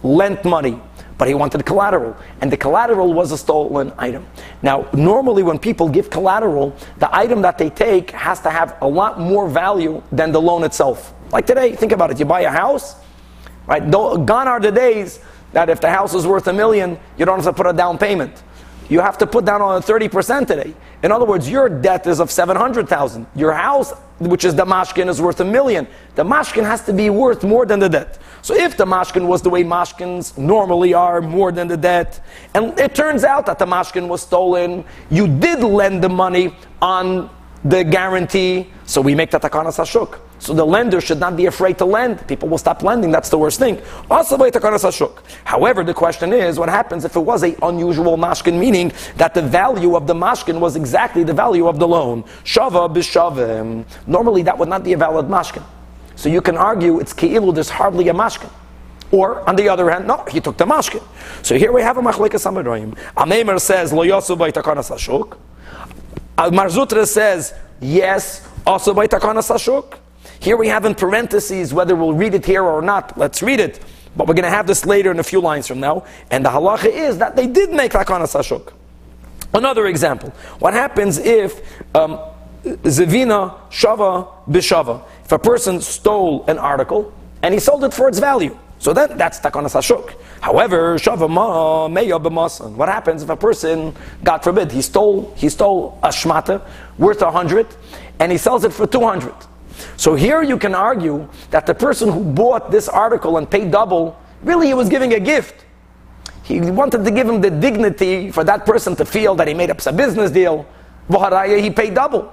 lent 0.03 0.45
money 0.45 0.81
but 1.19 1.27
he 1.27 1.35
wanted 1.35 1.67
collateral, 1.67 2.17
and 2.41 2.51
the 2.51 2.57
collateral 2.57 3.13
was 3.13 3.33
a 3.33 3.37
stolen 3.39 3.93
item. 3.99 4.25
Now, 4.63 4.89
normally 4.93 5.43
when 5.43 5.59
people 5.59 5.89
give 5.89 6.11
collateral, 6.11 6.75
the 6.99 7.15
item 7.15 7.43
that 7.43 7.59
they 7.59 7.71
take 7.71 8.13
has 8.13 8.41
to 8.43 8.51
have 8.51 8.77
a 8.81 8.87
lot 8.87 9.19
more 9.19 9.49
value 9.49 10.01
than 10.13 10.31
the 10.31 10.41
loan 10.41 10.63
itself. 10.63 11.13
Like 11.31 11.47
today, 11.47 11.75
think 11.75 11.93
about 11.93 12.11
it. 12.11 12.19
You 12.19 12.25
buy 12.25 12.43
a 12.43 12.51
house, 12.51 12.97
right? 13.67 13.89
Gone 13.91 14.49
are 14.49 14.61
the 14.61 14.73
days 14.73 15.21
that 15.53 15.69
if 15.69 15.81
the 15.81 15.91
house 15.91 16.15
is 16.15 16.27
worth 16.27 16.47
a 16.47 16.53
million, 16.53 16.99
you 17.17 17.25
don't 17.25 17.37
have 17.37 17.45
to 17.45 17.53
put 17.53 17.67
a 17.67 17.73
down 17.73 17.99
payment. 17.99 18.43
You 18.89 19.01
have 19.01 19.19
to 19.19 19.27
put 19.27 19.45
down 19.45 19.61
on 19.61 19.83
30% 19.83 20.47
today. 20.47 20.75
In 21.03 21.13
other 21.13 21.27
words, 21.27 21.49
your 21.49 21.69
debt 21.69 22.07
is 22.07 22.21
of 22.21 22.31
700,000. 22.31 23.27
Your 23.35 23.53
house, 23.53 23.93
which 24.19 24.47
is 24.47 24.55
the 24.55 24.65
mashkin, 24.65 25.09
is 25.09 25.21
worth 25.21 25.41
a 25.41 25.45
million. 25.45 25.87
The 26.15 26.25
mashkin 26.25 26.65
has 26.65 26.83
to 26.87 26.95
be 26.95 27.11
worth 27.11 27.45
more 27.45 27.67
than 27.67 27.81
the 27.81 27.89
debt. 27.91 28.19
So 28.41 28.55
if 28.55 28.79
the 28.79 28.87
mashkin 28.87 29.27
was 29.27 29.43
the 29.43 29.51
way 29.51 29.63
mashkins 29.63 30.39
normally 30.39 30.95
are, 30.95 31.21
more 31.21 31.53
than 31.53 31.69
the 31.69 31.77
debt, 31.77 32.25
and 32.55 32.79
it 32.79 32.95
turns 32.95 33.25
out 33.25 33.45
that 33.47 33.59
the 33.59 33.67
mashkin 33.67 34.09
was 34.09 34.23
stolen, 34.23 34.87
you 35.11 35.29
did 35.29 35.63
lend 35.63 36.03
the 36.03 36.09
money 36.09 36.55
on 36.81 37.29
the 37.65 37.85
guarantee, 37.85 38.69
so 38.85 39.01
we 39.01 39.15
make 39.15 39.31
that 39.33 39.43
takana 39.43 39.69
sashuk. 39.69 40.19
So 40.39 40.55
the 40.55 40.65
lender 40.65 41.01
should 41.01 41.19
not 41.19 41.37
be 41.37 41.47
afraid 41.47 41.79
to 41.79 41.85
lend. 41.85 42.27
People 42.29 42.49
will 42.49 42.59
stop 42.59 42.85
lending. 42.85 43.11
That's 43.11 43.29
the 43.29 43.39
worst 43.39 43.59
thing. 43.59 43.83
However, 45.45 45.85
the 45.85 45.95
question 45.95 46.33
is, 46.33 46.59
what 46.59 46.69
happens 46.69 47.05
if 47.05 47.17
it 47.17 47.21
was 47.21 47.43
a 47.43 47.57
unusual 47.63 48.17
mashkin, 48.17 48.59
meaning 48.59 48.93
that 49.17 49.35
the 49.35 49.43
value 49.43 49.97
of 49.97 50.07
the 50.07 50.15
mashkin 50.15 50.61
was 50.61 50.77
exactly 50.77 51.25
the 51.25 51.35
value 51.35 51.67
of 51.67 51.81
the 51.81 51.89
loan? 51.89 52.23
Shava 52.45 52.89
b'shavim. 52.89 53.85
Normally, 54.07 54.43
that 54.43 54.57
would 54.57 54.69
not 54.69 54.85
be 54.85 54.93
a 54.93 54.97
valid 54.97 55.27
mashkin. 55.27 55.65
So 56.15 56.29
you 56.29 56.41
can 56.41 56.57
argue 56.57 57.01
it's 57.01 57.13
keilu. 57.13 57.53
There's 57.53 57.71
hardly 57.71 58.09
a 58.09 58.15
mashkin. 58.15 58.51
Or 59.11 59.49
on 59.49 59.57
the 59.57 59.69
other 59.69 59.91
hand, 59.91 60.07
no, 60.07 60.25
he 60.31 60.41
took 60.41 60.57
the 60.57 60.67
mashkin. 60.67 61.03
So 61.43 61.57
here 61.59 61.73
we 61.73 61.83
have 61.83 61.97
a 61.97 62.03
machlekas 62.03 62.47
amaroim. 62.47 62.97
Ameimar 63.17 63.61
says 63.61 63.93
lo 63.93 64.05
yosu 64.05 64.37
by 64.39 64.53
takana 64.53 64.85
sashuk. 64.85 65.37
Mar 66.39 66.69
Zutra 66.69 67.05
says 67.05 67.53
yes, 67.81 68.47
also 68.65 68.95
by 68.95 69.09
takana 69.09 69.43
sashuk. 69.43 69.99
Here 70.39 70.57
we 70.57 70.69
have 70.69 70.85
in 70.85 70.95
parentheses 70.95 71.75
whether 71.75 71.97
we'll 71.97 72.15
read 72.15 72.33
it 72.35 72.47
here 72.47 72.63
or 72.63 72.81
not. 72.81 73.19
Let's 73.19 73.43
read 73.43 73.59
it. 73.59 73.81
But 74.17 74.29
we're 74.29 74.35
going 74.35 74.45
to 74.45 74.51
have 74.51 74.67
this 74.67 74.87
later 74.87 75.11
in 75.11 75.19
a 75.19 75.25
few 75.25 75.41
lines 75.41 75.67
from 75.67 75.81
now. 75.81 76.05
And 76.31 76.45
the 76.45 76.51
halacha 76.51 76.87
is 76.87 77.19
that 77.19 77.35
they 77.35 77.49
did 77.49 77.71
make 77.71 77.93
takana 77.93 78.25
sashuk. 78.25 78.73
Another 79.53 79.87
example. 79.87 80.31
What 80.61 80.75
happens 80.75 81.19
if 81.19 81.61
um, 81.97 82.19
shava 82.65 84.29
bishava? 84.49 85.03
If 85.25 85.33
a 85.33 85.39
person 85.39 85.81
stole 85.81 86.45
an 86.47 86.59
article 86.59 87.13
and 87.43 87.53
he 87.53 87.59
sold 87.59 87.83
it 87.83 87.93
for 87.93 88.09
its 88.09 88.21
value. 88.21 88.57
So 88.79 88.93
then 88.93 89.19
that's 89.19 89.41
takonas 89.41 89.75
hashuk. 89.75 90.15
However, 90.41 90.97
shavama 90.97 91.91
meya 91.91 92.23
b'masan. 92.23 92.73
What 92.73 92.89
happens 92.89 93.23
if 93.23 93.29
a 93.29 93.37
person, 93.37 93.95
God 94.23 94.39
forbid, 94.45 94.71
he 94.71 94.83
stole 94.83 95.35
he 95.37 95.49
stole 95.49 95.99
a 96.03 96.09
shmata 96.09 96.63
worth 96.97 97.23
a 97.23 97.31
hundred, 97.31 97.67
and 98.21 98.31
he 98.31 98.39
sells 98.39 98.65
it 98.65 98.73
for 98.73 98.87
two 98.87 99.05
hundred. 99.05 99.35
So 99.97 100.15
here 100.15 100.43
you 100.43 100.59
can 100.59 100.75
argue 100.75 101.29
that 101.51 101.67
the 101.67 101.75
person 101.75 102.11
who 102.11 102.25
bought 102.25 102.71
this 102.71 102.89
article 102.89 103.37
and 103.37 103.51
paid 103.51 103.71
double, 103.71 104.17
really 104.43 104.69
he 104.69 104.75
was 104.75 104.89
giving 104.89 105.15
a 105.15 105.21
gift. 105.21 105.65
He 106.43 106.61
wanted 106.61 107.05
to 107.05 107.11
give 107.11 107.29
him 107.29 107.41
the 107.41 107.51
dignity 107.51 108.31
for 108.31 108.43
that 108.45 108.65
person 108.65 108.97
to 108.97 109.05
feel 109.05 109.35
that 109.35 109.47
he 109.49 109.55
made 109.55 109.71
up 109.71 109.85
a 109.87 109.93
business 109.93 110.31
deal. 110.31 110.67
He 111.09 111.71
paid 111.71 111.95
double. 111.95 112.33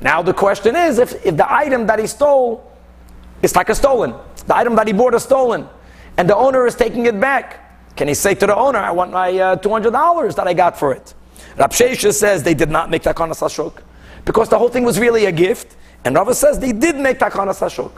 Now 0.00 0.22
the 0.22 0.32
question 0.32 0.76
is 0.76 0.98
if, 0.98 1.26
if 1.26 1.36
the 1.36 1.52
item 1.52 1.86
that 1.88 1.98
he 1.98 2.06
stole 2.06 2.72
is 3.42 3.56
like 3.56 3.68
a 3.68 3.74
stolen, 3.74 4.14
the 4.46 4.56
item 4.56 4.76
that 4.76 4.86
he 4.86 4.92
bought 4.92 5.14
is 5.14 5.24
stolen, 5.24 5.68
and 6.18 6.28
the 6.28 6.36
owner 6.36 6.66
is 6.66 6.74
taking 6.74 7.06
it 7.06 7.18
back, 7.18 7.64
can 7.96 8.08
he 8.08 8.14
say 8.14 8.34
to 8.34 8.46
the 8.46 8.54
owner, 8.54 8.80
I 8.80 8.90
want 8.90 9.12
my 9.12 9.30
uh, 9.30 9.56
$200 9.56 10.34
that 10.34 10.46
I 10.46 10.52
got 10.52 10.78
for 10.78 10.92
it? 10.92 11.14
Rab 11.56 11.72
says 11.72 12.42
they 12.42 12.54
did 12.54 12.70
not 12.70 12.90
make 12.90 13.02
takanas 13.02 13.40
hashuk 13.40 13.82
because 14.24 14.48
the 14.48 14.58
whole 14.58 14.68
thing 14.68 14.84
was 14.84 14.98
really 14.98 15.24
a 15.24 15.32
gift, 15.32 15.76
and 16.04 16.14
Rava 16.14 16.34
says 16.34 16.58
they 16.58 16.72
did 16.72 16.96
make 16.96 17.18
takanas 17.18 17.60
hashuk. 17.60 17.92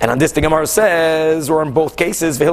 And 0.00 0.10
on 0.10 0.18
this, 0.18 0.32
the 0.32 0.40
Gemara 0.40 0.66
says, 0.66 1.48
or 1.48 1.62
in 1.62 1.72
both 1.72 1.96
cases, 1.96 2.36
the 2.38 2.46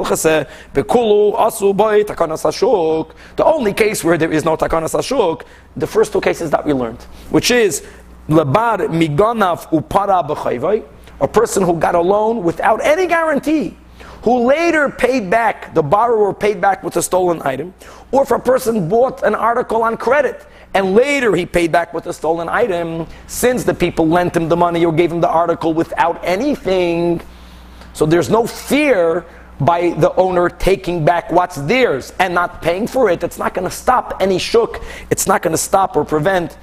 only 3.44 3.72
case 3.74 4.04
where 4.04 4.16
there 4.16 4.32
is 4.32 4.44
no 4.44 4.56
takanas 4.56 4.94
ashuk, 4.98 5.42
the 5.76 5.86
first 5.86 6.12
two 6.12 6.20
cases 6.20 6.50
that 6.50 6.64
we 6.64 6.72
learned, 6.72 7.02
which 7.30 7.50
is 7.50 7.84
lebar 8.28 8.78
miganav 8.88 9.68
upara 9.70 10.84
a 11.20 11.28
person 11.28 11.62
who 11.62 11.74
got 11.74 11.94
a 11.94 12.00
loan 12.00 12.42
without 12.42 12.80
any 12.82 13.06
guarantee, 13.06 13.76
who 14.22 14.46
later 14.46 14.88
paid 14.88 15.30
back, 15.30 15.74
the 15.74 15.82
borrower 15.82 16.32
paid 16.32 16.60
back 16.60 16.82
with 16.82 16.96
a 16.96 17.02
stolen 17.02 17.40
item, 17.44 17.72
or 18.12 18.22
if 18.22 18.30
a 18.30 18.38
person 18.38 18.88
bought 18.88 19.22
an 19.22 19.34
article 19.34 19.82
on 19.82 19.96
credit 19.96 20.46
and 20.74 20.94
later 20.94 21.34
he 21.34 21.46
paid 21.46 21.72
back 21.72 21.92
with 21.92 22.06
a 22.06 22.12
stolen 22.12 22.48
item, 22.48 23.06
since 23.26 23.64
the 23.64 23.74
people 23.74 24.06
lent 24.06 24.36
him 24.36 24.48
the 24.48 24.56
money 24.56 24.84
or 24.84 24.92
gave 24.92 25.10
him 25.10 25.20
the 25.20 25.28
article 25.28 25.74
without 25.74 26.20
anything. 26.24 27.20
So 27.92 28.06
there's 28.06 28.30
no 28.30 28.46
fear 28.46 29.24
by 29.60 29.90
the 29.90 30.14
owner 30.14 30.48
taking 30.48 31.04
back 31.04 31.30
what's 31.30 31.56
theirs 31.56 32.12
and 32.18 32.32
not 32.34 32.62
paying 32.62 32.86
for 32.86 33.10
it. 33.10 33.22
It's 33.22 33.38
not 33.38 33.52
going 33.52 33.68
to 33.68 33.74
stop 33.74 34.16
any 34.20 34.38
shook. 34.38 34.82
It's 35.10 35.26
not 35.26 35.42
going 35.42 35.52
to 35.52 35.58
stop 35.58 35.96
or 35.96 36.04
prevent 36.04 36.56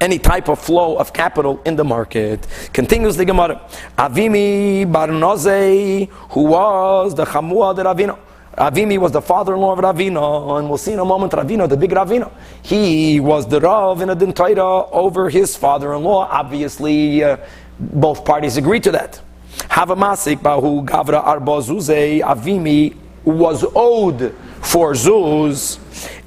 any 0.00 0.18
type 0.18 0.48
of 0.48 0.58
flow 0.58 0.96
of 0.96 1.12
capital 1.12 1.60
in 1.64 1.76
the 1.76 1.84
market. 1.84 2.46
Continues 2.72 3.16
the 3.16 3.24
Gemara. 3.24 3.60
Avimi 3.96 4.90
Barnoze, 4.90 6.08
who 6.30 6.42
was 6.44 7.14
the 7.14 7.24
Chamua 7.24 7.74
de 7.74 7.82
Ravino. 7.82 8.18
Avimi 8.56 8.98
was 8.98 9.12
the 9.12 9.22
father-in-law 9.22 9.74
of 9.74 9.78
Ravino, 9.78 10.58
and 10.58 10.68
we'll 10.68 10.78
see 10.78 10.92
in 10.92 10.98
a 10.98 11.04
moment 11.04 11.32
Ravino, 11.32 11.68
the 11.68 11.76
big 11.76 11.90
Ravino. 11.90 12.32
He 12.62 13.20
was 13.20 13.46
the 13.46 13.60
Rav 13.60 14.02
in 14.02 14.10
a 14.10 14.16
Dintaira 14.16 14.88
over 14.90 15.30
his 15.30 15.54
father-in-law. 15.56 16.28
Obviously, 16.28 17.22
uh, 17.22 17.36
both 17.78 18.24
parties 18.24 18.56
agreed 18.56 18.82
to 18.82 18.90
that. 18.92 19.20
Havamasik 19.70 20.38
Bahu 20.38 20.84
Gavra 20.84 21.24
Arba 21.24 21.52
Zuze 21.62 22.20
Avimi 22.20 22.96
was 23.24 23.64
owed 23.76 24.34
for 24.60 24.92
Zuz, 24.92 25.78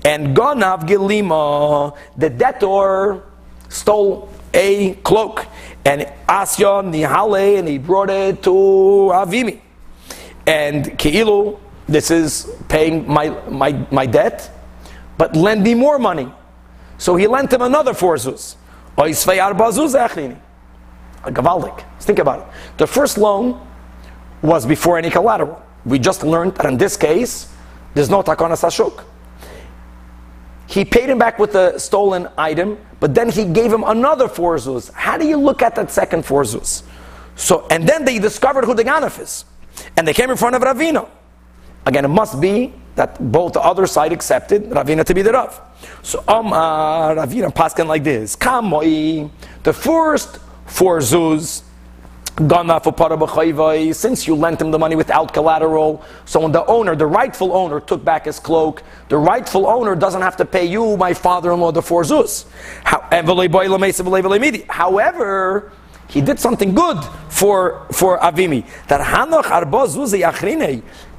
and 0.06 0.36
Ganav 0.36 0.88
Gilima, 0.88 1.98
the 2.16 2.30
debtor, 2.30 3.24
stole 3.72 4.30
a 4.54 4.94
cloak, 4.96 5.48
and 5.86 6.02
Asya 6.28 6.84
Nihale, 6.84 7.60
and 7.60 7.68
he 7.68 7.78
brought 7.78 8.10
it 8.10 8.44
to 8.44 8.52
Avimi. 8.52 9.62
And 10.46 10.86
Keilu, 10.98 11.60
this 11.88 12.12
is 12.12 12.52
paying 12.68 13.08
my, 13.08 13.30
my, 13.50 13.72
my 13.92 14.06
debt, 14.06 14.52
but 15.18 15.36
lend 15.36 15.64
me 15.64 15.74
more 15.74 15.98
money. 15.98 16.32
So 16.98 17.16
he 17.16 17.28
lent 17.28 17.52
him 17.54 17.62
another 17.62 17.94
four 17.94 18.16
zuz. 18.16 18.56
A 21.24 21.32
gavaldik. 21.32 21.84
Think 22.00 22.20
about 22.20 22.40
it. 22.40 22.46
The 22.78 22.88
first 22.88 23.18
loan 23.18 23.68
was 24.42 24.66
before 24.66 24.98
any 24.98 25.10
collateral. 25.10 25.62
We 25.86 26.00
just 26.00 26.24
learned 26.24 26.56
that 26.56 26.66
in 26.66 26.78
this 26.78 26.98
case, 26.98 27.52
there's 27.94 28.10
no 28.10 28.24
takana 28.24 28.54
sashuk. 28.54 29.04
He 30.68 30.86
paid 30.86 31.10
him 31.10 31.18
back 31.18 31.38
with 31.40 31.54
the 31.54 31.78
stolen 31.78 32.28
item, 32.38 32.78
but 33.02 33.16
then 33.16 33.30
he 33.30 33.46
gave 33.46 33.74
him 33.74 33.84
another 33.84 34.28
four 34.30 34.56
zuz. 34.58 34.94
How 34.94 35.18
do 35.18 35.28
you 35.28 35.36
look 35.36 35.64
at 35.64 35.76
that 35.76 35.92
second 35.92 36.24
four 36.24 36.44
zuz? 36.44 36.84
So, 37.36 37.68
and 37.72 37.90
then 37.90 38.06
they 38.06 38.20
discovered 38.20 38.64
who 38.64 38.76
the 38.76 38.84
ganaf 38.84 39.20
is. 39.20 39.44
And 39.98 40.08
they 40.08 40.14
came 40.14 40.30
in 40.30 40.38
front 40.38 40.56
of 40.56 40.62
Ravina. 40.62 41.10
Again, 41.88 42.06
it 42.06 42.10
must 42.10 42.40
be 42.40 42.74
that 42.94 43.32
both 43.32 43.54
the 43.54 43.62
other 43.62 43.88
side 43.88 44.14
accepted 44.14 44.66
Ravina 44.66 45.04
to 45.04 45.16
be 45.16 45.24
the 45.24 45.32
Rav. 45.32 45.60
So 46.04 46.24
Omar 46.28 47.16
Ravina 47.16 47.52
paskin 47.52 47.88
like 47.88 48.04
this. 48.04 48.36
Kamoi, 48.36 49.32
the 49.64 49.74
first 49.74 50.38
four 50.68 51.00
zuz, 51.00 51.64
since 53.94 54.28
you 54.28 54.36
lent 54.36 54.62
him 54.62 54.72
the 54.72 54.80
money 54.80 54.96
without 54.96 55.34
collateral, 55.34 56.04
so 56.26 56.40
when 56.40 56.52
the 56.52 56.66
owner, 56.66 56.96
the 56.96 57.06
rightful 57.06 57.54
owner, 57.54 57.80
took 57.80 58.04
back 58.04 58.26
his 58.26 58.40
cloak, 58.40 58.84
the 59.10 59.18
rightful 59.18 59.68
owner 59.68 59.96
doesn't 59.96 60.22
have 60.22 60.38
to 60.38 60.46
pay 60.46 60.66
you, 60.66 60.98
my 60.98 61.14
father-in-law, 61.14 61.72
the 61.72 61.82
four 61.82 62.04
zuz. 62.04 62.46
However, 64.70 65.72
he 66.08 66.22
did 66.22 66.40
something 66.40 66.74
good 66.76 67.04
for, 67.30 67.88
for 67.92 68.20
Avimi. 68.20 68.66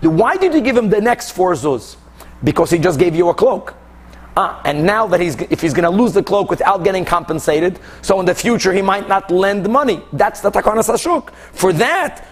Why 0.00 0.36
did 0.36 0.54
you 0.54 0.60
give 0.60 0.76
him 0.76 0.90
the 0.90 1.00
next 1.00 1.30
four 1.32 1.54
zuz? 1.54 1.96
Because 2.44 2.70
he 2.70 2.78
just 2.78 2.98
gave 2.98 3.14
you 3.14 3.28
a 3.28 3.34
cloak. 3.34 3.74
Ah, 4.34 4.62
and 4.64 4.86
now 4.86 5.06
that 5.06 5.20
he's, 5.20 5.36
if 5.36 5.60
he's 5.60 5.74
going 5.74 5.84
to 5.84 5.90
lose 5.90 6.14
the 6.14 6.22
cloak 6.22 6.48
without 6.48 6.84
getting 6.84 7.04
compensated, 7.04 7.78
so 8.00 8.18
in 8.18 8.24
the 8.24 8.34
future 8.34 8.72
he 8.72 8.80
might 8.80 9.06
not 9.06 9.30
lend 9.30 9.68
money. 9.68 10.00
That's 10.12 10.40
the 10.40 10.50
takanas 10.50 10.88
hashuk. 10.88 11.30
For 11.52 11.72
that, 11.74 12.26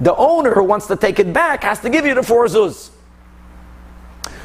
the 0.00 0.14
owner 0.16 0.54
who 0.54 0.62
wants 0.62 0.86
to 0.86 0.96
take 0.96 1.18
it 1.18 1.32
back 1.32 1.64
has 1.64 1.80
to 1.80 1.90
give 1.90 2.06
you 2.06 2.14
the 2.14 2.22
four 2.22 2.46
zuz. 2.46 2.90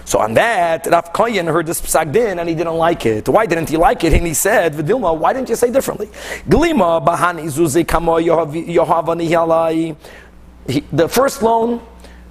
So 0.05 0.19
on 0.19 0.35
that, 0.35 0.85
Rav 0.87 1.13
Koyen 1.13 1.51
heard 1.51 1.65
this 1.65 1.81
psagdin 1.81 2.39
and 2.39 2.47
he 2.47 2.55
didn't 2.55 2.77
like 2.77 3.05
it. 3.05 3.27
Why 3.27 3.45
didn't 3.47 3.69
he 3.69 3.77
like 3.77 4.03
it? 4.03 4.13
And 4.13 4.25
he 4.25 4.35
said, 4.35 4.73
Vidilma, 4.73 5.17
why 5.17 5.33
didn't 5.33 5.49
you 5.49 5.55
say 5.55 5.71
differently? 5.71 6.07
Glima 6.47 7.03
bahani 7.03 7.45
zuzi 7.45 7.87
kamo 7.87 8.19
yohavani 8.19 9.95
The 10.91 11.09
first 11.09 11.41
loan 11.41 11.81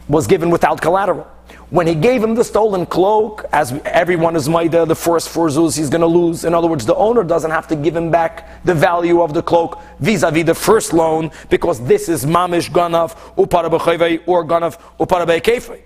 was 0.09 0.27
given 0.29 0.51
without 0.51 0.81
collateral. 0.81 1.27
When 1.75 1.89
he 1.89 1.97
gave 1.97 2.23
him 2.23 2.37
the 2.37 2.45
stolen 2.45 2.87
cloak, 2.87 3.47
as 3.53 3.73
everyone 3.85 4.37
is 4.37 4.49
maida, 4.49 4.87
the 4.87 4.95
first 4.95 5.29
four 5.29 5.49
zuz 5.49 5.77
he's 5.77 5.91
going 5.91 6.03
to 6.03 6.07
lose. 6.07 6.45
In 6.45 6.55
other 6.55 6.69
words, 6.69 6.87
the 6.87 6.95
owner 6.95 7.25
doesn't 7.25 7.51
have 7.51 7.67
to 7.67 7.75
give 7.75 7.97
him 7.97 8.13
back 8.13 8.63
the 8.65 8.73
value 8.73 9.21
of 9.21 9.35
the 9.35 9.43
cloak 9.43 9.83
vis-a-vis 9.99 10.45
the 10.45 10.55
first 10.55 10.93
loan 10.93 11.33
because 11.51 11.85
this 11.85 12.09
is 12.09 12.25
mamish 12.25 12.71
ganav 12.71 13.17
upara 13.37 14.23
or 14.29 14.45
ganav 14.45 14.79
upara 15.01 15.83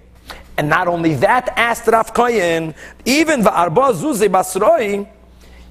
And 0.58 0.68
not 0.68 0.88
only 0.88 1.14
that, 1.14 1.54
asked 1.56 1.86
Rav 1.86 2.12
Koyen, 2.12 2.74
even 3.06 3.40
the 3.40 3.58
arba 3.58 3.94
zuzi 3.94 4.28
basroi, 4.28 5.08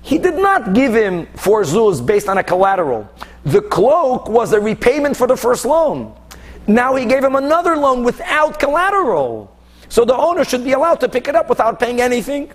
he 0.02 0.18
did 0.18 0.40
not 0.40 0.74
give 0.74 0.96
him 0.96 1.28
four 1.36 1.62
zuz 1.62 2.04
based 2.04 2.28
on 2.28 2.40
a 2.40 2.44
collateral. 2.44 3.08
The 3.44 3.62
cloak 3.62 4.30
was 4.30 4.52
a 4.54 4.60
repayment 4.60 5.16
for 5.16 5.28
the 5.28 5.38
first 5.38 5.64
loan. 5.64 6.16
Now 6.66 6.96
he 6.96 7.06
gave 7.06 7.24
him 7.24 7.36
another 7.36 7.78
loan 7.78 8.04
without 8.04 8.58
collateral. 8.58 9.54
So 9.90 10.06
the 10.06 10.16
owner 10.16 10.44
should 10.44 10.64
be 10.64 10.74
allowed 10.74 11.00
to 11.02 11.10
pick 11.10 11.28
it 11.28 11.36
up 11.36 11.50
without 11.50 11.80
paying 11.80 12.02
anything. 12.02 12.52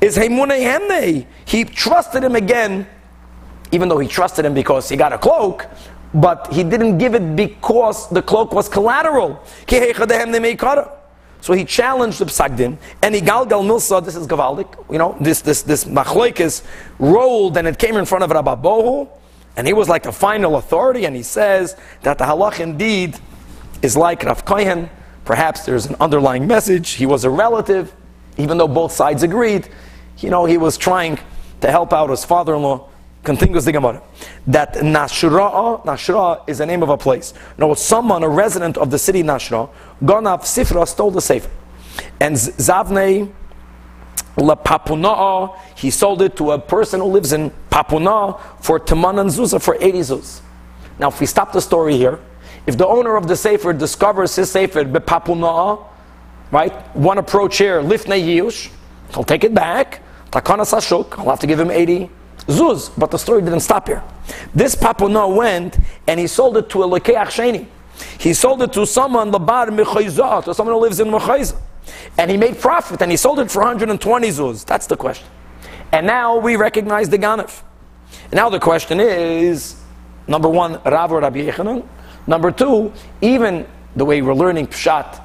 Is 0.00 0.16
Heimunei 0.16 0.60
Hemnei. 0.60 1.26
He 1.44 1.64
trusted 1.64 2.22
him 2.22 2.36
again, 2.36 2.86
even 3.72 3.88
though 3.88 3.98
he 3.98 4.08
trusted 4.08 4.44
him 4.44 4.54
because 4.54 4.88
he 4.88 4.96
got 4.96 5.12
a 5.12 5.18
cloak, 5.18 5.66
but 6.14 6.52
he 6.52 6.62
didn't 6.62 6.98
give 6.98 7.14
it 7.14 7.36
because 7.36 8.08
the 8.10 8.22
cloak 8.22 8.52
was 8.52 8.68
collateral. 8.68 9.42
So 11.40 11.52
he 11.52 11.64
challenged 11.64 12.18
the 12.18 12.24
psagdin, 12.24 12.76
and 13.02 13.14
he 13.14 13.20
galgal 13.20 13.62
milsa, 13.62 14.04
this 14.04 14.16
is 14.16 14.26
gavaldik, 14.26 14.90
you 14.90 14.98
know, 14.98 15.16
this 15.20 15.42
this 15.42 15.62
this 15.62 15.84
machloikis 15.84 16.64
rolled 16.98 17.56
and 17.56 17.68
it 17.68 17.78
came 17.78 17.96
in 17.96 18.04
front 18.04 18.24
of 18.24 18.30
Rabbi 18.30 18.54
Bohu, 18.56 19.08
and 19.56 19.66
he 19.66 19.72
was 19.72 19.88
like 19.88 20.02
the 20.02 20.12
final 20.12 20.56
authority, 20.56 21.04
and 21.04 21.14
he 21.14 21.22
says 21.22 21.76
that 22.02 22.18
the 22.18 22.24
halach 22.24 22.60
indeed 22.60 23.18
is 23.82 23.96
like 23.96 24.24
Rav 24.24 24.44
Kohen, 24.44 24.90
Perhaps 25.26 25.66
there's 25.66 25.86
an 25.86 25.96
underlying 26.00 26.46
message. 26.46 26.90
He 26.92 27.04
was 27.04 27.24
a 27.24 27.30
relative, 27.30 27.94
even 28.38 28.56
though 28.56 28.68
both 28.68 28.92
sides 28.92 29.22
agreed. 29.22 29.68
You 30.18 30.30
know, 30.30 30.46
he 30.46 30.56
was 30.56 30.78
trying 30.78 31.18
to 31.60 31.70
help 31.70 31.92
out 31.92 32.08
his 32.08 32.24
father-in-law. 32.24 32.88
Continues 33.24 33.64
the 33.64 33.72
Gemara. 33.72 34.00
That 34.46 34.74
Nashra, 34.74 35.84
Nashra 35.84 36.48
is 36.48 36.58
the 36.58 36.66
name 36.66 36.84
of 36.84 36.90
a 36.90 36.96
place. 36.96 37.34
No, 37.58 37.74
someone, 37.74 38.22
a 38.22 38.28
resident 38.28 38.78
of 38.78 38.92
the 38.92 38.98
city 39.00 39.24
Nashra, 39.24 39.68
Ganav 40.00 40.42
Sifra 40.42 40.86
stole 40.86 41.10
the 41.10 41.20
safe. 41.20 41.48
And 42.20 42.36
Zavnei 42.36 43.32
La 44.36 44.54
Papuna, 44.54 45.58
he 45.74 45.90
sold 45.90 46.22
it 46.22 46.36
to 46.36 46.52
a 46.52 46.58
person 46.58 47.00
who 47.00 47.06
lives 47.06 47.32
in 47.32 47.50
Papuna 47.68 48.40
for 48.62 48.78
Taman 48.78 49.18
and 49.18 49.30
Zuza 49.30 49.60
for 49.60 49.76
80 49.80 49.98
zuz. 50.00 50.40
Now, 51.00 51.08
if 51.08 51.18
we 51.18 51.26
stop 51.26 51.52
the 51.52 51.60
story 51.60 51.96
here, 51.96 52.20
if 52.66 52.76
the 52.76 52.86
owner 52.86 53.16
of 53.16 53.28
the 53.28 53.36
sefer 53.36 53.72
discovers 53.72 54.34
his 54.36 54.50
sefer 54.50 54.84
bepapuna, 54.84 55.84
right? 56.50 56.72
One 56.96 57.18
approach 57.18 57.58
here, 57.58 57.80
lifnei 57.82 58.22
yush, 58.22 58.70
he'll 59.14 59.24
take 59.24 59.44
it 59.44 59.54
back. 59.54 60.02
Takana 60.30 60.62
sashuk, 60.62 61.18
I'll 61.18 61.30
have 61.30 61.40
to 61.40 61.46
give 61.46 61.60
him 61.60 61.70
80 61.70 62.10
zuz. 62.46 62.90
But 62.98 63.10
the 63.10 63.18
story 63.18 63.42
didn't 63.42 63.60
stop 63.60 63.86
here. 63.86 64.02
This 64.54 64.74
papuna 64.74 65.34
went 65.34 65.78
and 66.06 66.18
he 66.18 66.26
sold 66.26 66.56
it 66.56 66.68
to 66.70 66.82
a 66.82 66.88
lekeach 66.88 67.26
sheni. 67.26 67.66
He 68.18 68.34
sold 68.34 68.62
it 68.62 68.72
to 68.74 68.86
someone 68.86 69.30
labar 69.30 69.68
mechayzah, 69.68 70.44
to 70.44 70.54
someone 70.54 70.74
who 70.74 70.80
lives 70.80 71.00
in 71.00 71.08
mechayzah. 71.08 71.56
And 72.18 72.30
he 72.30 72.36
made 72.36 72.58
profit 72.58 73.00
and 73.00 73.10
he 73.10 73.16
sold 73.16 73.38
it 73.38 73.50
for 73.50 73.60
120 73.60 74.28
zuz. 74.28 74.64
That's 74.64 74.86
the 74.86 74.96
question. 74.96 75.26
And 75.92 76.06
now 76.06 76.36
we 76.36 76.56
recognize 76.56 77.08
the 77.08 77.18
ganef. 77.18 77.62
Now 78.32 78.48
the 78.48 78.58
question 78.58 78.98
is, 79.00 79.80
number 80.26 80.48
one, 80.48 80.80
Rav 80.84 81.12
or 81.12 81.20
Rabbi 81.20 81.46
Yochanan? 81.46 81.86
Number 82.26 82.50
two, 82.50 82.92
even 83.20 83.66
the 83.94 84.04
way 84.04 84.20
we're 84.22 84.34
learning 84.34 84.66
Pshat, 84.68 85.22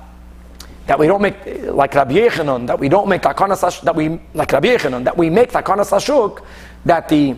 that 0.87 0.99
we 0.99 1.07
don't 1.07 1.21
make 1.21 1.35
like 1.65 1.93
Rabbi 1.93 2.13
Yochanan, 2.13 2.67
that 2.67 2.79
we 2.79 2.89
don't 2.89 3.07
make 3.07 3.21
takanas 3.21 3.81
that 3.81 3.95
we 3.95 4.19
like 4.33 4.51
Rabbi 4.51 4.67
Yochanan, 4.69 5.03
that 5.03 5.17
we 5.17 5.29
make 5.29 5.51
takanas 5.51 5.91
ashuk, 5.91 6.43
that 6.85 7.07
the 7.09 7.35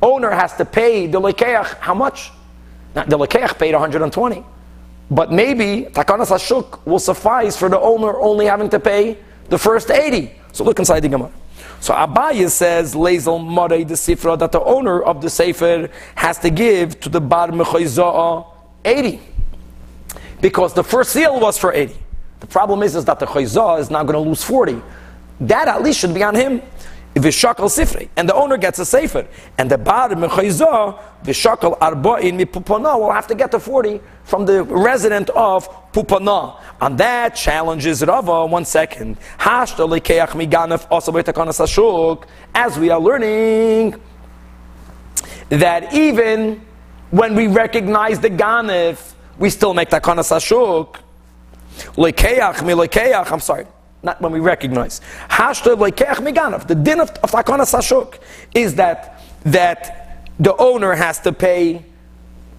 owner 0.00 0.30
has 0.30 0.54
to 0.56 0.64
pay 0.64 1.06
the 1.06 1.20
lekeach 1.20 1.74
how 1.78 1.94
much? 1.94 2.30
Now, 2.94 3.04
the 3.04 3.18
lekeach 3.18 3.58
paid 3.58 3.72
120, 3.72 4.44
but 5.10 5.32
maybe 5.32 5.90
takanas 5.90 6.30
ashuk 6.30 6.84
will 6.86 6.98
suffice 6.98 7.56
for 7.56 7.68
the 7.68 7.80
owner 7.80 8.18
only 8.20 8.46
having 8.46 8.68
to 8.70 8.80
pay 8.80 9.18
the 9.48 9.58
first 9.58 9.90
80. 9.90 10.32
So 10.52 10.64
look 10.64 10.78
inside 10.78 11.00
the 11.00 11.08
Gemara. 11.08 11.32
So 11.80 11.94
Abaye 11.94 12.48
says, 12.48 12.94
Lezel 12.94 13.40
Marei 13.40 13.86
the 13.86 13.94
Sifra, 13.94 14.38
that 14.38 14.52
the 14.52 14.62
owner 14.62 15.02
of 15.02 15.20
the 15.20 15.28
Sefer 15.28 15.88
has 16.14 16.38
to 16.38 16.50
give 16.50 17.00
to 17.00 17.08
the 17.08 17.20
Bar 17.20 17.48
Mechoizah 17.48 18.51
80. 18.84 19.20
Because 20.40 20.74
the 20.74 20.84
first 20.84 21.12
seal 21.12 21.38
was 21.40 21.56
for 21.58 21.72
80. 21.72 21.94
The 22.40 22.46
problem 22.46 22.82
is, 22.82 22.96
is 22.96 23.04
that 23.04 23.20
the 23.20 23.26
Choizah 23.26 23.78
is 23.80 23.90
now 23.90 24.02
going 24.02 24.14
to 24.22 24.28
lose 24.28 24.42
40. 24.42 24.82
That 25.40 25.68
at 25.68 25.82
least 25.82 26.00
should 26.00 26.14
be 26.14 26.22
on 26.22 26.34
him. 26.34 26.62
Vishakal 27.14 27.68
Sifri. 27.68 28.08
And 28.16 28.28
the 28.28 28.34
owner 28.34 28.56
gets 28.56 28.78
a 28.78 28.86
Sefer. 28.86 29.26
And 29.58 29.70
the 29.70 29.78
Bar 29.78 30.08
Mechoizah, 30.10 30.98
Vishakal 31.24 31.78
Arba'in 31.78 32.40
Mipupana, 32.40 32.98
will 32.98 33.12
have 33.12 33.26
to 33.26 33.34
get 33.34 33.50
the 33.50 33.60
40 33.60 34.00
from 34.24 34.46
the 34.46 34.64
resident 34.64 35.28
of 35.30 35.68
Pupana. 35.92 36.58
And 36.80 36.96
that 36.98 37.36
challenges 37.36 38.04
Rava, 38.04 38.46
one 38.46 38.64
second. 38.64 39.18
As 39.38 39.76
we 42.78 42.90
are 42.90 43.00
learning 43.00 43.94
that 45.50 45.92
even 45.92 46.60
when 47.12 47.34
we 47.34 47.46
recognize 47.46 48.18
the 48.20 48.30
Ganef, 48.30 49.12
we 49.38 49.50
still 49.50 49.74
make 49.74 49.90
Takana 49.90 50.20
Sashuk. 50.20 50.96
Lekeach 51.94 52.56
milekeach, 52.56 53.30
I'm 53.30 53.40
sorry, 53.40 53.66
not 54.02 54.20
when 54.20 54.32
we 54.32 54.40
recognize. 54.40 55.02
Hashta 55.28 55.76
lekeach 55.76 56.16
miganef. 56.16 56.66
The 56.66 56.74
din 56.74 57.00
of, 57.00 57.10
of 57.10 57.30
Sashuk 57.30 58.18
is 58.54 58.74
that, 58.76 59.20
that 59.44 60.26
the 60.38 60.56
owner 60.56 60.94
has 60.94 61.20
to 61.20 61.32
pay 61.32 61.84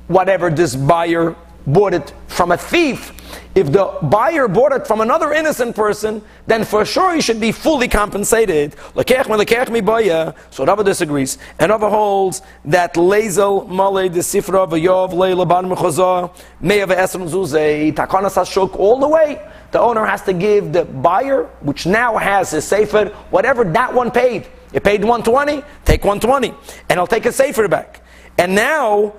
whatever 0.08 0.52
this 0.52 0.76
buyer 0.76 1.36
bought 1.66 1.94
it 1.94 2.14
from 2.28 2.52
a 2.52 2.58
thief. 2.58 3.12
If 3.56 3.72
the 3.72 3.86
buyer 4.02 4.48
bought 4.48 4.72
it 4.72 4.88
from 4.88 5.02
another 5.02 5.32
innocent 5.32 5.76
person, 5.76 6.24
then 6.48 6.64
for 6.64 6.86
sure 6.86 7.14
he 7.14 7.22
should 7.22 7.40
be 7.40 7.52
fully 7.52 7.88
compensated. 7.88 8.76
So 8.96 10.66
Rava 10.66 10.84
disagrees. 10.84 11.38
And 11.60 11.70
Rava 11.70 11.90
holds 11.90 12.42
that 12.66 12.96
Lezel 12.96 13.68
Male 13.70 14.10
de 14.10 14.20
Sifra 14.20 14.68
Vayov 14.68 15.14
Leila 15.14 15.46
Ban 15.46 15.66
Mechoza 15.66 16.36
Meyav 16.62 16.96
Esrim 16.96 17.30
Zuze 17.30 17.94
Takanas 17.94 18.36
Hashuk 18.36 18.76
all 18.80 19.00
the 19.00 19.08
way. 19.08 19.40
The 19.72 19.80
owner 19.80 20.06
has 20.06 20.24
to 20.24 20.34
give 20.34 20.74
the 20.74 20.86
buyer, 20.86 21.46
which 21.62 21.86
now 21.86 22.18
has 22.18 22.52
his 22.52 22.66
sefer, 22.66 23.10
whatever 23.30 23.64
that 23.64 23.94
one 23.94 24.12
paid. 24.12 24.48
It 24.72 24.84
paid 24.84 25.04
120, 25.04 25.64
take 25.86 26.04
120. 26.04 26.54
And 26.90 27.00
I'll 27.00 27.08
take 27.08 27.24
his 27.24 27.36
sefer 27.36 27.68
back. 27.68 28.02
And 28.38 28.56
now 28.56 29.14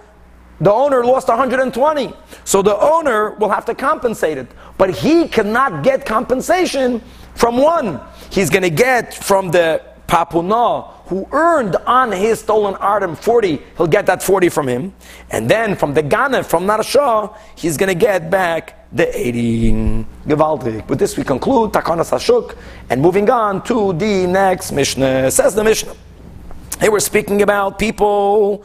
the 0.61 0.73
owner 0.73 1.05
lost 1.05 1.29
120. 1.29 2.13
So 2.45 2.63
the 2.63 2.79
owner 2.79 3.31
will 3.33 3.51
have 3.51 3.65
to 3.67 3.75
compensate 3.75 4.39
it. 4.39 4.49
But 4.79 4.91
he 4.91 5.29
cannot 5.29 5.83
get 5.83 6.07
compensation 6.07 7.03
from 7.35 7.57
one. 7.57 8.01
He's 8.31 8.51
going 8.51 8.63
to 8.63 8.71
get 8.71 9.15
from 9.15 9.51
the 9.51 9.83
Papuna 10.07 10.93
who 11.07 11.27
earned 11.33 11.77
on 11.87 12.13
his 12.13 12.41
stolen 12.41 12.77
item 12.81 13.15
40. 13.15 13.61
He'll 13.77 13.87
get 13.87 14.07
that 14.07 14.23
40 14.23 14.49
from 14.49 14.69
him. 14.69 14.95
And 15.31 15.49
then 15.49 15.77
from 15.77 15.93
the 15.93 16.03
Ghana, 16.03 16.45
from 16.45 16.65
Narashah, 16.67 17.37
he's 17.57 17.77
going 17.77 17.89
to 17.89 17.95
get 17.95 18.31
back 18.31 18.89
the 18.93 19.07
80. 19.19 19.73
Gewaltig. 20.27 20.89
With 20.89 20.99
this 20.99 21.17
we 21.17 21.25
conclude 21.25 21.73
Takana 21.73 22.05
Sashuk. 22.05 22.57
And 22.91 23.03
moving 23.03 23.29
on 23.29 23.63
to 23.65 23.93
the 23.93 24.27
next 24.27 24.73
Mishnah. 24.73 25.31
Says 25.31 25.55
the 25.55 25.65
Mishnah. 25.65 25.95
Here 26.81 26.91
we're 26.91 27.01
speaking 27.01 27.43
about 27.43 27.79
people 27.79 28.65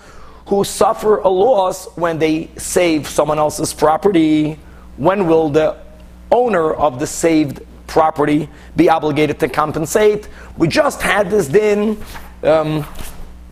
who 0.50 0.64
suffer 0.64 1.18
a 1.18 1.30
loss 1.30 1.96
when 1.96 2.18
they 2.18 2.50
save 2.58 3.08
someone 3.08 3.38
else's 3.38 3.72
property, 3.72 4.58
when 4.98 5.28
will 5.28 5.50
the 5.50 5.78
owner 6.32 6.74
of 6.74 7.00
the 7.00 7.06
saved 7.06 7.62
property 7.86 8.50
be 8.76 8.90
obligated 8.90 9.40
to 9.40 9.48
compensate? 9.48 10.28
We 10.58 10.68
just 10.68 11.04
had 11.04 11.30
this 11.30 11.48
din 11.48 12.04
um, 12.42 12.84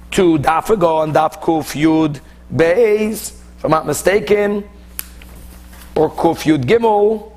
to 0.09 0.39
Dafago 0.39 1.03
and 1.03 1.13
Daf 1.13 1.39
Yud 1.39 2.19
Beis, 2.51 3.33
if 3.57 3.63
I'm 3.63 3.69
not 3.69 3.85
mistaken, 3.85 4.67
or 5.95 6.09
Kuf 6.09 6.45
Yud 6.45 6.65
Gimel. 6.65 7.31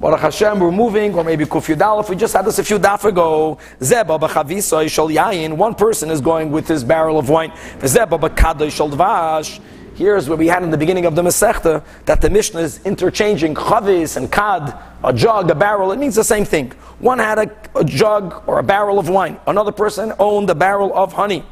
Baruch 0.00 0.20
Hashem, 0.20 0.60
we're 0.60 0.70
moving, 0.70 1.12
or 1.16 1.24
maybe 1.24 1.44
Kuf 1.44 1.74
Yudalef. 1.74 2.08
We 2.08 2.14
just 2.14 2.32
had 2.32 2.44
this 2.44 2.60
a 2.60 2.62
few 2.62 2.78
daf 2.78 3.04
ago. 3.04 3.58
Zeba 3.80 4.16
b'chavisa 4.20 4.84
yishol 4.84 5.12
yayin. 5.12 5.56
One 5.56 5.74
person 5.74 6.08
is 6.08 6.20
going 6.20 6.52
with 6.52 6.68
his 6.68 6.84
barrel 6.84 7.18
of 7.18 7.28
wine. 7.28 7.50
Zeba 7.80 8.16
b'kada 8.16 8.68
yishol 8.68 8.92
dvash. 8.92 9.58
Here's 9.96 10.28
what 10.28 10.38
we 10.38 10.46
had 10.46 10.62
in 10.62 10.70
the 10.70 10.78
beginning 10.78 11.04
of 11.04 11.16
the 11.16 11.22
Masechta 11.22 11.84
that 12.04 12.20
the 12.20 12.30
Mishnah 12.30 12.60
is 12.60 12.80
interchanging 12.86 13.56
chavis 13.56 14.16
and 14.16 14.30
kad, 14.30 14.78
a 15.02 15.12
jug, 15.12 15.50
a 15.50 15.54
barrel. 15.56 15.90
It 15.90 15.98
means 15.98 16.14
the 16.14 16.22
same 16.22 16.44
thing. 16.44 16.70
One 17.00 17.18
had 17.18 17.38
a, 17.40 17.50
a, 17.74 17.82
jug 17.82 18.44
or 18.46 18.60
a 18.60 18.62
barrel 18.62 19.00
of 19.00 19.08
wine. 19.08 19.40
Another 19.48 19.72
person 19.72 20.12
owned 20.20 20.48
a 20.48 20.54
barrel 20.54 20.96
of 20.96 21.12
honey. 21.12 21.44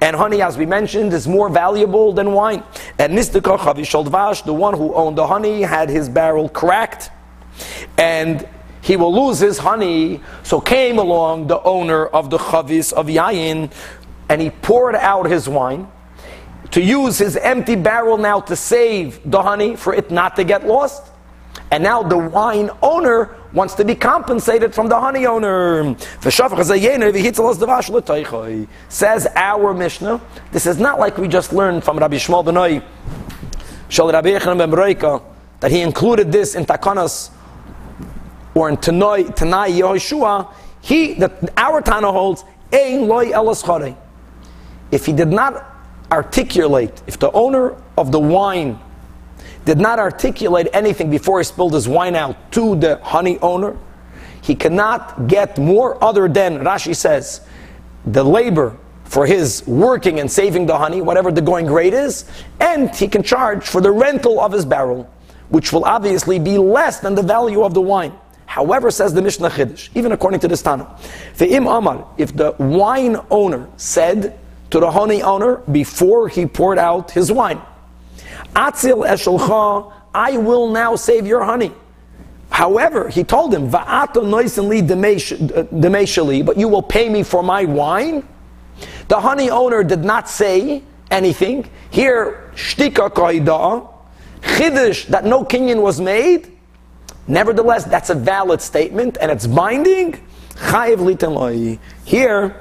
And 0.00 0.14
honey, 0.14 0.40
as 0.40 0.56
we 0.56 0.66
mentioned, 0.66 1.12
is 1.12 1.26
more 1.26 1.48
valuable 1.48 2.12
than 2.12 2.30
wine. 2.30 2.62
And 3.00 3.18
nistika 3.18 3.58
chavis 3.58 4.04
dvash, 4.04 4.44
the 4.44 4.54
one 4.54 4.74
who 4.74 4.94
owned 4.94 5.18
the 5.18 5.26
honey, 5.26 5.62
had 5.62 5.90
his 5.90 6.08
barrel 6.08 6.48
cracked 6.48 7.10
and 7.98 8.48
he 8.80 8.96
will 8.96 9.12
lose 9.12 9.38
his 9.40 9.58
honey. 9.58 10.22
So 10.44 10.60
came 10.60 10.98
along 10.98 11.48
the 11.48 11.60
owner 11.62 12.06
of 12.06 12.30
the 12.30 12.38
chavis 12.38 12.92
of 12.92 13.08
Yayin, 13.08 13.70
and 14.28 14.40
he 14.40 14.50
poured 14.50 14.94
out 14.94 15.26
his 15.26 15.48
wine 15.48 15.88
to 16.70 16.80
use 16.80 17.18
his 17.18 17.36
empty 17.36 17.76
barrel 17.76 18.16
now 18.18 18.40
to 18.40 18.54
save 18.54 19.20
the 19.30 19.42
honey 19.42 19.76
for 19.76 19.94
it 19.94 20.10
not 20.10 20.36
to 20.36 20.44
get 20.44 20.66
lost. 20.66 21.12
And 21.70 21.82
now 21.82 22.02
the 22.02 22.16
wine 22.16 22.70
owner 22.80 23.34
wants 23.52 23.74
to 23.74 23.84
be 23.84 23.94
compensated 23.94 24.74
from 24.74 24.88
the 24.88 24.98
honey 24.98 25.26
owner. 25.26 25.94
Says 28.88 29.26
our 29.34 29.74
Mishnah. 29.74 30.20
This 30.52 30.66
is 30.66 30.78
not 30.78 30.98
like 30.98 31.18
we 31.18 31.28
just 31.28 31.52
learned 31.52 31.84
from 31.84 31.98
Rabbi 31.98 32.16
Shmuel 32.16 32.44
Benoi, 32.44 32.82
that 35.60 35.70
he 35.70 35.80
included 35.80 36.30
this 36.30 36.54
in 36.54 36.64
Takanas 36.64 37.30
or 38.58 38.68
in 38.68 38.76
Tanai, 38.76 39.24
Tanai 39.24 39.70
Yehoshua, 39.70 40.52
he, 40.80 41.14
the, 41.14 41.52
our 41.56 41.80
Tana 41.80 42.10
holds, 42.10 42.44
Ein 42.72 43.06
loy 43.06 43.30
elas 43.30 43.96
If 44.90 45.06
he 45.06 45.12
did 45.12 45.28
not 45.28 45.64
articulate, 46.10 47.02
if 47.06 47.18
the 47.18 47.30
owner 47.32 47.76
of 47.96 48.10
the 48.10 48.18
wine 48.18 48.78
did 49.64 49.78
not 49.78 49.98
articulate 49.98 50.68
anything 50.72 51.08
before 51.10 51.38
he 51.38 51.44
spilled 51.44 51.74
his 51.74 51.88
wine 51.88 52.16
out 52.16 52.36
to 52.52 52.74
the 52.76 52.96
honey 52.96 53.38
owner, 53.38 53.76
he 54.42 54.54
cannot 54.54 55.28
get 55.28 55.58
more 55.58 56.02
other 56.02 56.28
than, 56.28 56.58
Rashi 56.58 56.96
says, 56.96 57.42
the 58.06 58.24
labor 58.24 58.76
for 59.04 59.26
his 59.26 59.66
working 59.66 60.20
and 60.20 60.30
saving 60.30 60.66
the 60.66 60.76
honey, 60.76 61.00
whatever 61.00 61.30
the 61.30 61.42
going 61.42 61.66
rate 61.66 61.94
is, 61.94 62.24
and 62.60 62.94
he 62.94 63.08
can 63.08 63.22
charge 63.22 63.64
for 63.64 63.80
the 63.80 63.90
rental 63.90 64.40
of 64.40 64.52
his 64.52 64.64
barrel, 64.64 65.08
which 65.48 65.72
will 65.72 65.84
obviously 65.84 66.38
be 66.38 66.58
less 66.58 67.00
than 67.00 67.14
the 67.14 67.22
value 67.22 67.62
of 67.62 67.72
the 67.72 67.80
wine. 67.80 68.12
However, 68.48 68.90
says 68.90 69.12
the 69.12 69.20
Mishnah 69.20 69.50
Chiddush, 69.50 69.90
even 69.94 70.10
according 70.10 70.40
to 70.40 70.48
this 70.48 70.62
Tana, 70.62 70.96
im 71.38 71.66
Amar, 71.66 72.08
if 72.16 72.34
the 72.34 72.56
wine 72.58 73.18
owner 73.30 73.68
said 73.76 74.38
to 74.70 74.80
the 74.80 74.90
honey 74.90 75.22
owner 75.22 75.56
before 75.70 76.28
he 76.28 76.46
poured 76.46 76.78
out 76.78 77.10
his 77.10 77.30
wine, 77.30 77.60
Atzil 78.56 79.06
eshelcha, 79.06 79.92
I 80.14 80.38
will 80.38 80.70
now 80.70 80.96
save 80.96 81.26
your 81.26 81.44
honey. 81.44 81.72
However, 82.48 83.10
he 83.10 83.22
told 83.22 83.52
him, 83.52 83.70
Va'ata 83.70 84.14
noisenli 84.14 84.80
demeshali, 84.88 86.44
but 86.44 86.56
you 86.56 86.68
will 86.68 86.82
pay 86.82 87.10
me 87.10 87.22
for 87.22 87.42
my 87.42 87.66
wine. 87.66 88.26
The 89.08 89.20
honey 89.20 89.50
owner 89.50 89.84
did 89.84 90.04
not 90.04 90.26
say 90.26 90.82
anything. 91.10 91.68
Here, 91.90 92.50
shtika 92.54 93.10
kaida, 93.10 93.86
chiddush 94.40 95.06
that 95.08 95.26
no 95.26 95.44
kinyan 95.44 95.82
was 95.82 96.00
made, 96.00 96.57
nevertheless, 97.28 97.84
that's 97.84 98.10
a 98.10 98.14
valid 98.14 98.60
statement 98.60 99.18
and 99.20 99.30
it's 99.30 99.46
binding. 99.46 100.20
Here, 102.04 102.56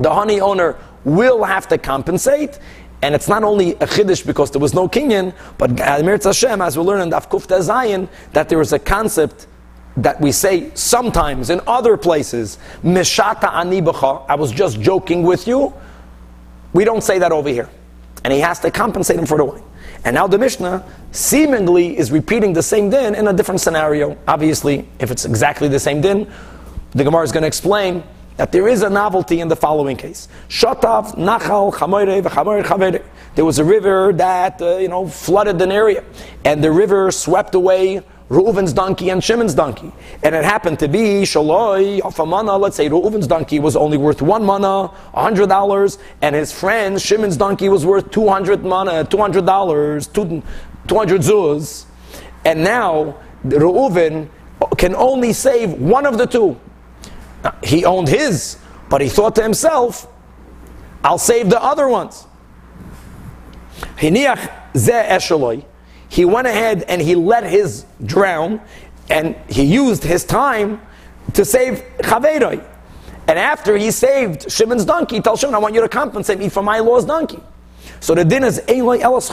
the 0.00 0.12
honey 0.12 0.40
owner 0.40 0.76
will 1.04 1.44
have 1.44 1.68
to 1.68 1.78
compensate. 1.78 2.58
And 3.02 3.14
it's 3.14 3.28
not 3.28 3.42
only 3.42 3.72
a 3.74 3.86
chiddush 3.86 4.24
because 4.24 4.50
there 4.52 4.60
was 4.60 4.74
no 4.74 4.88
kinyan, 4.88 5.34
but 5.58 5.78
Hashem, 5.78 6.60
as 6.60 6.78
we 6.78 6.84
learn 6.84 7.00
in 7.00 7.10
Daf 7.10 7.28
Kufta 7.28 7.58
Zayin, 7.60 8.08
that 8.32 8.48
there 8.48 8.60
is 8.60 8.72
a 8.72 8.78
concept 8.78 9.48
that 9.96 10.20
we 10.20 10.32
say 10.32 10.70
sometimes 10.74 11.50
in 11.50 11.60
other 11.66 11.96
places, 11.96 12.58
Mishata 12.82 13.52
ani 13.52 13.82
I 14.28 14.34
was 14.36 14.52
just 14.52 14.80
joking 14.80 15.22
with 15.24 15.46
you. 15.46 15.74
We 16.72 16.84
don't 16.84 17.02
say 17.02 17.18
that 17.18 17.32
over 17.32 17.48
here. 17.48 17.68
And 18.24 18.32
he 18.32 18.40
has 18.40 18.60
to 18.60 18.70
compensate 18.70 19.18
him 19.18 19.26
for 19.26 19.36
the 19.36 19.44
wine. 19.44 19.62
And 20.04 20.14
now 20.14 20.26
the 20.26 20.38
Mishnah 20.38 20.84
seemingly 21.12 21.96
is 21.96 22.10
repeating 22.10 22.52
the 22.52 22.62
same 22.62 22.90
din 22.90 23.14
in 23.14 23.28
a 23.28 23.32
different 23.32 23.60
scenario. 23.60 24.16
Obviously, 24.26 24.88
if 24.98 25.10
it's 25.10 25.24
exactly 25.24 25.68
the 25.68 25.80
same 25.80 26.00
din, 26.00 26.30
the 26.92 27.04
Gemara 27.04 27.22
is 27.22 27.32
going 27.32 27.42
to 27.42 27.48
explain 27.48 28.02
that 28.36 28.52
there 28.52 28.66
is 28.66 28.82
a 28.82 28.90
novelty 28.90 29.40
in 29.40 29.48
the 29.48 29.56
following 29.56 29.96
case. 29.96 30.28
Shotav, 30.48 31.16
Nachal, 31.16 31.72
There 33.34 33.44
was 33.44 33.58
a 33.58 33.64
river 33.64 34.12
that, 34.14 34.60
uh, 34.60 34.76
you 34.78 34.88
know, 34.88 35.06
flooded 35.06 35.60
an 35.60 35.70
area. 35.70 36.02
And 36.44 36.62
the 36.62 36.70
river 36.70 37.10
swept 37.10 37.54
away 37.54 38.02
Reuven's 38.28 38.72
donkey 38.72 39.10
and 39.10 39.22
Shimon's 39.22 39.54
donkey. 39.54 39.92
And 40.22 40.34
it 40.34 40.44
happened 40.44 40.78
to 40.78 40.88
be 40.88 41.22
Shaloi 41.22 42.00
of 42.00 42.18
a 42.18 42.24
mana. 42.24 42.56
Let's 42.56 42.76
say 42.76 42.88
Reuven's 42.88 43.26
donkey 43.26 43.58
was 43.58 43.76
only 43.76 43.98
worth 43.98 44.22
one 44.22 44.44
mana, 44.44 44.88
hundred 45.14 45.48
dollars, 45.48 45.98
and 46.22 46.34
his 46.34 46.52
friend 46.52 47.00
Shimon's 47.00 47.36
donkey 47.36 47.68
was 47.68 47.84
worth 47.84 48.10
two 48.10 48.28
hundred 48.28 48.64
mana, 48.64 49.04
two 49.04 49.18
hundred 49.18 49.44
dollars, 49.44 50.06
two 50.06 50.42
hundred 50.88 51.20
zuz. 51.20 51.84
And 52.44 52.64
now 52.64 53.16
Reuven 53.44 54.28
can 54.78 54.94
only 54.94 55.32
save 55.32 55.72
one 55.72 56.06
of 56.06 56.18
the 56.18 56.26
two. 56.26 56.58
He 57.62 57.84
owned 57.84 58.08
his, 58.08 58.56
but 58.88 59.00
he 59.00 59.08
thought 59.08 59.34
to 59.34 59.42
himself, 59.42 60.06
"I'll 61.04 61.18
save 61.18 61.50
the 61.50 61.62
other 61.62 61.88
ones." 61.88 62.26
Hiniach 63.96 64.48
ze 64.76 64.92
esheloi 64.92 65.64
he 66.12 66.26
went 66.26 66.46
ahead 66.46 66.84
and 66.88 67.00
he 67.00 67.14
let 67.14 67.42
his 67.42 67.86
drown, 68.04 68.60
and 69.08 69.34
he 69.48 69.62
used 69.62 70.04
his 70.04 70.26
time 70.26 70.78
to 71.32 71.42
save 71.42 71.82
Chaveroi. 72.00 72.62
And 73.28 73.38
after 73.38 73.78
he 73.78 73.90
saved 73.90 74.52
Shimon's 74.52 74.84
donkey, 74.84 75.16
he 75.16 75.22
tells 75.22 75.40
Shimon, 75.40 75.54
I 75.54 75.58
want 75.58 75.74
you 75.74 75.80
to 75.80 75.88
compensate 75.88 76.38
me 76.38 76.50
for 76.50 76.62
my 76.62 76.80
lost 76.80 77.06
donkey. 77.06 77.40
So 78.00 78.14
the 78.14 78.26
din 78.26 78.44
is 78.44 78.60
Eloi 78.68 78.98
Elas 78.98 79.30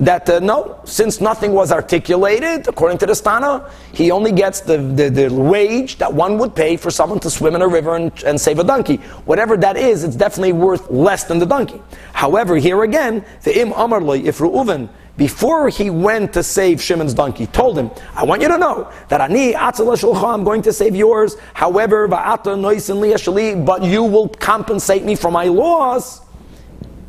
that 0.00 0.28
uh, 0.28 0.40
no, 0.40 0.78
since 0.84 1.22
nothing 1.22 1.52
was 1.52 1.72
articulated, 1.72 2.68
according 2.68 2.98
to 2.98 3.06
the 3.06 3.14
Stana, 3.14 3.70
he 3.94 4.10
only 4.10 4.32
gets 4.32 4.60
the, 4.60 4.76
the, 4.76 5.08
the, 5.08 5.32
wage 5.32 5.96
that 5.96 6.12
one 6.12 6.36
would 6.36 6.54
pay 6.54 6.76
for 6.76 6.90
someone 6.90 7.20
to 7.20 7.30
swim 7.30 7.54
in 7.54 7.62
a 7.62 7.68
river 7.68 7.96
and, 7.96 8.12
and, 8.24 8.38
save 8.38 8.58
a 8.58 8.64
donkey. 8.64 8.96
Whatever 9.24 9.56
that 9.56 9.78
is, 9.78 10.04
it's 10.04 10.16
definitely 10.16 10.52
worth 10.52 10.90
less 10.90 11.24
than 11.24 11.38
the 11.38 11.46
donkey. 11.46 11.80
However, 12.12 12.56
here 12.56 12.82
again, 12.82 13.24
the 13.44 13.58
im 13.58 13.70
amarloi, 13.70 14.24
if 14.24 14.38
Reuven 14.38 14.88
before 15.16 15.68
he 15.68 15.90
went 15.90 16.32
to 16.32 16.42
save 16.42 16.82
Shimon's 16.82 17.14
donkey, 17.14 17.46
told 17.46 17.78
him, 17.78 17.90
I 18.14 18.24
want 18.24 18.42
you 18.42 18.48
to 18.48 18.58
know 18.58 18.90
that 19.08 19.20
Ani 19.20 19.54
I'm 19.54 20.44
going 20.44 20.62
to 20.62 20.72
save 20.72 20.96
yours. 20.96 21.36
However, 21.54 22.08
but 22.08 23.82
you 23.82 24.02
will 24.02 24.28
compensate 24.28 25.04
me 25.04 25.14
for 25.14 25.30
my 25.30 25.44
loss. 25.44 26.20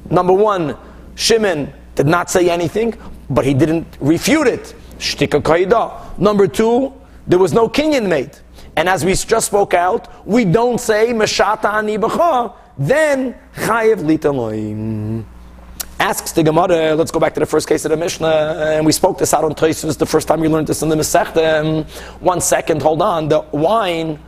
Number 0.09 0.33
one, 0.33 0.77
Shimon 1.15 1.73
did 1.95 2.05
not 2.05 2.29
say 2.29 2.49
anything, 2.49 2.93
but 3.29 3.43
he 3.43 3.55
didn't 3.55 3.87
refute 3.99 4.47
it. 4.47 4.75
Number 6.19 6.47
two, 6.47 6.93
there 7.25 7.39
was 7.39 7.53
no 7.53 7.67
kinyan 7.67 8.07
made. 8.07 8.37
And 8.75 8.87
as 8.87 9.03
we 9.03 9.13
just 9.15 9.47
spoke 9.47 9.73
out, 9.73 10.27
we 10.27 10.45
don't 10.45 10.79
say 10.79 11.07
Meshata 11.07 11.73
Ani 11.73 11.97
then 12.77 13.35
Chayev 13.55 13.99
Litaloim 14.01 15.23
asks 15.99 16.31
the 16.33 16.43
Gemara, 16.43 16.93
let's 16.95 17.11
go 17.11 17.19
back 17.19 17.33
to 17.35 17.39
the 17.39 17.45
first 17.45 17.67
case 17.67 17.85
of 17.85 17.91
the 17.91 17.97
Mishnah, 17.97 18.73
and 18.75 18.85
we 18.85 18.91
spoke 18.91 19.17
this 19.17 19.33
out 19.33 19.43
on 19.43 19.53
Toysus 19.55 19.97
the 19.97 20.05
first 20.05 20.27
time 20.27 20.39
we 20.39 20.47
learned 20.47 20.67
this 20.67 20.81
in 20.81 20.89
the 20.89 20.95
Masechta. 20.95 21.85
One 22.21 22.41
second, 22.41 22.81
hold 22.81 23.01
on. 23.01 23.29
The 23.29 23.41
wine 23.51 24.19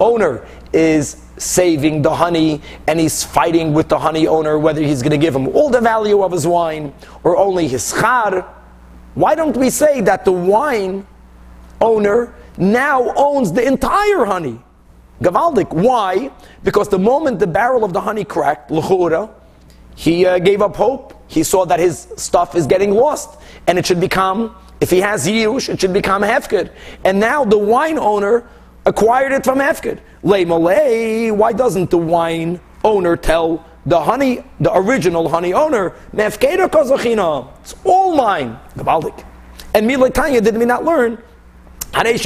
owner 0.00 0.46
is 0.72 1.22
saving 1.36 2.02
the 2.02 2.14
honey 2.14 2.60
and 2.86 2.98
he's 2.98 3.24
fighting 3.24 3.72
with 3.72 3.88
the 3.88 3.98
honey 3.98 4.26
owner 4.26 4.58
whether 4.58 4.80
he's 4.80 5.02
going 5.02 5.10
to 5.10 5.18
give 5.18 5.34
him 5.34 5.48
all 5.48 5.70
the 5.70 5.80
value 5.80 6.22
of 6.22 6.32
his 6.32 6.46
wine 6.46 6.94
or 7.24 7.36
only 7.36 7.68
his 7.68 7.92
char. 7.92 8.42
Why 9.14 9.34
don't 9.34 9.56
we 9.56 9.70
say 9.70 10.00
that 10.02 10.24
the 10.24 10.32
wine 10.32 11.06
owner 11.80 12.34
now 12.56 13.12
owns 13.16 13.52
the 13.52 13.66
entire 13.66 14.24
honey? 14.24 14.60
Gavaldik. 15.20 15.72
Why? 15.72 16.30
Because 16.64 16.88
the 16.88 16.98
moment 16.98 17.38
the 17.38 17.46
barrel 17.46 17.84
of 17.84 17.92
the 17.92 18.00
honey 18.00 18.24
cracked, 18.24 18.70
l'chura, 18.70 19.30
he 19.94 20.26
uh, 20.26 20.38
gave 20.38 20.62
up 20.62 20.76
hope. 20.76 21.14
He 21.28 21.42
saw 21.42 21.64
that 21.66 21.80
his 21.80 22.08
stuff 22.16 22.54
is 22.54 22.66
getting 22.66 22.90
lost, 22.90 23.38
and 23.66 23.78
it 23.78 23.86
should 23.86 24.00
become, 24.00 24.54
if 24.80 24.90
he 24.90 25.00
has 25.00 25.26
yush, 25.26 25.68
it 25.68 25.80
should 25.80 25.92
become 25.92 26.22
hefkid. 26.22 26.70
And 27.04 27.18
now 27.18 27.44
the 27.44 27.58
wine 27.58 27.98
owner 27.98 28.46
acquired 28.84 29.32
it 29.32 29.44
from 29.44 29.58
hefkid. 29.58 30.00
Lay 30.22 30.44
malay, 30.44 31.30
why 31.30 31.52
doesn't 31.52 31.90
the 31.90 31.98
wine 31.98 32.60
owner 32.84 33.16
tell 33.16 33.64
the 33.86 34.00
honey, 34.00 34.44
the 34.60 34.72
original 34.76 35.28
honey 35.28 35.52
owner, 35.52 35.94
mefkeda 36.14 36.68
kozachina, 36.68 37.48
it's 37.60 37.74
all 37.84 38.14
mine. 38.14 38.58
And 39.74 39.88
Milatanya 39.88 40.42
did 40.42 40.56
we 40.56 40.64
not 40.64 40.84
learn 40.84 41.18
if 41.94 42.24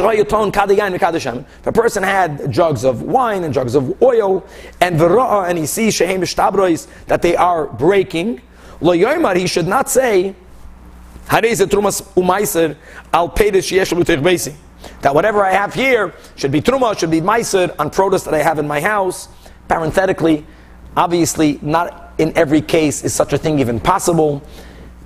a 1.67 1.73
person 1.73 2.03
had 2.03 2.53
jugs 2.53 2.85
of 2.85 3.03
wine 3.03 3.45
and 3.45 3.53
jugs 3.53 3.75
of 3.75 4.01
oil, 4.03 4.47
and 4.81 5.01
and 5.01 5.59
he 5.59 5.67
sees 5.67 5.99
that 5.99 7.21
they 7.23 7.37
are 7.37 7.67
breaking, 7.67 8.41
he 8.81 9.47
should 9.47 9.67
not 9.67 9.91
say, 9.91 10.35
that 15.01 15.15
whatever 15.15 15.45
I 15.45 15.53
have 15.53 15.75
here 15.75 16.15
should 16.37 16.53
be 16.53 16.61
truma, 16.61 16.97
should 16.99 17.11
be 17.11 17.21
meiser 17.21 17.75
on 17.79 17.91
produce 17.91 18.23
that 18.23 18.35
I 18.35 18.43
have 18.43 18.59
in 18.61 18.69
my 18.69 18.81
house. 18.81 19.29
Parenthetically, 19.67 20.47
obviously, 20.97 21.59
not 21.61 22.13
in 22.19 22.33
every 22.37 22.61
case 22.61 23.05
is 23.05 23.13
such 23.13 23.33
a 23.33 23.39
thing 23.39 23.59
even 23.59 23.81
possible. 23.81 24.43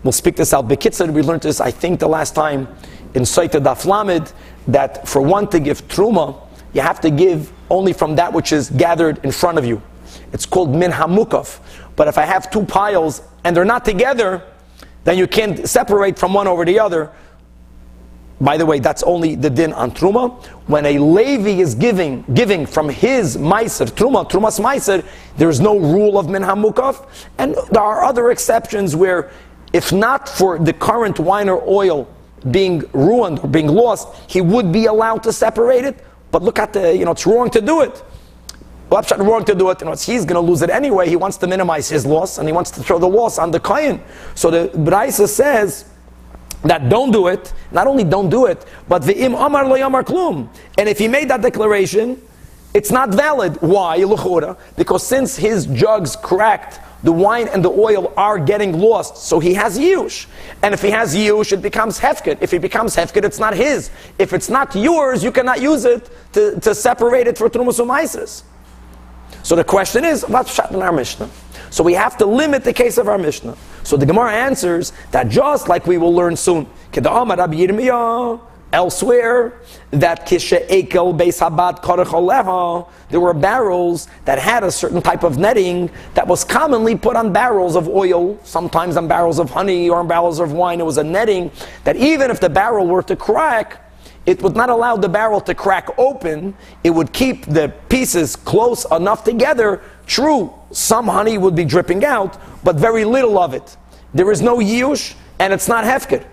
We'll 0.03 0.13
speak 0.13 0.37
this 0.37 0.53
out. 0.53 0.67
We 0.67 0.77
learned 0.77 1.43
this, 1.43 1.61
I 1.61 1.71
think, 1.71 2.01
the 2.01 2.09
last 2.09 2.35
time 2.35 2.69
in 3.15 3.23
Saita 3.23 3.63
Daflamid 3.63 4.33
that 4.69 5.09
for 5.09 5.23
one 5.23 5.49
to 5.49 5.61
give 5.61 5.87
truma, 5.89 6.37
you 6.73 6.81
have 6.81 7.01
to 7.01 7.11
give 7.11 7.53
only 7.69 7.93
from 7.93 8.17
that 8.17 8.33
which 8.33 8.53
is 8.53 8.71
gathered 8.71 9.25
in 9.25 9.33
front 9.33 9.59
of 9.59 9.65
you. 9.65 9.83
It's 10.33 10.47
called 10.47 10.75
min 10.75 10.91
hamukaf. 10.91 11.61
But 11.97 12.09
if 12.09 12.19
I 12.19 12.25
have 12.25 12.51
two 12.51 12.65
piles 12.65 13.23
and 13.45 13.57
they're 13.57 13.65
not 13.65 13.85
together, 13.85 14.43
then 15.05 15.19
you 15.19 15.27
can't 15.27 15.69
separate 15.69 16.19
from 16.19 16.35
one 16.35 16.47
over 16.47 16.65
the 16.65 16.79
other. 16.79 17.11
By 18.41 18.57
the 18.57 18.65
way, 18.65 18.79
that's 18.79 19.03
only 19.03 19.35
the 19.35 19.51
din 19.51 19.73
on 19.75 19.91
truma. 19.91 20.43
When 20.67 20.87
a 20.87 20.99
Levi 20.99 21.61
is 21.61 21.75
giving 21.75 22.25
giving 22.33 22.65
from 22.65 22.89
his 22.89 23.37
meiser 23.37 23.87
truma, 23.87 24.29
trumas 24.31 24.59
meiser, 24.59 25.05
there's 25.37 25.61
no 25.61 25.79
rule 25.79 26.19
of 26.19 26.29
min 26.29 26.43
hamukaf, 26.43 27.07
and 27.37 27.55
there 27.71 27.83
are 27.83 28.03
other 28.03 28.31
exceptions 28.31 28.97
where, 28.97 29.31
if 29.75 29.93
not 29.93 30.29
for 30.29 30.59
the 30.59 30.73
current 30.73 31.19
wine 31.19 31.51
or 31.51 31.63
oil 31.69 32.09
being 32.51 32.84
ruined 32.93 33.41
or 33.41 33.49
being 33.49 33.68
lost, 33.68 34.09
he 34.30 34.41
would 34.41 34.72
be 34.72 34.86
allowed 34.86 35.22
to 35.24 35.32
separate 35.32 35.84
it. 35.84 36.05
But 36.30 36.43
look 36.43 36.59
at 36.59 36.72
the, 36.72 36.97
you 36.97 37.05
know, 37.05 37.11
it's 37.11 37.26
wrong 37.26 37.51
to 37.51 37.61
do 37.61 37.82
it. 37.82 38.03
Well, 38.88 39.01
it's 39.01 39.12
wrong 39.12 39.45
to 39.45 39.55
do 39.55 39.70
it. 39.70 39.80
You 39.80 39.86
know, 39.86 39.93
he's 39.93 40.24
going 40.24 40.34
to 40.34 40.41
lose 40.41 40.62
it 40.62 40.70
anyway. 40.70 41.09
He 41.09 41.16
wants 41.16 41.36
to 41.38 41.47
minimize 41.47 41.88
his 41.88 42.05
loss 42.05 42.38
and 42.38 42.49
he 42.49 42.53
wants 42.53 42.70
to 42.72 42.82
throw 42.82 42.99
the 42.99 43.09
loss 43.09 43.38
on 43.38 43.51
the 43.51 43.61
Kayan. 43.61 44.03
So 44.34 44.51
the 44.51 44.68
Braisa 44.76 45.28
says 45.28 45.84
that 46.64 46.88
don't 46.88 47.12
do 47.12 47.28
it. 47.28 47.53
Not 47.70 47.86
only 47.86 48.05
don't 48.05 48.30
do 48.30 48.47
it, 48.47 48.64
but 48.88 49.03
the 49.03 49.16
im 49.16 49.34
amar 49.34 49.66
lo 49.66 49.76
yamar 49.76 50.03
klum. 50.03 50.49
And 50.76 50.88
if 50.88 50.99
he 50.99 51.07
made 51.07 51.28
that 51.28 51.41
declaration, 51.41 52.20
it's 52.74 52.91
not 52.91 53.11
valid. 53.11 53.61
Why? 53.62 54.05
Because 54.76 55.07
since 55.07 55.36
his 55.36 55.66
jugs 55.66 56.16
cracked 56.16 56.80
the 57.03 57.13
wine 57.13 57.49
and 57.49 57.65
the 57.65 57.71
oil 57.71 58.13
are 58.17 58.39
getting 58.39 58.79
lost. 58.79 59.17
So 59.17 59.41
he 59.41 59.55
has 59.55 59.79
yush. 59.79 60.27
And 60.63 60.75
if 60.75 60.83
he 60.83 60.91
has 60.91 61.15
yush, 61.15 61.53
it 61.53 61.63
becomes 61.63 61.99
hefkid. 61.99 62.39
If 62.41 62.53
it 62.53 62.61
becomes 62.61 62.95
hefkid, 62.95 63.25
it's 63.25 63.39
not 63.39 63.55
his. 63.55 63.91
If 64.19 64.33
it's 64.33 64.49
not 64.51 64.75
yours, 64.75 65.25
you 65.25 65.33
cannot 65.33 65.63
use 65.63 65.85
it 65.85 66.11
to, 66.35 66.61
to 66.61 66.75
separate 66.75 67.27
it 67.27 67.39
for 67.39 67.49
trumus 67.49 68.45
So 69.43 69.57
the 69.57 69.65
question 69.65 70.05
is, 70.05 70.25
what's 70.29 70.53
shot 70.53 70.73
in 70.73 70.83
our 70.83 70.93
Mishnah? 70.93 71.31
So 71.71 71.85
we 71.85 71.95
have 71.95 72.19
to 72.19 72.27
limit 72.27 72.65
the 72.65 72.73
case 72.73 72.99
of 72.99 73.09
our 73.09 73.19
Mishnah. 73.19 73.57
So 73.85 73.97
the 73.97 74.05
Gemara 74.05 74.33
answers 74.33 74.93
that 75.13 75.29
just 75.29 75.69
like 75.69 75.87
we 75.87 75.99
will 75.99 76.15
learn 76.15 76.37
soon, 76.37 76.67
elsewhere 78.73 79.61
that 79.91 80.27
kishe 80.27 80.66
ekel 80.68 81.16
beis 81.16 81.41
habat 81.41 81.83
korech 81.83 82.87
there 83.11 83.21
were 83.21 83.35
barrels 83.35 84.09
that 84.25 84.39
had 84.39 84.62
a 84.62 84.71
certain 84.71 85.03
type 85.03 85.25
of 85.25 85.37
netting 85.37 85.91
that 86.14 86.27
was 86.27 86.45
commonly 86.45 86.97
put 86.97 87.16
on 87.16 87.33
barrels 87.33 87.75
of 87.75 87.89
oil, 87.89 88.39
sometimes 88.45 88.97
on 88.97 89.09
barrels 89.09 89.41
of 89.41 89.51
honey 89.51 89.91
or 89.91 89.99
on 89.99 90.09
barrels 90.09 90.39
of 90.39 90.53
wine. 90.53 90.81
It 90.81 90.87
was 90.87 90.99
a 90.99 91.05
netting 91.05 91.51
that 91.85 91.97
even 91.97 92.31
if 92.31 92.41
the 92.41 92.49
barrel 92.49 92.87
were 92.87 93.03
to 93.03 93.16
crack, 93.16 93.85
it 94.27 94.41
would 94.43 94.55
not 94.55 94.71
allow 94.71 94.97
the 94.97 95.09
barrel 95.09 95.41
to 95.41 95.55
crack 95.55 95.89
open. 95.99 96.55
It 96.85 96.91
would 96.91 97.12
keep 97.12 97.47
the 97.47 97.73
pieces 97.89 98.37
close 98.37 98.87
enough 98.93 99.25
together. 99.25 99.83
True, 100.07 100.55
some 100.71 101.09
honey 101.09 101.37
would 101.37 101.57
be 101.57 101.64
dripping 101.64 102.05
out, 102.05 102.39
but 102.62 102.77
very 102.77 103.05
little 103.05 103.39
of 103.39 103.55
it. 103.55 103.77
There 104.14 104.31
is 104.31 104.41
no 104.41 104.59
yush, 104.59 105.14
and 105.41 105.53
it's 105.53 105.66
not 105.66 105.85
hefker. 105.85 106.25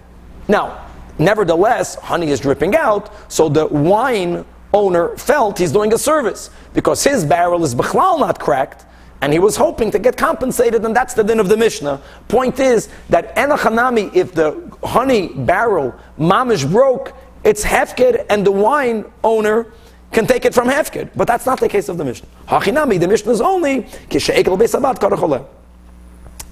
Now, 0.47 0.86
nevertheless, 1.19 1.95
honey 1.95 2.29
is 2.29 2.39
dripping 2.39 2.75
out, 2.75 3.11
so 3.31 3.49
the 3.49 3.67
wine 3.67 4.45
owner 4.73 5.15
felt 5.17 5.57
he's 5.57 5.71
doing 5.71 5.93
a 5.93 5.97
service 5.97 6.49
because 6.73 7.03
his 7.03 7.25
barrel 7.25 7.63
is 7.63 7.73
bechlal 7.73 8.19
not 8.19 8.39
cracked, 8.39 8.85
and 9.21 9.33
he 9.33 9.39
was 9.39 9.55
hoping 9.55 9.89
to 9.91 9.99
get 9.99 10.15
compensated, 10.15 10.85
and 10.85 10.95
that's 10.95 11.13
the 11.13 11.23
din 11.23 11.39
of 11.39 11.49
the 11.49 11.57
Mishnah. 11.57 12.01
Point 12.27 12.59
is 12.59 12.89
that 13.09 13.35
enachanami, 13.35 14.15
if 14.15 14.33
the 14.33 14.71
honey 14.83 15.29
barrel 15.29 15.95
mamish 16.19 16.69
broke, 16.69 17.13
it's 17.43 17.63
hefker, 17.63 18.25
and 18.29 18.45
the 18.45 18.51
wine 18.51 19.05
owner 19.23 19.71
can 20.11 20.27
take 20.27 20.45
it 20.45 20.53
from 20.53 20.67
hefker. 20.67 21.09
But 21.15 21.27
that's 21.27 21.45
not 21.45 21.59
the 21.59 21.69
case 21.69 21.89
of 21.89 21.97
the 21.97 22.05
Mishnah. 22.05 22.27
Hachinami, 22.47 22.99
the 22.99 23.07
Mishnah 23.07 23.31
is 23.31 23.41
only 23.41 23.83
kishekel 24.09 24.57
besabat 24.57 24.95
karacholeh. 24.99 25.45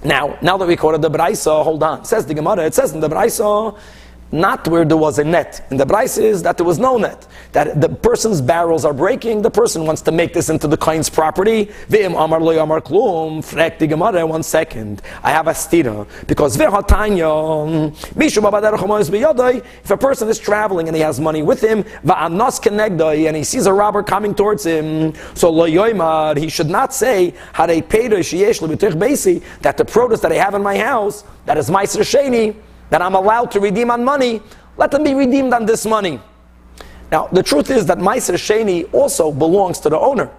Now, 0.04 0.38
now 0.42 0.56
that 0.56 0.68
we 0.68 0.76
quoted 0.76 1.02
the 1.02 1.10
Braisa, 1.10 1.64
hold 1.64 1.82
on. 1.82 2.00
It 2.00 2.06
says 2.06 2.26
the 2.26 2.34
Gemara, 2.34 2.64
it 2.64 2.74
says 2.74 2.92
in 2.92 3.00
the 3.00 3.08
Braisa, 3.08 3.78
not 4.32 4.66
where 4.68 4.84
there 4.84 4.96
was 4.96 5.18
a 5.18 5.24
net. 5.24 5.66
In 5.70 5.76
the 5.76 5.86
Braisa 5.86 6.22
is 6.22 6.42
that 6.42 6.56
there 6.56 6.66
was 6.66 6.78
no 6.78 6.96
net. 6.98 7.26
That 7.52 7.80
the 7.80 7.88
person's 7.88 8.40
barrels 8.40 8.84
are 8.84 8.92
breaking, 8.92 9.42
the 9.42 9.50
person 9.50 9.86
wants 9.86 10.02
to 10.02 10.12
make 10.12 10.34
this 10.34 10.48
into 10.48 10.66
the 10.66 10.76
Kain's 10.76 11.08
property. 11.08 11.66
V'im 11.88 12.22
amar 12.22 12.40
lo 12.40 12.60
amar 12.62 12.80
klum, 12.80 13.38
frek 13.38 13.78
the 13.78 14.26
one 14.26 14.42
second. 14.42 15.02
I 15.22 15.30
have 15.30 15.46
a 15.46 15.52
stira. 15.52 16.06
Because 16.26 16.56
v'hatanya, 16.56 17.90
mishu 18.14 18.42
b'yodai, 18.42 19.64
if 19.84 19.90
a 19.90 19.96
person 19.96 20.28
is 20.28 20.38
traveling 20.38 20.88
and 20.88 20.96
he 20.96 21.02
has 21.02 21.20
money 21.20 21.42
with 21.42 21.60
him, 21.62 21.84
v'anos 22.04 22.60
kenegdai, 22.60 23.28
and 23.28 23.36
he 23.36 23.44
sees 23.44 23.66
a 23.66 23.72
robber 23.72 24.02
coming 24.02 24.34
towards 24.34 24.64
him, 24.64 25.14
so 25.34 25.50
lo 25.50 25.68
yoimar, 25.68 26.36
he 26.36 26.48
should 26.48 26.68
not 26.68 26.92
say, 26.92 27.32
harei 27.54 27.82
peido 27.82 28.18
sheyesh 28.18 28.60
beisi, 28.96 29.42
that 29.60 29.76
the 29.76 29.84
produce 29.84 30.20
that 30.20 30.32
I 30.32 30.36
have 30.36 30.54
in 30.54 30.62
my 30.62 30.76
house, 30.78 31.24
that 31.44 31.56
is 31.56 31.70
meiser 31.70 32.00
sheni, 32.00 32.56
that 32.90 33.02
I'm 33.02 33.14
allowed 33.14 33.50
to 33.52 33.60
redeem 33.60 33.90
on 33.90 34.04
money, 34.04 34.42
let 34.76 34.90
them 34.90 35.04
be 35.04 35.14
redeemed 35.14 35.52
on 35.52 35.66
this 35.66 35.86
money. 35.86 36.20
Now, 37.10 37.28
the 37.28 37.42
truth 37.42 37.70
is 37.70 37.86
that 37.86 37.98
Meiser 37.98 38.34
Sheni 38.34 38.92
also 38.92 39.30
belongs 39.30 39.78
to 39.80 39.88
the 39.88 39.98
owner. 39.98 40.30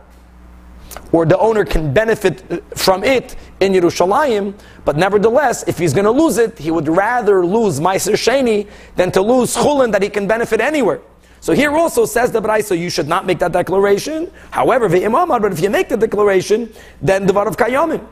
Or 1.11 1.25
the 1.25 1.37
owner 1.37 1.63
can 1.63 1.93
benefit 1.93 2.43
uh, 2.51 2.57
from 2.75 3.03
it 3.03 3.35
in 3.59 3.73
Yerushalayim, 3.73 4.53
but 4.83 4.97
nevertheless, 4.97 5.63
if 5.67 5.77
he's 5.77 5.93
going 5.93 6.05
to 6.05 6.11
lose 6.11 6.37
it, 6.37 6.57
he 6.57 6.71
would 6.71 6.87
rather 6.87 7.45
lose 7.45 7.79
Meiser 7.79 8.13
Sheni 8.13 8.67
than 8.95 9.11
to 9.11 9.21
lose 9.21 9.55
Chulin 9.55 9.91
that 9.91 10.01
he 10.01 10.09
can 10.09 10.27
benefit 10.27 10.59
anywhere. 10.59 11.01
So 11.39 11.53
here 11.53 11.71
also 11.71 12.05
says 12.05 12.31
the 12.31 12.41
Braisa, 12.41 12.77
you 12.77 12.89
should 12.89 13.07
not 13.07 13.25
make 13.25 13.39
that 13.39 13.51
declaration. 13.51 14.31
However, 14.51 14.89
but 14.89 15.53
if 15.53 15.61
you 15.61 15.69
make 15.69 15.87
the 15.87 15.97
declaration, 15.97 16.73
then 17.01 17.25
the 17.25 17.33
Var 17.33 17.47
of 17.47 17.55
Kayamim. 17.57 18.05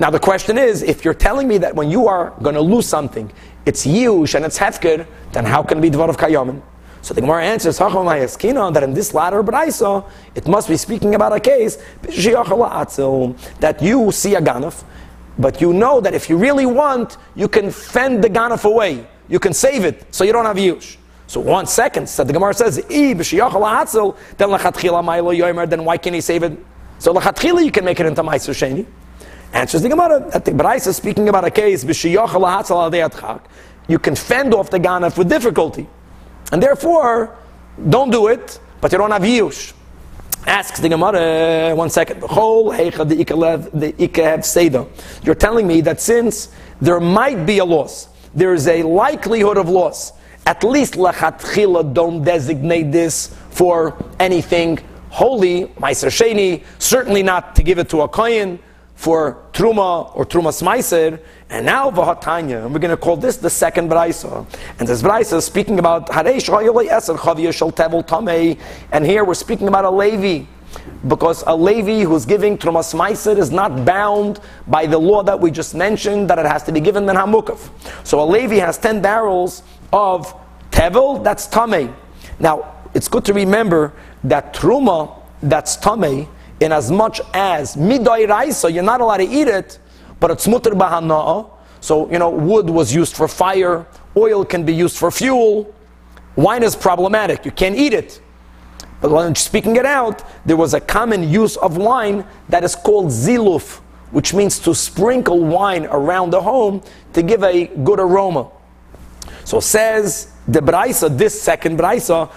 Now 0.00 0.10
the 0.10 0.20
question 0.20 0.58
is, 0.58 0.82
if 0.82 1.04
you're 1.04 1.12
telling 1.12 1.48
me 1.48 1.58
that 1.58 1.74
when 1.74 1.90
you 1.90 2.06
are 2.06 2.32
going 2.40 2.54
to 2.54 2.60
lose 2.60 2.86
something, 2.86 3.32
it's 3.66 3.84
yush 3.84 4.34
and 4.34 4.44
it's 4.44 4.58
hefker, 4.58 5.06
then 5.32 5.44
how 5.44 5.62
can 5.62 5.78
it 5.78 5.80
be 5.80 5.90
dvar 5.90 6.08
of 6.08 6.16
kayamin? 6.16 6.62
So 7.02 7.14
the 7.14 7.20
Gemara 7.20 7.44
answers, 7.44 7.78
that 7.78 8.82
in 8.82 8.94
this 8.94 9.14
latter 9.14 9.42
brayso, 9.42 10.08
it 10.34 10.46
must 10.46 10.68
be 10.68 10.76
speaking 10.76 11.14
about 11.14 11.32
a 11.32 11.40
case 11.40 11.78
that 12.02 12.12
you 13.80 14.12
see 14.12 14.34
a 14.34 14.40
ganaf, 14.40 14.84
but 15.38 15.60
you 15.60 15.72
know 15.72 16.00
that 16.00 16.14
if 16.14 16.28
you 16.28 16.36
really 16.36 16.66
want, 16.66 17.16
you 17.34 17.48
can 17.48 17.70
fend 17.70 18.22
the 18.22 18.28
ganaf 18.28 18.64
away. 18.64 19.06
You 19.28 19.38
can 19.38 19.52
save 19.52 19.84
it, 19.84 20.12
so 20.14 20.24
you 20.24 20.32
don't 20.32 20.44
have 20.44 20.56
yush. 20.56 20.96
So 21.26 21.40
one 21.40 21.66
second, 21.66 22.08
so 22.08 22.24
the 22.24 22.32
Gemara 22.32 22.54
says, 22.54 22.76
then 22.76 24.48
then 25.68 25.84
why 25.84 25.98
can't 25.98 26.14
he 26.14 26.20
save 26.20 26.42
it? 26.42 26.58
So 26.98 27.12
you 27.12 27.70
can 27.70 27.84
make 27.84 28.00
it 28.00 28.06
into 28.06 28.22
ma'aser 28.22 28.54
sheni. 28.54 28.86
Answers 29.52 29.82
the 29.82 29.88
Gemara 29.88 30.20
that 30.30 30.44
the 30.44 30.72
is 30.74 30.96
speaking 30.96 31.28
about 31.28 31.44
a 31.44 31.50
case 31.50 31.84
you 33.88 33.98
can 33.98 34.14
fend 34.14 34.54
off 34.54 34.70
the 34.70 34.78
ganef 34.78 35.16
with 35.16 35.28
difficulty, 35.28 35.88
and 36.52 36.62
therefore 36.62 37.36
don't 37.88 38.10
do 38.10 38.26
it, 38.26 38.60
but 38.80 38.92
you 38.92 38.98
don't 38.98 39.10
have 39.10 39.22
yush. 39.22 39.72
Asks 40.46 40.80
the 40.80 40.88
Gemara, 40.88 41.74
one 41.74 41.90
second. 41.90 42.20
You're 45.22 45.34
telling 45.34 45.66
me 45.66 45.80
that 45.80 46.00
since 46.00 46.48
there 46.80 47.00
might 47.00 47.46
be 47.46 47.58
a 47.58 47.64
loss, 47.64 48.08
there 48.34 48.52
is 48.52 48.68
a 48.68 48.82
likelihood 48.82 49.56
of 49.56 49.68
loss. 49.68 50.12
At 50.46 50.62
least 50.64 50.94
lachatchila 50.94 51.92
don't 51.92 52.22
designate 52.22 52.92
this 52.92 53.34
for 53.50 53.96
anything 54.20 54.78
holy, 55.10 55.66
meiser 55.80 56.08
sheni. 56.08 56.64
Certainly 56.78 57.22
not 57.22 57.56
to 57.56 57.62
give 57.62 57.78
it 57.78 57.88
to 57.90 58.02
a 58.02 58.08
kohen 58.08 58.58
for 58.98 59.44
Truma 59.52 60.10
or 60.16 60.26
Truma 60.26 60.50
Smaiser, 60.50 61.20
and 61.50 61.64
now 61.64 61.88
Vahatanya, 61.88 62.64
and 62.64 62.74
we're 62.74 62.80
going 62.80 62.90
to 62.90 62.96
call 62.96 63.16
this 63.16 63.36
the 63.36 63.48
second 63.48 63.88
Braisa. 63.88 64.44
And 64.80 64.88
this 64.88 65.02
Braisa 65.02 65.36
is 65.36 65.44
speaking 65.44 65.78
about 65.78 66.08
Haresh 66.08 66.48
Eser 66.48 67.16
Tevel 67.16 68.04
Tamei, 68.04 68.58
and 68.90 69.06
here 69.06 69.22
we're 69.22 69.34
speaking 69.34 69.68
about 69.68 69.84
a 69.84 69.90
Levi. 69.90 70.46
Because 71.06 71.44
a 71.46 71.54
Levi 71.54 72.00
who's 72.02 72.26
giving 72.26 72.58
Truma 72.58 72.80
Smaiser 72.80 73.38
is 73.38 73.52
not 73.52 73.84
bound 73.84 74.40
by 74.66 74.84
the 74.84 74.98
law 74.98 75.22
that 75.22 75.38
we 75.38 75.52
just 75.52 75.76
mentioned 75.76 76.28
that 76.28 76.40
it 76.40 76.46
has 76.46 76.64
to 76.64 76.72
be 76.72 76.80
given 76.80 77.06
Ben 77.06 77.14
Hamukov. 77.14 77.70
So 78.04 78.20
a 78.20 78.26
Levi 78.26 78.56
has 78.56 78.78
10 78.78 79.00
barrels 79.00 79.62
of 79.92 80.34
Tevel, 80.72 81.22
that's 81.22 81.46
Tamei. 81.46 81.94
Now, 82.40 82.74
it's 82.94 83.06
good 83.06 83.24
to 83.26 83.32
remember 83.32 83.92
that 84.24 84.52
Truma, 84.52 85.22
that's 85.40 85.76
Tamei, 85.76 86.26
in 86.60 86.72
as 86.72 86.90
much 86.90 87.20
as 87.34 87.76
midai 87.76 88.28
raisa, 88.28 88.70
you're 88.70 88.82
not 88.82 89.00
allowed 89.00 89.18
to 89.18 89.28
eat 89.28 89.48
it, 89.48 89.78
but 90.20 90.30
it's 90.30 90.46
mutter 90.48 90.70
bahana'a. 90.70 91.50
So, 91.80 92.10
you 92.10 92.18
know, 92.18 92.30
wood 92.30 92.68
was 92.68 92.92
used 92.92 93.14
for 93.14 93.28
fire, 93.28 93.86
oil 94.16 94.44
can 94.44 94.64
be 94.64 94.74
used 94.74 94.96
for 94.96 95.10
fuel, 95.10 95.72
wine 96.34 96.62
is 96.62 96.74
problematic, 96.74 97.44
you 97.44 97.52
can't 97.52 97.76
eat 97.76 97.92
it. 97.92 98.20
But 99.00 99.12
when 99.12 99.34
speaking 99.36 99.76
it 99.76 99.86
out, 99.86 100.24
there 100.44 100.56
was 100.56 100.74
a 100.74 100.80
common 100.80 101.28
use 101.28 101.56
of 101.56 101.76
wine 101.76 102.24
that 102.48 102.64
is 102.64 102.74
called 102.74 103.06
ziluf, 103.06 103.78
which 104.10 104.34
means 104.34 104.58
to 104.60 104.74
sprinkle 104.74 105.44
wine 105.44 105.86
around 105.86 106.30
the 106.30 106.40
home 106.40 106.82
to 107.12 107.22
give 107.22 107.44
a 107.44 107.66
good 107.66 108.00
aroma. 108.00 108.50
So 109.44 109.60
says 109.60 110.32
the 110.48 110.60
Braisa, 110.60 111.16
this 111.16 111.40
second 111.40 111.78
Braisa, 111.78 112.30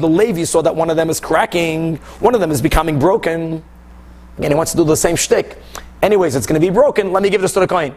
the 0.00 0.08
Levi 0.08 0.44
saw 0.44 0.62
that 0.62 0.74
one 0.74 0.88
of 0.88 0.96
them 0.96 1.10
is 1.10 1.20
cracking, 1.20 1.96
one 2.20 2.34
of 2.34 2.40
them 2.40 2.50
is 2.50 2.62
becoming 2.62 2.98
broken, 2.98 3.62
and 4.38 4.46
he 4.46 4.54
wants 4.54 4.70
to 4.72 4.78
do 4.78 4.84
the 4.84 4.96
same 4.96 5.14
shtick. 5.14 5.58
Anyways, 6.02 6.34
it's 6.34 6.46
going 6.46 6.58
to 6.60 6.66
be 6.66 6.72
broken, 6.72 7.12
let 7.12 7.22
me 7.22 7.28
give 7.28 7.42
this 7.42 7.52
to 7.52 7.60
the 7.60 7.66
coin. 7.66 7.94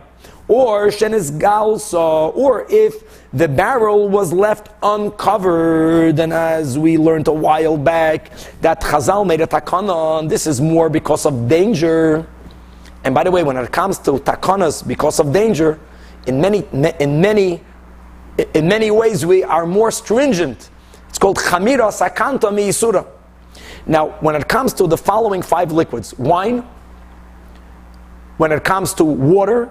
Or 0.49 0.87
Shenis 0.87 1.31
Galsa, 1.39 2.35
or 2.35 2.65
if 2.69 3.29
the 3.31 3.47
barrel 3.47 4.09
was 4.09 4.33
left 4.33 4.69
uncovered, 4.83 6.19
and 6.19 6.33
as 6.33 6.77
we 6.77 6.97
learned 6.97 7.27
a 7.29 7.33
while 7.33 7.77
back, 7.77 8.31
that 8.59 8.81
Chazal 8.81 9.25
made 9.25 9.39
a 9.41 9.47
takana, 9.47 10.27
this 10.27 10.45
is 10.45 10.59
more 10.59 10.89
because 10.89 11.25
of 11.25 11.47
danger. 11.47 12.27
And 13.05 13.15
by 13.15 13.23
the 13.23 13.31
way, 13.31 13.43
when 13.43 13.55
it 13.55 13.71
comes 13.71 13.97
to 13.99 14.13
takanas 14.13 14.85
because 14.85 15.19
of 15.21 15.31
danger, 15.31 15.79
in 16.27 16.41
many, 16.41 16.67
in 16.99 17.21
many 17.21 17.61
in 18.53 18.67
many 18.67 18.91
ways 18.91 19.25
we 19.25 19.43
are 19.43 19.65
more 19.65 19.91
stringent. 19.91 20.69
It's 21.09 21.17
called 21.17 21.37
chamira 21.37 21.91
sakanta 21.91 22.51
miisura. 22.51 23.05
Now, 23.85 24.09
when 24.19 24.35
it 24.35 24.47
comes 24.47 24.73
to 24.73 24.87
the 24.87 24.97
following 24.97 25.41
five 25.41 25.71
liquids, 25.71 26.17
wine, 26.17 26.67
when 28.37 28.51
it 28.51 28.63
comes 28.63 28.93
to 28.95 29.03
water, 29.03 29.65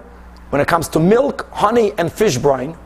when 0.49 0.61
it 0.61 0.67
comes 0.67 0.87
to 0.89 0.99
milk, 0.99 1.47
honey, 1.51 1.93
and 1.97 2.11
fish 2.11 2.37
brine, 2.37 2.77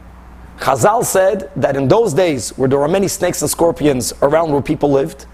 Chazal 0.59 1.03
said 1.03 1.51
that 1.55 1.75
in 1.75 1.87
those 1.87 2.13
days 2.13 2.51
where 2.57 2.69
there 2.69 2.79
were 2.79 2.87
many 2.87 3.07
snakes 3.07 3.41
and 3.41 3.49
scorpions 3.49 4.13
around 4.21 4.51
where 4.51 4.61
people 4.61 4.91
lived, 4.91 5.25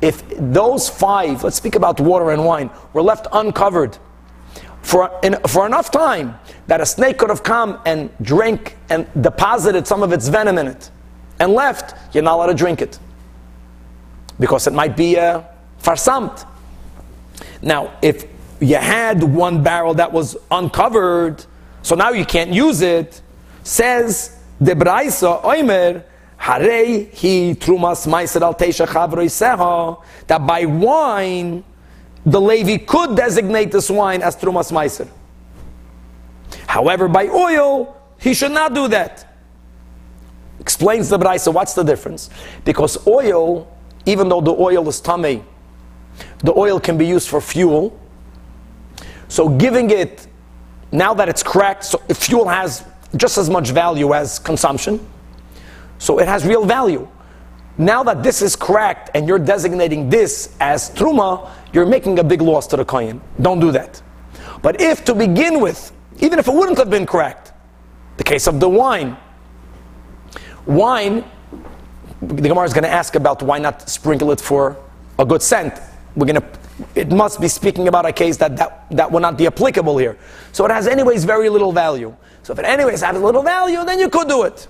if 0.00 0.22
those 0.36 0.88
five, 0.88 1.44
let's 1.44 1.56
speak 1.56 1.76
about 1.76 2.00
water 2.00 2.30
and 2.30 2.44
wine, 2.44 2.70
were 2.92 3.02
left 3.02 3.26
uncovered 3.32 3.96
for, 4.84 5.10
in, 5.22 5.34
for 5.48 5.64
enough 5.64 5.90
time 5.90 6.38
that 6.66 6.82
a 6.82 6.86
snake 6.86 7.16
could 7.16 7.30
have 7.30 7.42
come 7.42 7.80
and 7.86 8.10
drank 8.20 8.76
and 8.90 9.06
deposited 9.22 9.86
some 9.86 10.02
of 10.02 10.12
its 10.12 10.28
venom 10.28 10.58
in 10.58 10.66
it 10.66 10.90
and 11.40 11.54
left, 11.54 11.94
you're 12.14 12.22
not 12.22 12.34
allowed 12.34 12.46
to 12.48 12.54
drink 12.54 12.82
it. 12.82 12.98
Because 14.38 14.66
it 14.66 14.74
might 14.74 14.94
be 14.94 15.18
uh, 15.18 15.42
farsamt. 15.78 16.44
Now, 17.62 17.96
if 18.02 18.26
you 18.60 18.76
had 18.76 19.22
one 19.22 19.62
barrel 19.62 19.94
that 19.94 20.12
was 20.12 20.36
uncovered, 20.50 21.46
so 21.80 21.94
now 21.94 22.10
you 22.10 22.26
can't 22.26 22.50
use 22.50 22.82
it, 22.82 23.22
says 23.62 24.38
The 24.60 24.72
Braisa 24.72 25.42
Oimer, 25.42 26.04
Harei 26.38 27.10
he 27.10 27.54
trumas 27.54 28.06
meiser 28.06 28.42
al 28.42 28.54
teisha 28.54 28.86
that 30.26 30.46
by 30.46 30.66
wine, 30.66 31.64
the 32.26 32.40
Levi 32.40 32.78
could 32.84 33.16
designate 33.16 33.70
this 33.70 33.90
wine 33.90 34.22
as 34.22 34.36
trumas 34.36 34.72
meiser. 34.72 35.08
However, 36.66 37.08
by 37.08 37.28
oil, 37.28 38.00
he 38.18 38.34
should 38.34 38.52
not 38.52 38.74
do 38.74 38.88
that. 38.88 39.26
Explains 40.60 41.08
the 41.08 41.18
Braisa, 41.18 41.52
what's 41.52 41.74
the 41.74 41.82
difference? 41.82 42.30
Because 42.64 43.06
oil, 43.06 43.70
even 44.06 44.28
though 44.28 44.40
the 44.40 44.52
oil 44.52 44.88
is 44.88 45.00
tummy, 45.00 45.44
the 46.38 46.52
oil 46.56 46.80
can 46.80 46.96
be 46.96 47.06
used 47.06 47.28
for 47.28 47.40
fuel. 47.40 47.98
So 49.28 49.48
giving 49.48 49.90
it, 49.90 50.26
now 50.92 51.12
that 51.14 51.28
it's 51.28 51.42
cracked, 51.42 51.84
so 51.84 51.98
fuel 52.14 52.48
has 52.48 52.84
just 53.16 53.36
as 53.36 53.50
much 53.50 53.70
value 53.70 54.14
as 54.14 54.38
consumption. 54.38 55.06
So 55.98 56.18
it 56.18 56.28
has 56.28 56.46
real 56.46 56.64
value. 56.64 57.08
Now 57.76 58.02
that 58.04 58.22
this 58.22 58.42
is 58.42 58.54
cracked 58.54 59.10
and 59.14 59.26
you're 59.26 59.38
designating 59.38 60.08
this 60.08 60.54
as 60.60 60.90
truma, 60.90 61.50
you're 61.74 61.86
making 61.86 62.18
a 62.20 62.24
big 62.24 62.40
loss 62.40 62.66
to 62.68 62.76
the 62.76 62.84
kohen. 62.84 63.20
Don't 63.42 63.60
do 63.60 63.72
that. 63.72 64.00
But 64.62 64.80
if 64.80 65.04
to 65.04 65.14
begin 65.14 65.60
with, 65.60 65.92
even 66.20 66.38
if 66.38 66.48
it 66.48 66.54
wouldn't 66.54 66.78
have 66.78 66.88
been 66.88 67.04
cracked, 67.04 67.52
the 68.16 68.24
case 68.24 68.46
of 68.46 68.60
the 68.60 68.68
wine, 68.68 69.16
wine, 70.66 71.24
the 72.22 72.48
Gemara 72.48 72.64
is 72.64 72.72
going 72.72 72.84
to 72.84 72.90
ask 72.90 73.16
about 73.16 73.42
why 73.42 73.58
not 73.58 73.88
sprinkle 73.88 74.30
it 74.30 74.40
for 74.40 74.76
a 75.18 75.24
good 75.24 75.42
scent. 75.42 75.78
We're 76.16 76.26
going 76.26 76.40
to, 76.40 76.48
it 76.94 77.10
must 77.10 77.40
be 77.40 77.48
speaking 77.48 77.88
about 77.88 78.06
a 78.06 78.12
case 78.12 78.36
that, 78.36 78.56
that 78.56 78.86
that 78.90 79.10
will 79.10 79.20
not 79.20 79.36
be 79.36 79.46
applicable 79.46 79.98
here. 79.98 80.16
So 80.52 80.64
it 80.64 80.70
has 80.70 80.86
anyways 80.86 81.24
very 81.24 81.48
little 81.48 81.72
value. 81.72 82.14
So 82.44 82.52
if 82.52 82.58
it 82.60 82.64
anyways 82.64 83.02
has 83.02 83.20
little 83.20 83.42
value, 83.42 83.84
then 83.84 83.98
you 83.98 84.08
could 84.08 84.28
do 84.28 84.44
it. 84.44 84.68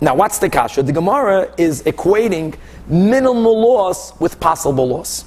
Now 0.00 0.14
what's 0.14 0.38
the 0.38 0.48
kasha? 0.48 0.84
The 0.84 0.92
Gemara 0.92 1.52
is 1.58 1.82
equating 1.82 2.54
minimal 2.86 3.60
loss 3.60 4.18
with 4.20 4.38
possible 4.38 4.86
loss. 4.86 5.24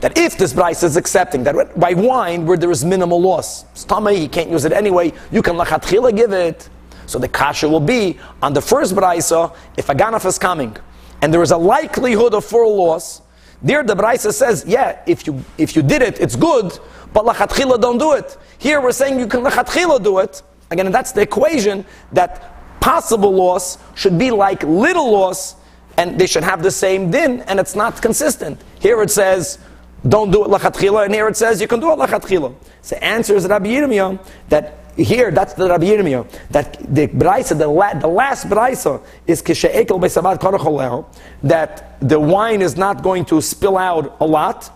That 0.00 0.16
if 0.16 0.38
this 0.38 0.52
price 0.52 0.82
is 0.82 0.96
accepting 0.96 1.42
that 1.44 1.78
by 1.78 1.94
wine 1.94 2.46
where 2.46 2.56
there 2.56 2.70
is 2.70 2.84
minimal 2.84 3.20
loss, 3.20 3.64
stomach 3.74 4.16
he 4.16 4.28
can't 4.28 4.50
use 4.50 4.64
it 4.64 4.72
anyway, 4.72 5.12
you 5.32 5.42
can 5.42 5.56
lachatchila 5.56 6.16
give 6.16 6.32
it. 6.32 6.68
So 7.06 7.18
the 7.18 7.28
kasha 7.28 7.68
will 7.68 7.80
be 7.80 8.18
on 8.42 8.52
the 8.52 8.60
first 8.60 8.94
brisa, 8.94 9.54
if 9.76 9.88
a 9.88 9.94
ganaf 9.94 10.24
is 10.26 10.38
coming, 10.38 10.76
and 11.22 11.32
there 11.32 11.42
is 11.42 11.50
a 11.50 11.56
likelihood 11.56 12.34
of 12.34 12.44
full 12.44 12.76
loss, 12.76 13.22
there 13.62 13.82
the 13.82 13.96
brisa 13.96 14.32
says, 14.32 14.64
yeah, 14.68 15.00
if 15.06 15.26
you 15.26 15.42
if 15.56 15.74
you 15.74 15.82
did 15.82 16.02
it, 16.02 16.20
it's 16.20 16.36
good, 16.36 16.78
but 17.12 17.24
lachatchila 17.24 17.80
don't 17.80 17.98
do 17.98 18.12
it. 18.12 18.36
Here 18.58 18.80
we're 18.80 18.92
saying 18.92 19.18
you 19.18 19.26
can 19.26 19.42
lachatchila 19.42 20.02
do 20.04 20.18
it. 20.18 20.42
Again, 20.70 20.92
that's 20.92 21.12
the 21.12 21.22
equation 21.22 21.84
that 22.12 22.80
possible 22.80 23.32
loss 23.32 23.78
should 23.94 24.18
be 24.18 24.30
like 24.30 24.62
little 24.62 25.10
loss, 25.10 25.56
and 25.96 26.20
they 26.20 26.26
should 26.26 26.44
have 26.44 26.62
the 26.62 26.70
same 26.70 27.10
din, 27.10 27.40
and 27.42 27.58
it's 27.58 27.74
not 27.74 28.00
consistent. 28.00 28.60
Here 28.78 29.02
it 29.02 29.10
says 29.10 29.58
don't 30.06 30.30
do 30.30 30.44
it 30.44 30.48
lachatchila, 30.48 31.06
and 31.06 31.14
here 31.14 31.28
it 31.28 31.36
says 31.36 31.60
you 31.60 31.68
can 31.68 31.80
do 31.80 31.90
it 31.92 31.98
lachatchila. 31.98 32.54
So 32.82 32.96
answer 32.96 33.34
is 33.34 33.46
Rabbi 33.46 33.68
Yirmiyah 33.68 34.24
that 34.48 34.88
here, 34.98 35.30
that's 35.30 35.54
the 35.54 35.68
Rabbi 35.68 35.86
Yirmiyah, 35.86 36.28
that 36.50 36.76
the 36.92 37.06
brisa, 37.06 37.56
the, 37.56 37.68
la, 37.68 37.94
the 37.94 38.08
last 38.08 38.48
brisa 38.48 39.00
is 39.26 39.40
kishe'ekel 39.42 40.00
be'sabat 40.00 40.38
karacholeo, 40.38 41.06
that 41.44 41.98
the 42.00 42.18
wine 42.18 42.62
is 42.62 42.76
not 42.76 43.02
going 43.02 43.24
to 43.26 43.40
spill 43.40 43.78
out 43.78 44.16
a 44.20 44.26
lot, 44.26 44.70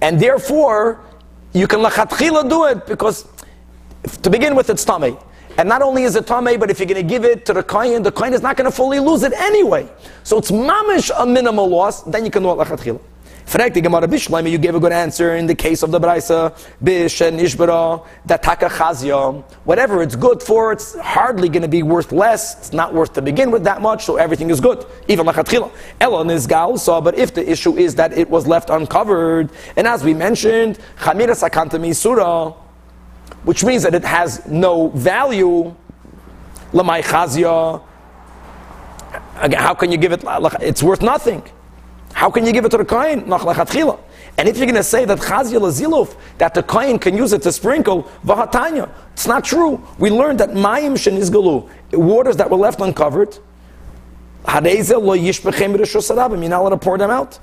and 0.00 0.18
therefore 0.18 1.04
you 1.52 1.66
can 1.66 1.80
lachatchila 1.80 2.48
do 2.48 2.64
it 2.66 2.86
because 2.86 3.28
to 4.22 4.30
begin 4.30 4.54
with 4.54 4.70
it's 4.70 4.84
tummy. 4.84 5.16
And 5.58 5.68
not 5.68 5.82
only 5.82 6.04
is 6.04 6.16
it 6.16 6.26
tummy, 6.26 6.56
but 6.56 6.70
if 6.70 6.78
you're 6.78 6.86
going 6.86 7.06
to 7.06 7.08
give 7.08 7.24
it 7.24 7.44
to 7.46 7.52
the 7.52 7.62
kohen, 7.62 8.02
the 8.02 8.12
kohen 8.12 8.32
is 8.32 8.40
not 8.40 8.56
going 8.56 8.70
to 8.70 8.74
fully 8.74 8.98
lose 8.98 9.24
it 9.24 9.34
anyway. 9.34 9.86
So 10.22 10.38
it's 10.38 10.50
mamish 10.50 11.10
a 11.18 11.26
minimal 11.26 11.68
loss, 11.68 12.02
then 12.04 12.24
you 12.24 12.30
can 12.30 12.42
do 12.42 12.50
it 12.52 12.54
lachatchila. 12.54 13.00
Fragt 13.50 13.74
die 13.74 13.80
Gemara 13.80 14.06
you 14.48 14.58
gave 14.58 14.76
a 14.76 14.78
good 14.78 14.92
answer 14.92 15.34
in 15.34 15.44
the 15.44 15.56
case 15.56 15.82
of 15.82 15.90
the 15.90 15.98
Braisa, 15.98 16.56
Bish 16.84 17.20
and 17.20 17.40
Ishbara, 17.40 18.06
that 18.26 18.44
Taka 18.44 18.68
Chazia. 18.68 19.42
Whatever 19.64 20.02
it's 20.02 20.14
good 20.14 20.40
for, 20.40 20.70
it's 20.70 20.96
hardly 21.00 21.48
going 21.48 21.62
to 21.62 21.68
be 21.68 21.82
worth 21.82 22.12
less. 22.12 22.56
It's 22.58 22.72
not 22.72 22.94
worth 22.94 23.12
to 23.14 23.22
begin 23.22 23.50
with 23.50 23.64
that 23.64 23.82
much, 23.82 24.04
so 24.04 24.18
everything 24.18 24.50
is 24.50 24.60
good. 24.60 24.86
Even 25.08 25.26
Lachatchila. 25.26 25.68
Elon 26.00 26.30
is 26.30 26.46
Gaulsa, 26.46 27.02
but 27.02 27.18
if 27.18 27.34
the 27.34 27.50
issue 27.50 27.76
is 27.76 27.96
that 27.96 28.16
it 28.16 28.30
was 28.30 28.46
left 28.46 28.70
uncovered, 28.70 29.50
and 29.74 29.84
as 29.84 30.04
we 30.04 30.14
mentioned, 30.14 30.78
Chamira 30.98 31.34
Sakanta 31.34 31.72
Misura, 31.72 32.54
which 33.42 33.64
means 33.64 33.82
that 33.82 33.96
it 33.96 34.04
has 34.04 34.46
no 34.46 34.90
value, 34.90 35.74
Lamai 36.72 37.82
Again, 39.40 39.60
how 39.60 39.74
can 39.74 39.90
you 39.90 39.98
give 39.98 40.12
it? 40.12 40.22
It's 40.60 40.84
worth 40.84 41.02
nothing. 41.02 41.42
How 42.12 42.30
can 42.30 42.44
you 42.44 42.52
give 42.52 42.64
it 42.64 42.70
to 42.70 42.76
the 42.76 42.84
kohen? 42.84 43.20
And 44.38 44.48
if 44.48 44.56
you're 44.56 44.66
going 44.66 44.74
to 44.74 44.82
say 44.82 45.04
that 45.04 45.18
chazia 45.18 45.60
laziluf, 45.60 46.16
that 46.38 46.54
the 46.54 46.62
kohen 46.62 46.98
can 46.98 47.16
use 47.16 47.32
it 47.32 47.42
to 47.42 47.52
sprinkle, 47.52 48.04
vahatanya, 48.24 48.90
it's 49.12 49.26
not 49.26 49.44
true. 49.44 49.82
We 49.98 50.10
learned 50.10 50.40
that 50.40 50.50
mayim 50.50 50.92
shenizgalu, 50.92 51.68
waters 51.92 52.36
that 52.36 52.50
were 52.50 52.56
left 52.56 52.80
uncovered, 52.80 53.38
you're 54.46 54.60
not 56.48 56.60
allowed 56.60 56.70
to 56.70 56.76
pour 56.78 56.98
them 56.98 57.10
out. 57.10 57.38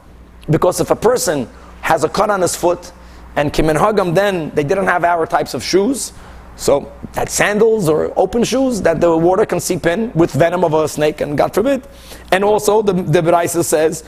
Because 0.49 0.79
if 0.79 0.89
a 0.89 0.95
person 0.95 1.47
has 1.81 2.03
a 2.03 2.09
cut 2.09 2.29
on 2.29 2.41
his 2.41 2.55
foot, 2.55 2.91
and 3.35 3.53
Kim 3.53 3.67
Hagam 3.67 4.15
then, 4.15 4.49
they 4.51 4.63
didn't 4.63 4.87
have 4.87 5.03
our 5.03 5.27
types 5.27 5.53
of 5.53 5.63
shoes, 5.63 6.11
so 6.55 6.91
that 7.13 7.29
sandals 7.29 7.87
or 7.87 8.11
open 8.17 8.43
shoes 8.43 8.81
that 8.81 8.99
the 8.99 9.15
water 9.15 9.45
can 9.45 9.59
seep 9.59 9.85
in 9.85 10.11
with 10.13 10.31
venom 10.31 10.63
of 10.63 10.73
a 10.73 10.87
snake, 10.87 11.21
and 11.21 11.37
God 11.37 11.53
forbid. 11.53 11.87
And 12.31 12.43
also 12.43 12.81
the, 12.81 12.93
the 12.93 13.21
Beraisa 13.21 13.63
says 13.63 14.03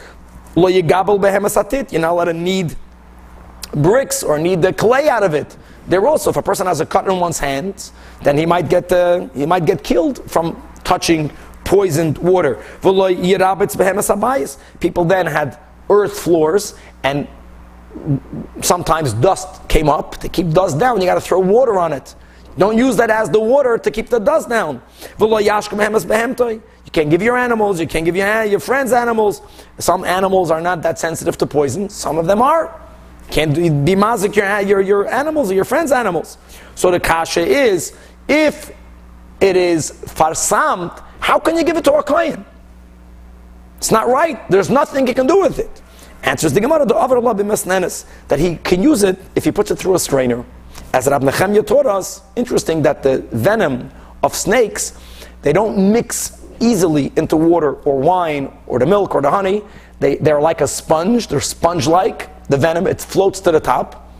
Lo 0.60 0.70
yigabel 0.70 1.18
behemesatit. 1.18 1.92
You're 1.94 2.02
not 2.02 2.12
allowed 2.12 2.26
to 2.26 2.34
knead 2.34 2.76
bricks 3.76 4.24
or 4.24 4.38
knead 4.38 4.62
the 4.62 4.74
clay 4.74 5.08
out 5.08 5.24
of 5.24 5.34
it. 5.34 5.56
There 5.88 6.06
also, 6.06 6.30
if 6.30 6.36
a 6.36 6.42
person 6.42 6.68
has 6.68 6.82
a 6.82 6.86
cut 6.86 7.08
in 7.08 7.18
one's 7.18 7.40
hand, 7.40 7.92
then 8.24 8.38
he 8.38 8.46
might 8.46 8.68
get 8.68 8.92
uh, 8.92 9.30
he 9.34 9.46
might 9.46 9.66
get 9.66 9.84
killed 9.84 10.30
from 10.30 10.62
touching 10.84 11.32
poisoned 11.64 12.18
water. 12.18 12.62
People 14.80 15.06
then 15.06 15.26
had 15.28 15.60
earth 15.90 16.20
floors 16.20 16.76
and 17.04 17.28
sometimes 18.62 19.14
dust 19.14 19.68
came 19.70 19.88
up. 19.88 20.18
To 20.18 20.28
keep 20.28 20.50
dust 20.50 20.78
down, 20.78 21.00
you 21.00 21.06
got 21.06 21.16
to 21.16 21.22
throw 21.22 21.40
water 21.40 21.80
on 21.80 21.94
it. 21.94 22.16
Don't 22.58 22.78
use 22.78 22.98
that 22.98 23.10
as 23.10 23.30
the 23.30 23.40
water 23.40 23.78
to 23.78 23.92
keep 23.92 24.10
the 24.10 24.20
dust 24.20 24.50
down. 24.50 24.82
You 26.90 26.92
can't 26.92 27.12
give 27.12 27.22
your 27.22 27.38
animals, 27.38 27.80
you 27.80 27.86
can't 27.86 28.04
give 28.04 28.16
your, 28.16 28.26
eh, 28.26 28.46
your 28.46 28.60
friends 28.60 28.94
animals. 28.94 29.44
Some 29.78 30.04
animals 30.04 30.50
are 30.50 30.60
not 30.60 30.82
that 30.82 30.98
sensitive 30.98 31.38
to 31.38 31.46
poison, 31.46 31.88
some 31.88 32.18
of 32.18 32.26
them 32.26 32.42
are. 32.42 32.82
Can't 33.30 33.54
be 33.54 33.94
mazik 33.94 34.36
your, 34.36 34.46
eh, 34.46 34.62
your, 34.62 34.82
your 34.82 35.08
animals 35.08 35.52
or 35.52 35.54
your 35.54 35.66
friends' 35.66 35.92
animals. 35.92 36.40
So 36.74 36.90
the 36.90 37.00
kasha 37.00 37.46
is, 37.46 37.96
if 38.28 38.72
it 39.40 39.56
is 39.56 39.92
farsamt, 39.92 41.00
how 41.20 41.38
can 41.38 41.58
you 41.58 41.64
give 41.64 41.78
it 41.78 41.84
to 41.84 41.94
a 41.94 42.02
client? 42.02 42.44
It's 43.78 43.92
not 43.92 44.08
right. 44.08 44.50
There's 44.50 44.72
nothing 44.72 45.06
you 45.06 45.14
can 45.14 45.28
do 45.28 45.42
with 45.42 45.60
it. 45.60 45.84
Answers 46.24 46.54
the 46.54 46.60
Gemara, 46.60 46.88
the 46.88 46.96
Allah 46.96 47.36
b'masnanis, 47.36 48.06
that 48.30 48.40
he 48.40 48.56
can 48.56 48.82
use 48.82 49.04
it 49.04 49.20
if 49.36 49.44
he 49.46 49.52
puts 49.52 49.70
it 49.70 49.78
through 49.78 49.94
a 49.94 50.00
strainer. 50.00 50.44
As 50.92 51.06
Rab 51.06 51.22
Nechemya 51.22 51.68
taught 51.68 51.86
us, 51.86 52.24
interesting 52.36 52.82
that 52.82 53.04
the 53.04 53.20
venom 53.32 53.92
of 54.24 54.36
snakes, 54.36 55.00
they 55.44 55.54
don't 55.54 55.94
mix 55.94 56.39
easily 56.60 57.12
into 57.16 57.36
water 57.36 57.74
or 57.74 58.00
wine 58.00 58.52
or 58.68 58.80
the 58.80 58.86
milk 58.86 59.16
or 59.16 59.22
the 59.22 59.32
honey. 59.32 59.64
They, 60.00 60.16
they're 60.16 60.42
like 60.42 60.62
a 60.62 60.68
sponge, 60.68 61.28
they're 61.28 61.42
sponge 61.42 61.88
like. 61.88 62.48
The 62.48 62.58
venom, 62.58 62.88
it 62.88 63.02
floats 63.02 63.40
to 63.42 63.52
the 63.52 63.60
top. 63.60 64.12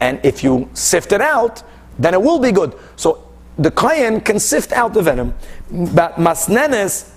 And 0.00 0.20
if 0.24 0.44
you 0.44 0.68
sift 0.74 1.12
it 1.12 1.20
out, 1.20 1.62
then 1.98 2.14
it 2.14 2.22
will 2.22 2.38
be 2.38 2.52
good. 2.52 2.74
So 2.96 3.26
the 3.58 3.70
kohen 3.70 4.20
can 4.20 4.38
sift 4.38 4.72
out 4.72 4.94
the 4.94 5.02
venom. 5.02 5.34
But 5.70 6.16
masnenes, 6.16 7.12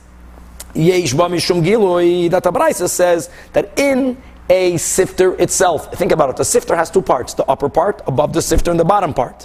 yesh 0.74 1.14
mishum 1.14 1.64
giloi, 1.64 2.30
that 2.30 2.44
the 2.44 2.88
says 2.88 3.30
that 3.54 3.78
in 3.78 4.22
a 4.50 4.78
sifter 4.78 5.40
itself, 5.40 5.94
think 5.94 6.12
about 6.12 6.30
it, 6.30 6.38
the 6.38 6.46
sifter 6.46 6.76
has 6.76 6.90
two 6.90 7.02
parts, 7.02 7.34
the 7.34 7.46
upper 7.46 7.70
part 7.70 8.02
above 8.08 8.34
the 8.34 8.42
sifter 8.42 8.72
and 8.72 8.80
the 8.80 8.86
bottom 8.86 9.14
part. 9.14 9.44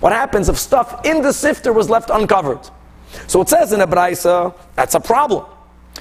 What 0.00 0.12
happens 0.12 0.48
if 0.48 0.58
stuff 0.58 1.04
in 1.04 1.22
the 1.22 1.32
sifter 1.32 1.72
was 1.72 1.90
left 1.90 2.10
uncovered? 2.10 2.70
So 3.26 3.40
it 3.40 3.48
says 3.48 3.72
in 3.72 3.80
a 3.80 3.86
Braisa, 3.86 4.54
that's 4.74 4.94
a 4.94 5.00
problem. 5.00 5.44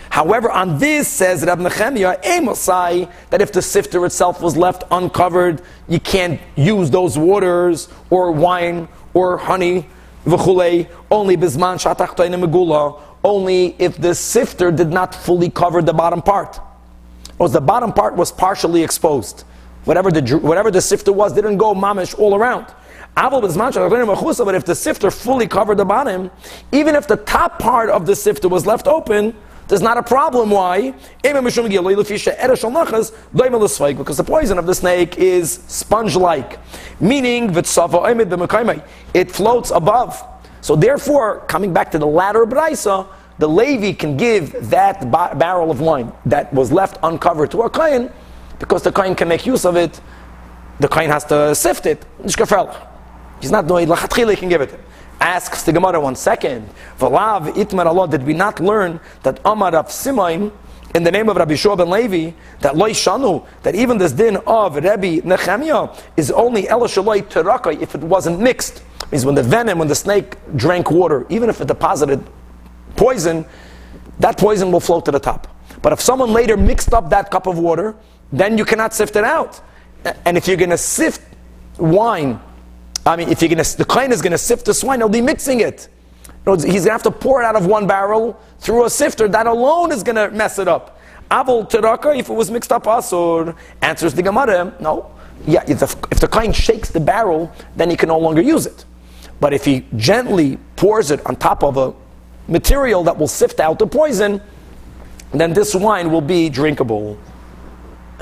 However, 0.10 0.50
on 0.50 0.78
this 0.80 1.08
says 1.08 1.44
Rab 1.44 1.60
Nechemia, 1.60 2.22
Amosai, 2.24 3.12
that 3.32 3.42
if 3.42 3.52
the 3.52 3.62
sifter 3.62 4.06
itself 4.06 4.42
was 4.42 4.56
left 4.56 4.84
uncovered, 4.92 5.62
you 5.90 6.00
can't 6.00 6.40
use 6.56 6.90
those 6.90 7.18
waters 7.18 7.90
or 8.10 8.32
wine 8.32 8.88
or 9.14 9.38
honey, 9.38 9.88
only 10.26 10.88
bisman 11.38 11.78
megula, 11.80 13.02
only 13.24 13.76
if 13.80 13.98
the 13.98 14.16
sifter 14.16 14.72
did 14.72 14.90
not 14.90 15.14
fully 15.14 15.50
cover 15.50 15.82
the 15.82 15.94
bottom 15.94 16.22
part. 16.22 16.60
Or 17.38 17.50
the 17.50 17.62
bottom 17.62 17.92
part 17.92 18.16
was 18.16 18.32
partially 18.32 18.84
exposed. 18.84 19.42
Whatever 19.84 20.12
the, 20.12 20.38
whatever 20.38 20.72
the 20.72 20.82
sifter 20.82 21.12
was 21.12 21.34
didn't 21.34 21.58
go 21.58 21.74
mamish 21.74 22.18
all 22.18 22.36
around. 22.36 22.68
But 23.16 24.56
if 24.56 24.66
the 24.66 24.76
sifter 24.76 25.10
fully 25.12 25.48
covered 25.48 25.78
the 25.78 25.86
bottom, 25.86 26.32
even 26.72 26.96
if 26.96 27.08
the 27.08 27.18
top 27.18 27.60
part 27.60 27.90
of 27.90 28.06
the 28.06 28.16
sifter 28.16 28.50
was 28.50 28.66
left 28.66 28.88
open, 28.88 29.34
there's 29.68 29.82
not 29.82 29.98
a 29.98 30.04
problem. 30.04 30.52
Why? 30.52 30.94
Because 31.24 31.48
the 34.18 34.24
poison 34.26 34.60
of 34.60 34.66
the 34.68 34.76
snake 34.76 35.18
is 35.18 35.64
sponge-like, 35.68 36.60
meaning 37.00 37.52
that 37.52 38.84
it 39.14 39.32
floats 39.32 39.72
above. 39.72 40.24
So 40.62 40.76
therefore, 40.76 41.40
coming 41.48 41.74
back 41.74 41.92
to 41.92 42.00
the 42.00 42.08
latter 42.08 42.46
brisa, 42.46 43.08
the 43.38 43.48
Levi 43.48 43.94
can 43.94 44.18
give 44.18 44.70
that 44.70 45.10
ba- 45.12 45.36
barrel 45.36 45.72
of 45.72 45.82
wine 45.82 46.12
that 46.26 46.54
was 46.54 46.72
left 46.72 46.98
uncovered 47.04 47.52
to 47.52 47.64
a 47.64 47.70
kohen, 47.70 48.12
because 48.60 48.84
the 48.84 48.92
kohen 48.92 49.16
can 49.16 49.28
make 49.28 49.46
use 49.46 49.66
of 49.66 49.76
it. 49.76 50.00
The 50.80 50.88
kohen 50.88 51.10
has 51.10 51.26
to 51.26 51.56
sift 51.56 51.86
it. 51.86 52.06
He's 53.46 53.52
not 53.52 53.68
doing 53.68 53.88
it. 53.88 54.14
He 54.16 54.36
can 54.36 54.50
give 54.50 54.62
it. 54.62 54.74
Asks 55.22 55.62
the 55.62 55.72
Gemara 55.72 56.02
one 56.02 56.16
second. 56.16 56.68
Valav 56.98 57.54
itmar 57.54 57.86
Allah. 57.86 58.08
Did 58.08 58.24
we 58.24 58.34
not 58.34 58.60
learn 58.60 59.00
that 59.22 59.40
Amar 59.46 59.76
of 59.76 59.90
Simaim 59.90 60.52
in 60.96 61.04
the 61.04 61.12
name 61.12 61.30
of 61.30 61.38
Rabbi 61.38 61.54
Shua 61.54 61.78
ben 61.78 61.92
Levi 61.92 62.32
that 62.62 62.76
loy 62.76 62.90
shanu 62.90 63.46
that 63.62 63.76
even 63.76 64.00
this 64.00 64.14
din 64.14 64.38
of 64.48 64.78
Rabbi 64.78 65.20
Nechemia 65.20 65.96
is 66.18 66.32
only 66.32 66.68
el 66.68 66.80
shaloi 66.88 67.22
terakai 67.22 67.80
if 67.84 67.94
it 67.94 68.02
wasn't 68.02 68.40
mixed. 68.40 68.82
Means 69.12 69.28
when 69.28 69.36
the 69.36 69.44
venom, 69.44 69.78
when 69.78 69.90
the 69.90 69.94
snake 69.94 70.38
drank 70.56 70.90
water, 70.90 71.28
even 71.30 71.48
if 71.48 71.62
it 71.62 71.68
deposited 71.68 72.28
poison, 72.96 73.46
that 74.18 74.40
poison 74.40 74.72
will 74.72 74.80
float 74.80 75.06
to 75.06 75.12
the 75.12 75.20
top. 75.20 75.56
But 75.84 75.94
if 75.94 76.02
someone 76.02 76.34
later 76.34 76.58
mixed 76.58 76.96
up 76.96 77.12
that 77.12 77.30
cup 77.30 77.46
of 77.46 77.60
water, 77.60 77.96
then 78.34 78.58
you 78.58 78.66
cannot 78.66 78.96
sift 78.96 79.16
it 79.16 79.24
out. 79.24 79.62
And 80.26 80.36
if 80.36 80.48
you're 80.48 80.58
going 80.58 80.72
to 80.72 80.80
sift 80.80 81.22
wine 81.78 82.40
I 83.06 83.16
mean, 83.16 83.30
if 83.30 83.42
you're 83.42 83.50
gonna, 83.50 83.64
the 83.64 83.86
kohen 83.86 84.12
is 84.12 84.22
going 84.22 84.32
to 84.32 84.38
sift 84.38 84.66
the 84.66 84.74
swine, 84.74 85.00
he'll 85.00 85.10
be 85.10 85.22
mixing 85.22 85.60
it. 85.60 85.88
He's 86.46 86.66
going 86.66 86.84
to 86.84 86.92
have 86.92 87.04
to 87.04 87.12
pour 87.12 87.42
it 87.42 87.46
out 87.46 87.56
of 87.56 87.66
one 87.66 87.88
barrel 87.88 88.40
through 88.60 88.86
a 88.86 88.90
sifter. 88.90 89.28
That 89.28 89.48
alone 89.48 89.92
is 89.92 90.04
going 90.04 90.16
to 90.16 90.30
mess 90.30 90.60
it 90.60 90.68
up. 90.68 91.00
Avol 91.32 91.70
teraka, 91.70 92.18
if 92.18 92.30
it 92.30 92.34
was 92.34 92.52
mixed 92.52 92.72
up 92.72 92.84
asur, 92.84 93.56
answers 93.82 94.14
the 94.14 94.22
Gemara, 94.22 94.76
no. 94.80 95.12
Yeah, 95.48 95.64
if 95.68 95.80
the, 95.80 96.08
if 96.12 96.20
the 96.20 96.52
shakes 96.54 96.90
the 96.92 97.00
barrel, 97.00 97.52
then 97.76 97.90
he 97.90 97.96
can 97.96 98.10
no 98.10 98.20
longer 98.20 98.42
use 98.42 98.66
it. 98.66 98.86
But 99.40 99.54
if 99.54 99.66
he 99.66 99.86
gently 99.96 100.58
pours 100.76 101.12
it 101.12 101.26
on 101.26 101.36
top 101.36 101.64
of 101.64 101.78
a 101.78 101.94
material 102.48 103.04
that 103.04 103.18
will 103.18 103.28
sift 103.28 103.60
out 103.60 103.80
the 103.80 103.88
poison, 103.88 104.42
then 105.32 105.52
this 105.54 105.76
wine 105.76 106.12
will 106.12 106.22
be 106.22 106.48
drinkable. 106.50 107.18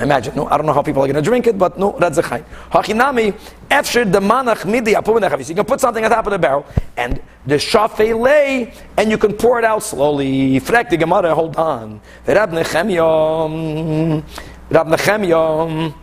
Imagine, 0.00 0.34
no, 0.34 0.46
I 0.46 0.56
don't 0.56 0.66
know 0.66 0.72
how 0.72 0.82
people 0.82 1.04
are 1.04 1.06
going 1.06 1.22
to 1.22 1.22
drink 1.22 1.46
it, 1.46 1.56
but 1.56 1.78
no, 1.78 1.96
that's 2.00 2.18
a 2.18 2.22
chayin. 2.22 2.44
Hachinami, 2.70 3.32
efshir 3.70 4.10
demanach 4.10 4.68
midi 4.68 4.92
apumenechavis. 4.92 5.48
You 5.48 5.54
can 5.54 5.64
put 5.64 5.80
something 5.80 6.04
on 6.04 6.10
top 6.10 6.26
of 6.26 6.32
the 6.32 6.38
barrel, 6.38 6.66
and 6.96 7.22
the 7.46 7.54
shafei 7.54 8.74
and 8.96 9.10
you 9.10 9.18
can 9.18 9.34
pour 9.34 9.60
it 9.60 9.64
out 9.64 9.84
slowly. 9.84 10.58
Frek 10.60 10.90
the 10.90 10.96
Gemara, 10.96 11.32
hold 11.32 11.56
on. 11.56 12.00
Rab 12.26 12.50
Nechemya, 12.50 14.24
Rab 14.70 14.86
Nechemya, 14.88 15.94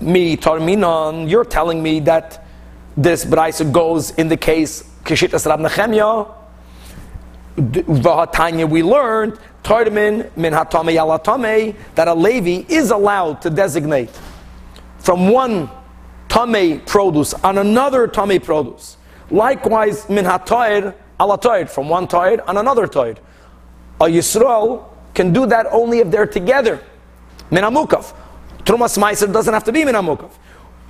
me 0.00 0.36
tarminon. 0.36 1.28
You're 1.28 1.44
telling 1.44 1.82
me 1.82 1.98
that 2.00 2.46
this 2.96 3.24
brayso 3.24 3.70
goes 3.72 4.10
in 4.12 4.28
the 4.28 4.36
case 4.36 4.84
kishitas 5.02 5.44
Rab 5.44 5.58
Nechemya. 5.58 6.34
Vahatanya, 7.56 8.68
we 8.68 8.82
learned 8.82 9.38
Tardamin 9.66 10.30
min 10.36 10.52
hatame 10.52 11.74
that 11.96 12.06
a 12.06 12.14
Levi 12.14 12.64
is 12.72 12.92
allowed 12.92 13.42
to 13.42 13.50
designate 13.50 14.10
from 15.00 15.28
one 15.28 15.68
tame 16.28 16.80
produce 16.82 17.34
on 17.34 17.58
another 17.58 18.06
tame 18.06 18.40
produce. 18.40 18.96
Likewise, 19.28 20.08
min 20.08 20.24
hatoir 20.24 20.94
alatoir 21.18 21.68
from 21.68 21.88
one 21.88 22.06
toir 22.06 22.40
on 22.46 22.58
another 22.58 22.86
toir. 22.86 23.16
A 24.00 24.04
Yisrael 24.04 24.84
can 25.14 25.32
do 25.32 25.46
that 25.46 25.66
only 25.72 25.98
if 25.98 26.12
they're 26.12 26.28
together. 26.28 26.80
Min 27.50 27.64
amukaf. 27.64 28.14
Trumas 28.58 28.96
meiser 28.96 29.32
doesn't 29.32 29.52
have 29.52 29.64
to 29.64 29.72
be 29.72 29.84
min 29.84 29.96
amukaf. 29.96 30.30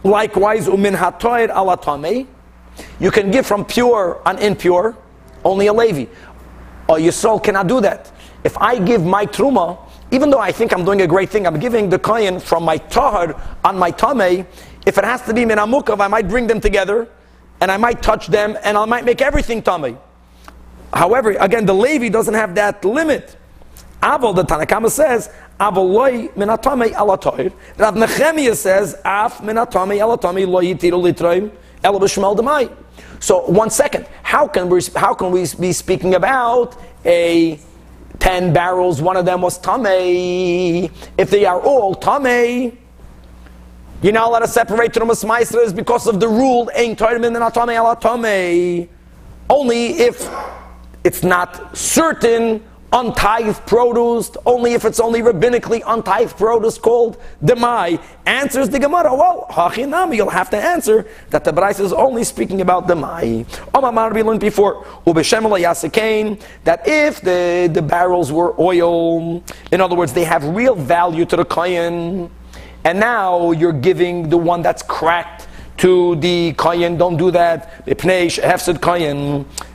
Likewise, 0.04 0.66
umin 0.68 0.94
hatoir 0.94 1.48
alatame. 1.48 2.26
You 3.00 3.10
can 3.10 3.30
give 3.30 3.46
from 3.46 3.64
pure 3.64 4.20
on 4.26 4.36
impure, 4.36 4.94
only 5.46 5.68
a 5.68 5.72
Levi. 5.72 6.12
A 6.90 6.92
Yisrael 6.96 7.42
cannot 7.42 7.68
do 7.68 7.80
that 7.80 8.12
if 8.46 8.56
I 8.58 8.78
give 8.78 9.04
my 9.04 9.26
truma, 9.26 9.76
even 10.12 10.30
though 10.30 10.38
I 10.38 10.52
think 10.52 10.72
I'm 10.72 10.84
doing 10.84 11.02
a 11.02 11.06
great 11.06 11.30
thing, 11.30 11.48
I'm 11.48 11.58
giving 11.58 11.90
the 11.90 11.98
kohen 11.98 12.38
from 12.38 12.62
my 12.62 12.76
tahar 12.76 13.34
on 13.64 13.76
my 13.76 13.90
tameh. 13.90 14.46
If 14.86 14.98
it 14.98 15.04
has 15.04 15.20
to 15.22 15.34
be 15.34 15.44
min 15.44 15.58
amukav, 15.58 16.00
I 16.00 16.06
might 16.06 16.28
bring 16.28 16.46
them 16.46 16.60
together, 16.60 17.08
and 17.60 17.72
I 17.72 17.76
might 17.76 18.02
touch 18.02 18.28
them, 18.28 18.56
and 18.62 18.78
I 18.78 18.84
might 18.84 19.04
make 19.04 19.20
everything 19.20 19.62
tameh. 19.62 19.98
However, 20.92 21.32
again, 21.32 21.66
the 21.66 21.74
Levi 21.74 22.08
doesn't 22.08 22.34
have 22.34 22.54
that 22.54 22.84
limit. 22.84 23.36
Avol, 24.00 24.36
the 24.36 24.44
Tanakama 24.44 24.90
says, 24.90 25.28
Avoloi 25.58 26.32
minatame 26.34 26.92
alatoir. 26.92 27.52
Rav 27.78 27.94
Nechemia 27.94 28.54
says, 28.54 28.94
Af 29.04 29.38
minatame 29.38 29.98
alatomi 29.98 30.46
lo 30.46 30.60
yitiru 30.60 31.02
litroim 31.02 31.50
el 31.82 31.98
b'shmel 31.98 32.36
demai. 32.36 32.72
So, 33.18 33.40
one 33.46 33.70
second, 33.70 34.06
how 34.22 34.46
can 34.46 34.68
we 34.68 34.80
how 34.94 35.14
can 35.14 35.32
we 35.32 35.46
be 35.58 35.72
speaking 35.72 36.14
about 36.14 36.80
a 37.04 37.58
ten 38.26 38.52
barrels, 38.52 39.00
one 39.00 39.16
of 39.16 39.24
them 39.24 39.40
was 39.40 39.56
Tameh. 39.60 40.90
If 41.16 41.30
they 41.30 41.44
are 41.44 41.60
all 41.60 41.94
Tameh, 41.94 42.76
you're 44.02 44.12
not 44.12 44.26
allowed 44.26 44.40
to 44.40 44.48
separate 44.48 44.92
Trumas 44.92 45.24
Maestras 45.24 45.72
because 45.72 46.08
of 46.08 46.18
the 46.18 46.26
rule, 46.26 46.68
Ein 46.76 46.96
Tormin 46.96 47.26
and 47.26 47.36
Atame 47.36 47.76
ala 47.76 47.94
Tameh. 47.94 48.88
Only 49.48 49.90
if 50.08 50.28
it's 51.04 51.22
not 51.22 51.76
certain 51.76 52.64
untithed 52.92 53.66
produce, 53.66 54.30
only 54.46 54.72
if 54.74 54.84
it's 54.84 55.00
only 55.00 55.20
rabbinically 55.20 55.82
untithed 55.86 56.36
produce 56.36 56.78
called 56.78 57.20
demai. 57.44 58.00
Answers 58.26 58.68
the 58.68 58.78
Gemara, 58.78 59.14
well, 59.14 59.46
hachinami, 59.50 60.16
you'll 60.16 60.30
have 60.30 60.50
to 60.50 60.56
answer 60.56 61.06
that 61.30 61.44
the 61.44 61.52
Brayso 61.52 61.80
is 61.80 61.92
only 61.92 62.24
speaking 62.24 62.60
about 62.60 62.86
demai. 62.86 63.44
Omar 63.74 64.12
we 64.12 64.22
learned 64.22 64.40
before, 64.40 64.86
that 66.64 66.82
if 66.86 67.20
the, 67.20 67.70
the 67.72 67.82
barrels 67.82 68.32
were 68.32 68.54
oil, 68.60 69.42
in 69.72 69.80
other 69.80 69.96
words, 69.96 70.12
they 70.12 70.24
have 70.24 70.44
real 70.44 70.74
value 70.74 71.24
to 71.24 71.36
the 71.36 71.44
kohen, 71.44 72.30
and 72.84 73.00
now 73.00 73.50
you're 73.52 73.72
giving 73.72 74.28
the 74.28 74.38
one 74.38 74.62
that's 74.62 74.82
cracked 74.82 75.48
to 75.78 76.16
the 76.16 76.52
kohen, 76.54 76.96
don't 76.96 77.16
do 77.16 77.30
that, 77.32 77.84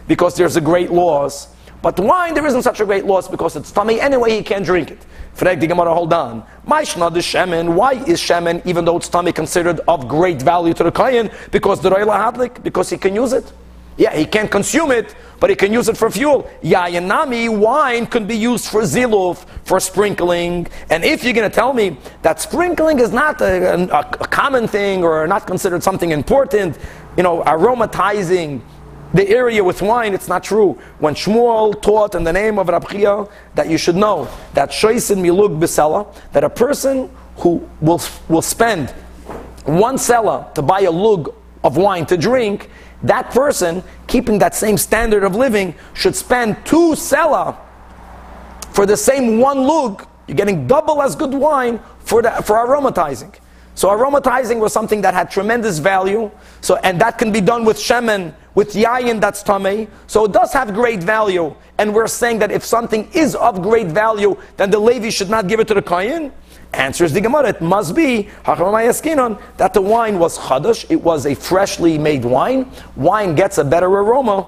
because 0.07 0.35
there's 0.35 0.55
a 0.55 0.61
great 0.61 0.91
loss. 0.91 1.49
But 1.81 1.99
wine, 1.99 2.33
there 2.35 2.45
isn't 2.45 2.61
such 2.61 2.79
a 2.79 2.85
great 2.85 3.05
loss 3.05 3.27
because 3.27 3.55
it's 3.55 3.71
tummy 3.71 3.99
anyway, 3.99 4.31
he 4.37 4.43
can't 4.43 4.65
drink 4.65 4.91
it. 4.91 4.99
Frag 5.33 5.59
the 5.59 5.67
Gemara, 5.67 5.93
hold 5.93 6.13
on. 6.13 6.41
Why 6.65 6.81
is 6.81 6.89
shemen, 6.89 8.65
even 8.65 8.85
though 8.85 8.97
it's 8.97 9.09
tummy, 9.09 9.31
considered 9.31 9.79
of 9.87 10.07
great 10.07 10.41
value 10.41 10.73
to 10.75 10.83
the 10.83 10.91
kohen? 10.91 11.31
Because 11.51 11.81
the 11.81 11.89
roila 11.89 12.33
hadlik, 12.33 12.61
because 12.61 12.89
he 12.89 12.97
can 12.97 13.15
use 13.15 13.33
it. 13.33 13.51
Yeah, 13.97 14.15
he 14.15 14.25
can't 14.25 14.49
consume 14.49 14.91
it, 14.91 15.15
but 15.39 15.49
he 15.49 15.55
can 15.55 15.73
use 15.73 15.89
it 15.89 15.97
for 15.97 16.09
fuel. 16.09 16.49
Yayanami, 16.63 17.55
wine 17.55 18.07
can 18.07 18.25
be 18.25 18.35
used 18.35 18.67
for 18.67 18.81
ziluf, 18.81 19.45
for 19.63 19.79
sprinkling. 19.79 20.67
And 20.89 21.03
if 21.03 21.23
you're 21.23 21.33
going 21.33 21.49
to 21.49 21.53
tell 21.53 21.73
me 21.73 21.97
that 22.21 22.39
sprinkling 22.39 22.99
is 22.99 23.11
not 23.11 23.41
a, 23.41 23.73
a, 23.73 23.99
a 23.99 24.27
common 24.27 24.67
thing 24.67 25.03
or 25.03 25.27
not 25.27 25.45
considered 25.45 25.83
something 25.83 26.11
important, 26.11 26.77
you 27.17 27.23
know, 27.23 27.43
aromatizing 27.43 28.61
the 29.13 29.27
area 29.29 29.63
with 29.63 29.81
wine, 29.81 30.13
it's 30.13 30.27
not 30.27 30.43
true. 30.43 30.79
When 30.99 31.15
Shmuel 31.15 31.81
taught 31.81 32.15
in 32.15 32.23
the 32.23 32.33
name 32.33 32.57
of 32.57 32.67
Rabchia 32.67 33.29
that 33.55 33.69
you 33.69 33.77
should 33.77 33.95
know 33.95 34.29
that 34.53 34.69
shoisin 34.69 35.21
milug 35.21 35.59
besela, 35.59 36.13
that 36.31 36.43
a 36.43 36.49
person 36.49 37.09
who 37.37 37.67
will, 37.81 38.01
will 38.29 38.41
spend 38.41 38.91
one 39.65 39.95
sela 39.95 40.53
to 40.53 40.61
buy 40.61 40.81
a 40.81 40.91
lug 40.91 41.33
of 41.63 41.77
wine 41.77 42.05
to 42.07 42.17
drink, 42.17 42.69
that 43.03 43.31
person, 43.31 43.83
keeping 44.07 44.39
that 44.39 44.55
same 44.55 44.77
standard 44.77 45.23
of 45.23 45.35
living, 45.35 45.75
should 45.93 46.15
spend 46.15 46.63
two 46.65 46.91
sela 46.91 47.57
for 48.71 48.85
the 48.85 48.97
same 48.97 49.39
one 49.39 49.63
lug. 49.63 50.07
You're 50.27 50.37
getting 50.37 50.67
double 50.67 51.01
as 51.01 51.15
good 51.15 51.33
wine 51.33 51.79
for, 51.99 52.21
the, 52.21 52.31
for 52.31 52.55
aromatizing. 52.55 53.35
So 53.75 53.89
aromatizing 53.89 54.59
was 54.59 54.73
something 54.73 55.01
that 55.01 55.13
had 55.13 55.31
tremendous 55.31 55.79
value. 55.79 56.29
So 56.61 56.75
and 56.77 56.99
that 57.01 57.17
can 57.17 57.31
be 57.31 57.41
done 57.41 57.65
with 57.65 57.77
shemen, 57.77 58.33
with 58.53 58.73
yayin 58.73 59.21
that's 59.21 59.43
tummy. 59.43 59.87
So 60.07 60.25
it 60.25 60.33
does 60.33 60.53
have 60.53 60.73
great 60.73 61.01
value. 61.01 61.55
And 61.77 61.93
we're 61.93 62.07
saying 62.07 62.39
that 62.39 62.51
if 62.51 62.63
something 62.63 63.09
is 63.13 63.35
of 63.35 63.61
great 63.61 63.87
value, 63.87 64.37
then 64.57 64.69
the 64.69 64.79
Levi 64.79 65.09
should 65.09 65.29
not 65.29 65.47
give 65.47 65.59
it 65.59 65.67
to 65.69 65.73
the 65.73 65.81
kohen. 65.81 66.31
Answers 66.73 67.11
the 67.11 67.19
Gemara, 67.19 67.49
it 67.49 67.61
must 67.61 67.95
be 67.95 68.29
that 68.45 69.71
the 69.73 69.81
wine 69.81 70.19
was 70.19 70.37
chadash, 70.37 70.85
it 70.89 71.01
was 71.01 71.25
a 71.25 71.35
freshly 71.35 71.97
made 71.97 72.23
wine. 72.23 72.71
Wine 72.95 73.35
gets 73.35 73.57
a 73.57 73.63
better 73.63 73.87
aroma. 73.87 74.47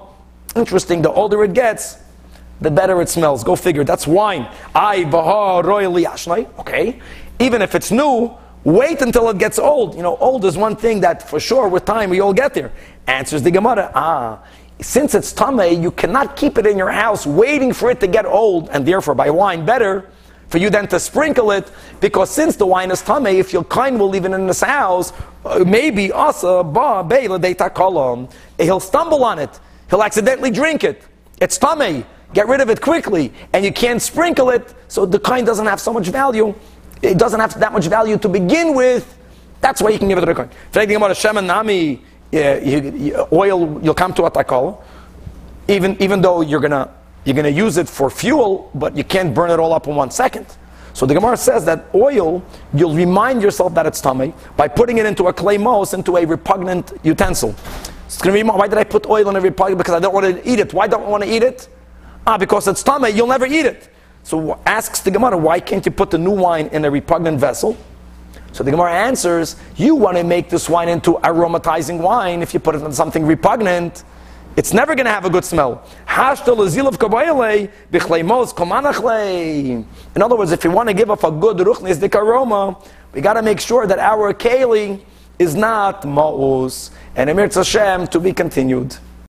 Interesting, 0.56 1.02
the 1.02 1.12
older 1.12 1.44
it 1.44 1.52
gets, 1.52 1.98
the 2.62 2.70
better 2.70 3.02
it 3.02 3.10
smells. 3.10 3.44
Go 3.44 3.56
figure, 3.56 3.84
that's 3.84 4.06
wine. 4.06 4.48
I 4.74 5.04
bahar 5.04 5.62
royally 5.64 6.04
ashnai. 6.04 6.48
Okay. 6.60 7.00
Even 7.40 7.60
if 7.60 7.74
it's 7.74 7.90
new, 7.90 8.34
Wait 8.64 9.02
until 9.02 9.28
it 9.28 9.38
gets 9.38 9.58
old. 9.58 9.94
You 9.94 10.02
know, 10.02 10.16
old 10.16 10.44
is 10.44 10.56
one 10.56 10.74
thing 10.74 11.00
that 11.00 11.28
for 11.28 11.38
sure 11.38 11.68
with 11.68 11.84
time 11.84 12.10
we 12.10 12.20
all 12.20 12.32
get 12.32 12.54
there. 12.54 12.72
Answers 13.06 13.42
the 13.42 13.50
Gemara. 13.50 13.92
Ah, 13.94 14.42
since 14.80 15.14
it's 15.14 15.32
tame, 15.32 15.82
you 15.82 15.90
cannot 15.90 16.34
keep 16.34 16.58
it 16.58 16.66
in 16.66 16.76
your 16.76 16.90
house 16.90 17.26
waiting 17.26 17.72
for 17.72 17.90
it 17.90 18.00
to 18.00 18.06
get 18.06 18.26
old, 18.26 18.70
and 18.70 18.86
therefore 18.86 19.14
by 19.14 19.30
wine 19.30 19.64
better 19.64 20.10
for 20.48 20.58
you 20.58 20.70
then 20.70 20.86
to 20.88 21.00
sprinkle 21.00 21.50
it, 21.50 21.70
because 22.00 22.30
since 22.30 22.56
the 22.56 22.66
wine 22.66 22.90
is 22.90 23.02
tame, 23.02 23.26
if 23.26 23.52
your 23.52 23.64
kind 23.64 23.98
will 23.98 24.08
leave 24.08 24.24
it 24.24 24.32
in 24.32 24.46
this 24.46 24.60
house, 24.60 25.12
uh, 25.44 25.64
maybe 25.66 26.12
asa 26.12 26.62
ba 26.62 27.04
beila 27.04 27.38
de 27.38 27.54
he'll 28.58 28.80
stumble 28.80 29.24
on 29.24 29.38
it, 29.38 29.60
he'll 29.90 30.02
accidentally 30.02 30.50
drink 30.50 30.84
it. 30.84 31.02
It's 31.40 31.58
tame. 31.58 32.04
Get 32.32 32.48
rid 32.48 32.60
of 32.60 32.68
it 32.68 32.80
quickly, 32.80 33.32
and 33.52 33.64
you 33.64 33.72
can't 33.72 34.02
sprinkle 34.02 34.50
it, 34.50 34.74
so 34.88 35.06
the 35.06 35.20
kind 35.20 35.46
doesn't 35.46 35.66
have 35.66 35.80
so 35.80 35.92
much 35.92 36.08
value. 36.08 36.52
It 37.02 37.18
doesn't 37.18 37.40
have 37.40 37.58
that 37.60 37.72
much 37.72 37.86
value 37.86 38.18
to 38.18 38.28
begin 38.28 38.74
with. 38.74 39.18
That's 39.60 39.80
why 39.80 39.90
you 39.90 39.98
can 39.98 40.08
give 40.08 40.18
it 40.18 40.22
to 40.22 40.26
the 40.26 40.34
kohen. 40.34 40.50
Anything 40.74 40.96
about 40.96 41.08
Hashem 41.08 41.36
and 41.36 41.46
Nami, 41.46 42.02
oil, 42.34 43.80
you'll 43.82 43.94
come 43.94 44.12
to 44.14 44.24
a 44.24 44.30
takal, 44.30 44.82
even 45.68 45.96
even 46.02 46.20
though 46.20 46.40
you're 46.40 46.60
gonna 46.60 46.90
you're 47.24 47.36
gonna 47.36 47.48
use 47.48 47.76
it 47.76 47.88
for 47.88 48.10
fuel, 48.10 48.70
but 48.74 48.96
you 48.96 49.04
can't 49.04 49.34
burn 49.34 49.50
it 49.50 49.58
all 49.58 49.72
up 49.72 49.86
in 49.86 49.96
one 49.96 50.10
second. 50.10 50.46
So 50.92 51.06
the 51.06 51.14
Gemara 51.14 51.36
says 51.36 51.64
that 51.64 51.86
oil, 51.94 52.42
you'll 52.72 52.94
remind 52.94 53.42
yourself 53.42 53.74
that 53.74 53.84
it's 53.84 54.00
tummy 54.00 54.32
by 54.56 54.68
putting 54.68 54.98
it 54.98 55.06
into 55.06 55.24
a 55.26 55.34
keli 55.34 55.58
ma'us, 55.58 55.92
into 55.92 56.16
a 56.16 56.24
repugnant 56.24 56.92
utensil. 57.02 57.54
It's 58.06 58.16
to 58.18 58.32
be, 58.32 58.42
why 58.44 58.68
did 58.68 58.78
I 58.78 58.84
put 58.84 59.06
oil 59.06 59.28
in 59.28 59.34
a 59.34 59.40
repugnant? 59.40 59.78
Because 59.78 59.94
I 59.94 59.98
don't 59.98 60.14
want 60.14 60.26
to 60.26 60.48
eat 60.48 60.60
it. 60.60 60.72
Why 60.72 60.86
don't 60.86 61.02
I 61.02 61.08
want 61.08 61.24
to 61.24 61.34
eat 61.34 61.42
it? 61.42 61.68
Ah, 62.26 62.38
because 62.38 62.68
it's 62.68 62.82
tummy, 62.84 63.10
you'll 63.10 63.26
never 63.26 63.44
eat 63.44 63.66
it. 63.66 63.92
So 64.24 64.58
asks 64.64 65.00
the 65.00 65.10
Gemara, 65.10 65.36
why 65.36 65.60
can't 65.60 65.84
you 65.84 65.92
put 65.92 66.10
the 66.10 66.18
new 66.18 66.32
wine 66.32 66.68
in 66.72 66.84
a 66.86 66.90
repugnant 66.90 67.38
vessel? 67.38 67.76
So 68.52 68.64
the 68.64 68.70
Gemara 68.70 68.92
answers, 68.92 69.56
you 69.76 69.94
want 69.94 70.16
to 70.16 70.24
make 70.24 70.48
this 70.48 70.68
wine 70.68 70.88
into 70.88 71.12
aromatizing 71.22 72.00
wine. 72.00 72.40
If 72.40 72.54
you 72.54 72.60
put 72.60 72.74
it 72.74 72.82
in 72.82 72.92
something 72.92 73.26
repugnant, 73.26 74.02
it's 74.56 74.72
never 74.72 74.94
going 74.94 75.04
to 75.04 75.12
have 75.12 75.26
a 75.26 75.30
good 75.30 75.44
smell. 75.44 75.84
In 76.08 76.16
other 80.22 80.36
words, 80.36 80.52
if 80.52 80.64
you 80.64 80.70
want 80.70 80.88
to 80.88 80.94
give 80.94 81.10
off 81.10 81.24
a 81.24 81.30
good 81.30 81.56
ruchnisdik 81.58 82.14
aroma, 82.14 82.78
we 83.12 83.20
got 83.20 83.34
to 83.34 83.42
make 83.42 83.60
sure 83.60 83.86
that 83.86 83.98
our 83.98 84.32
keli 84.32 85.02
is 85.38 85.54
not 85.54 86.02
ma'us. 86.02 86.90
And 87.16 87.28
Emir 87.28 87.48
Hashem 87.48 88.06
to 88.06 88.20
be 88.20 88.32
continued. 88.32 88.96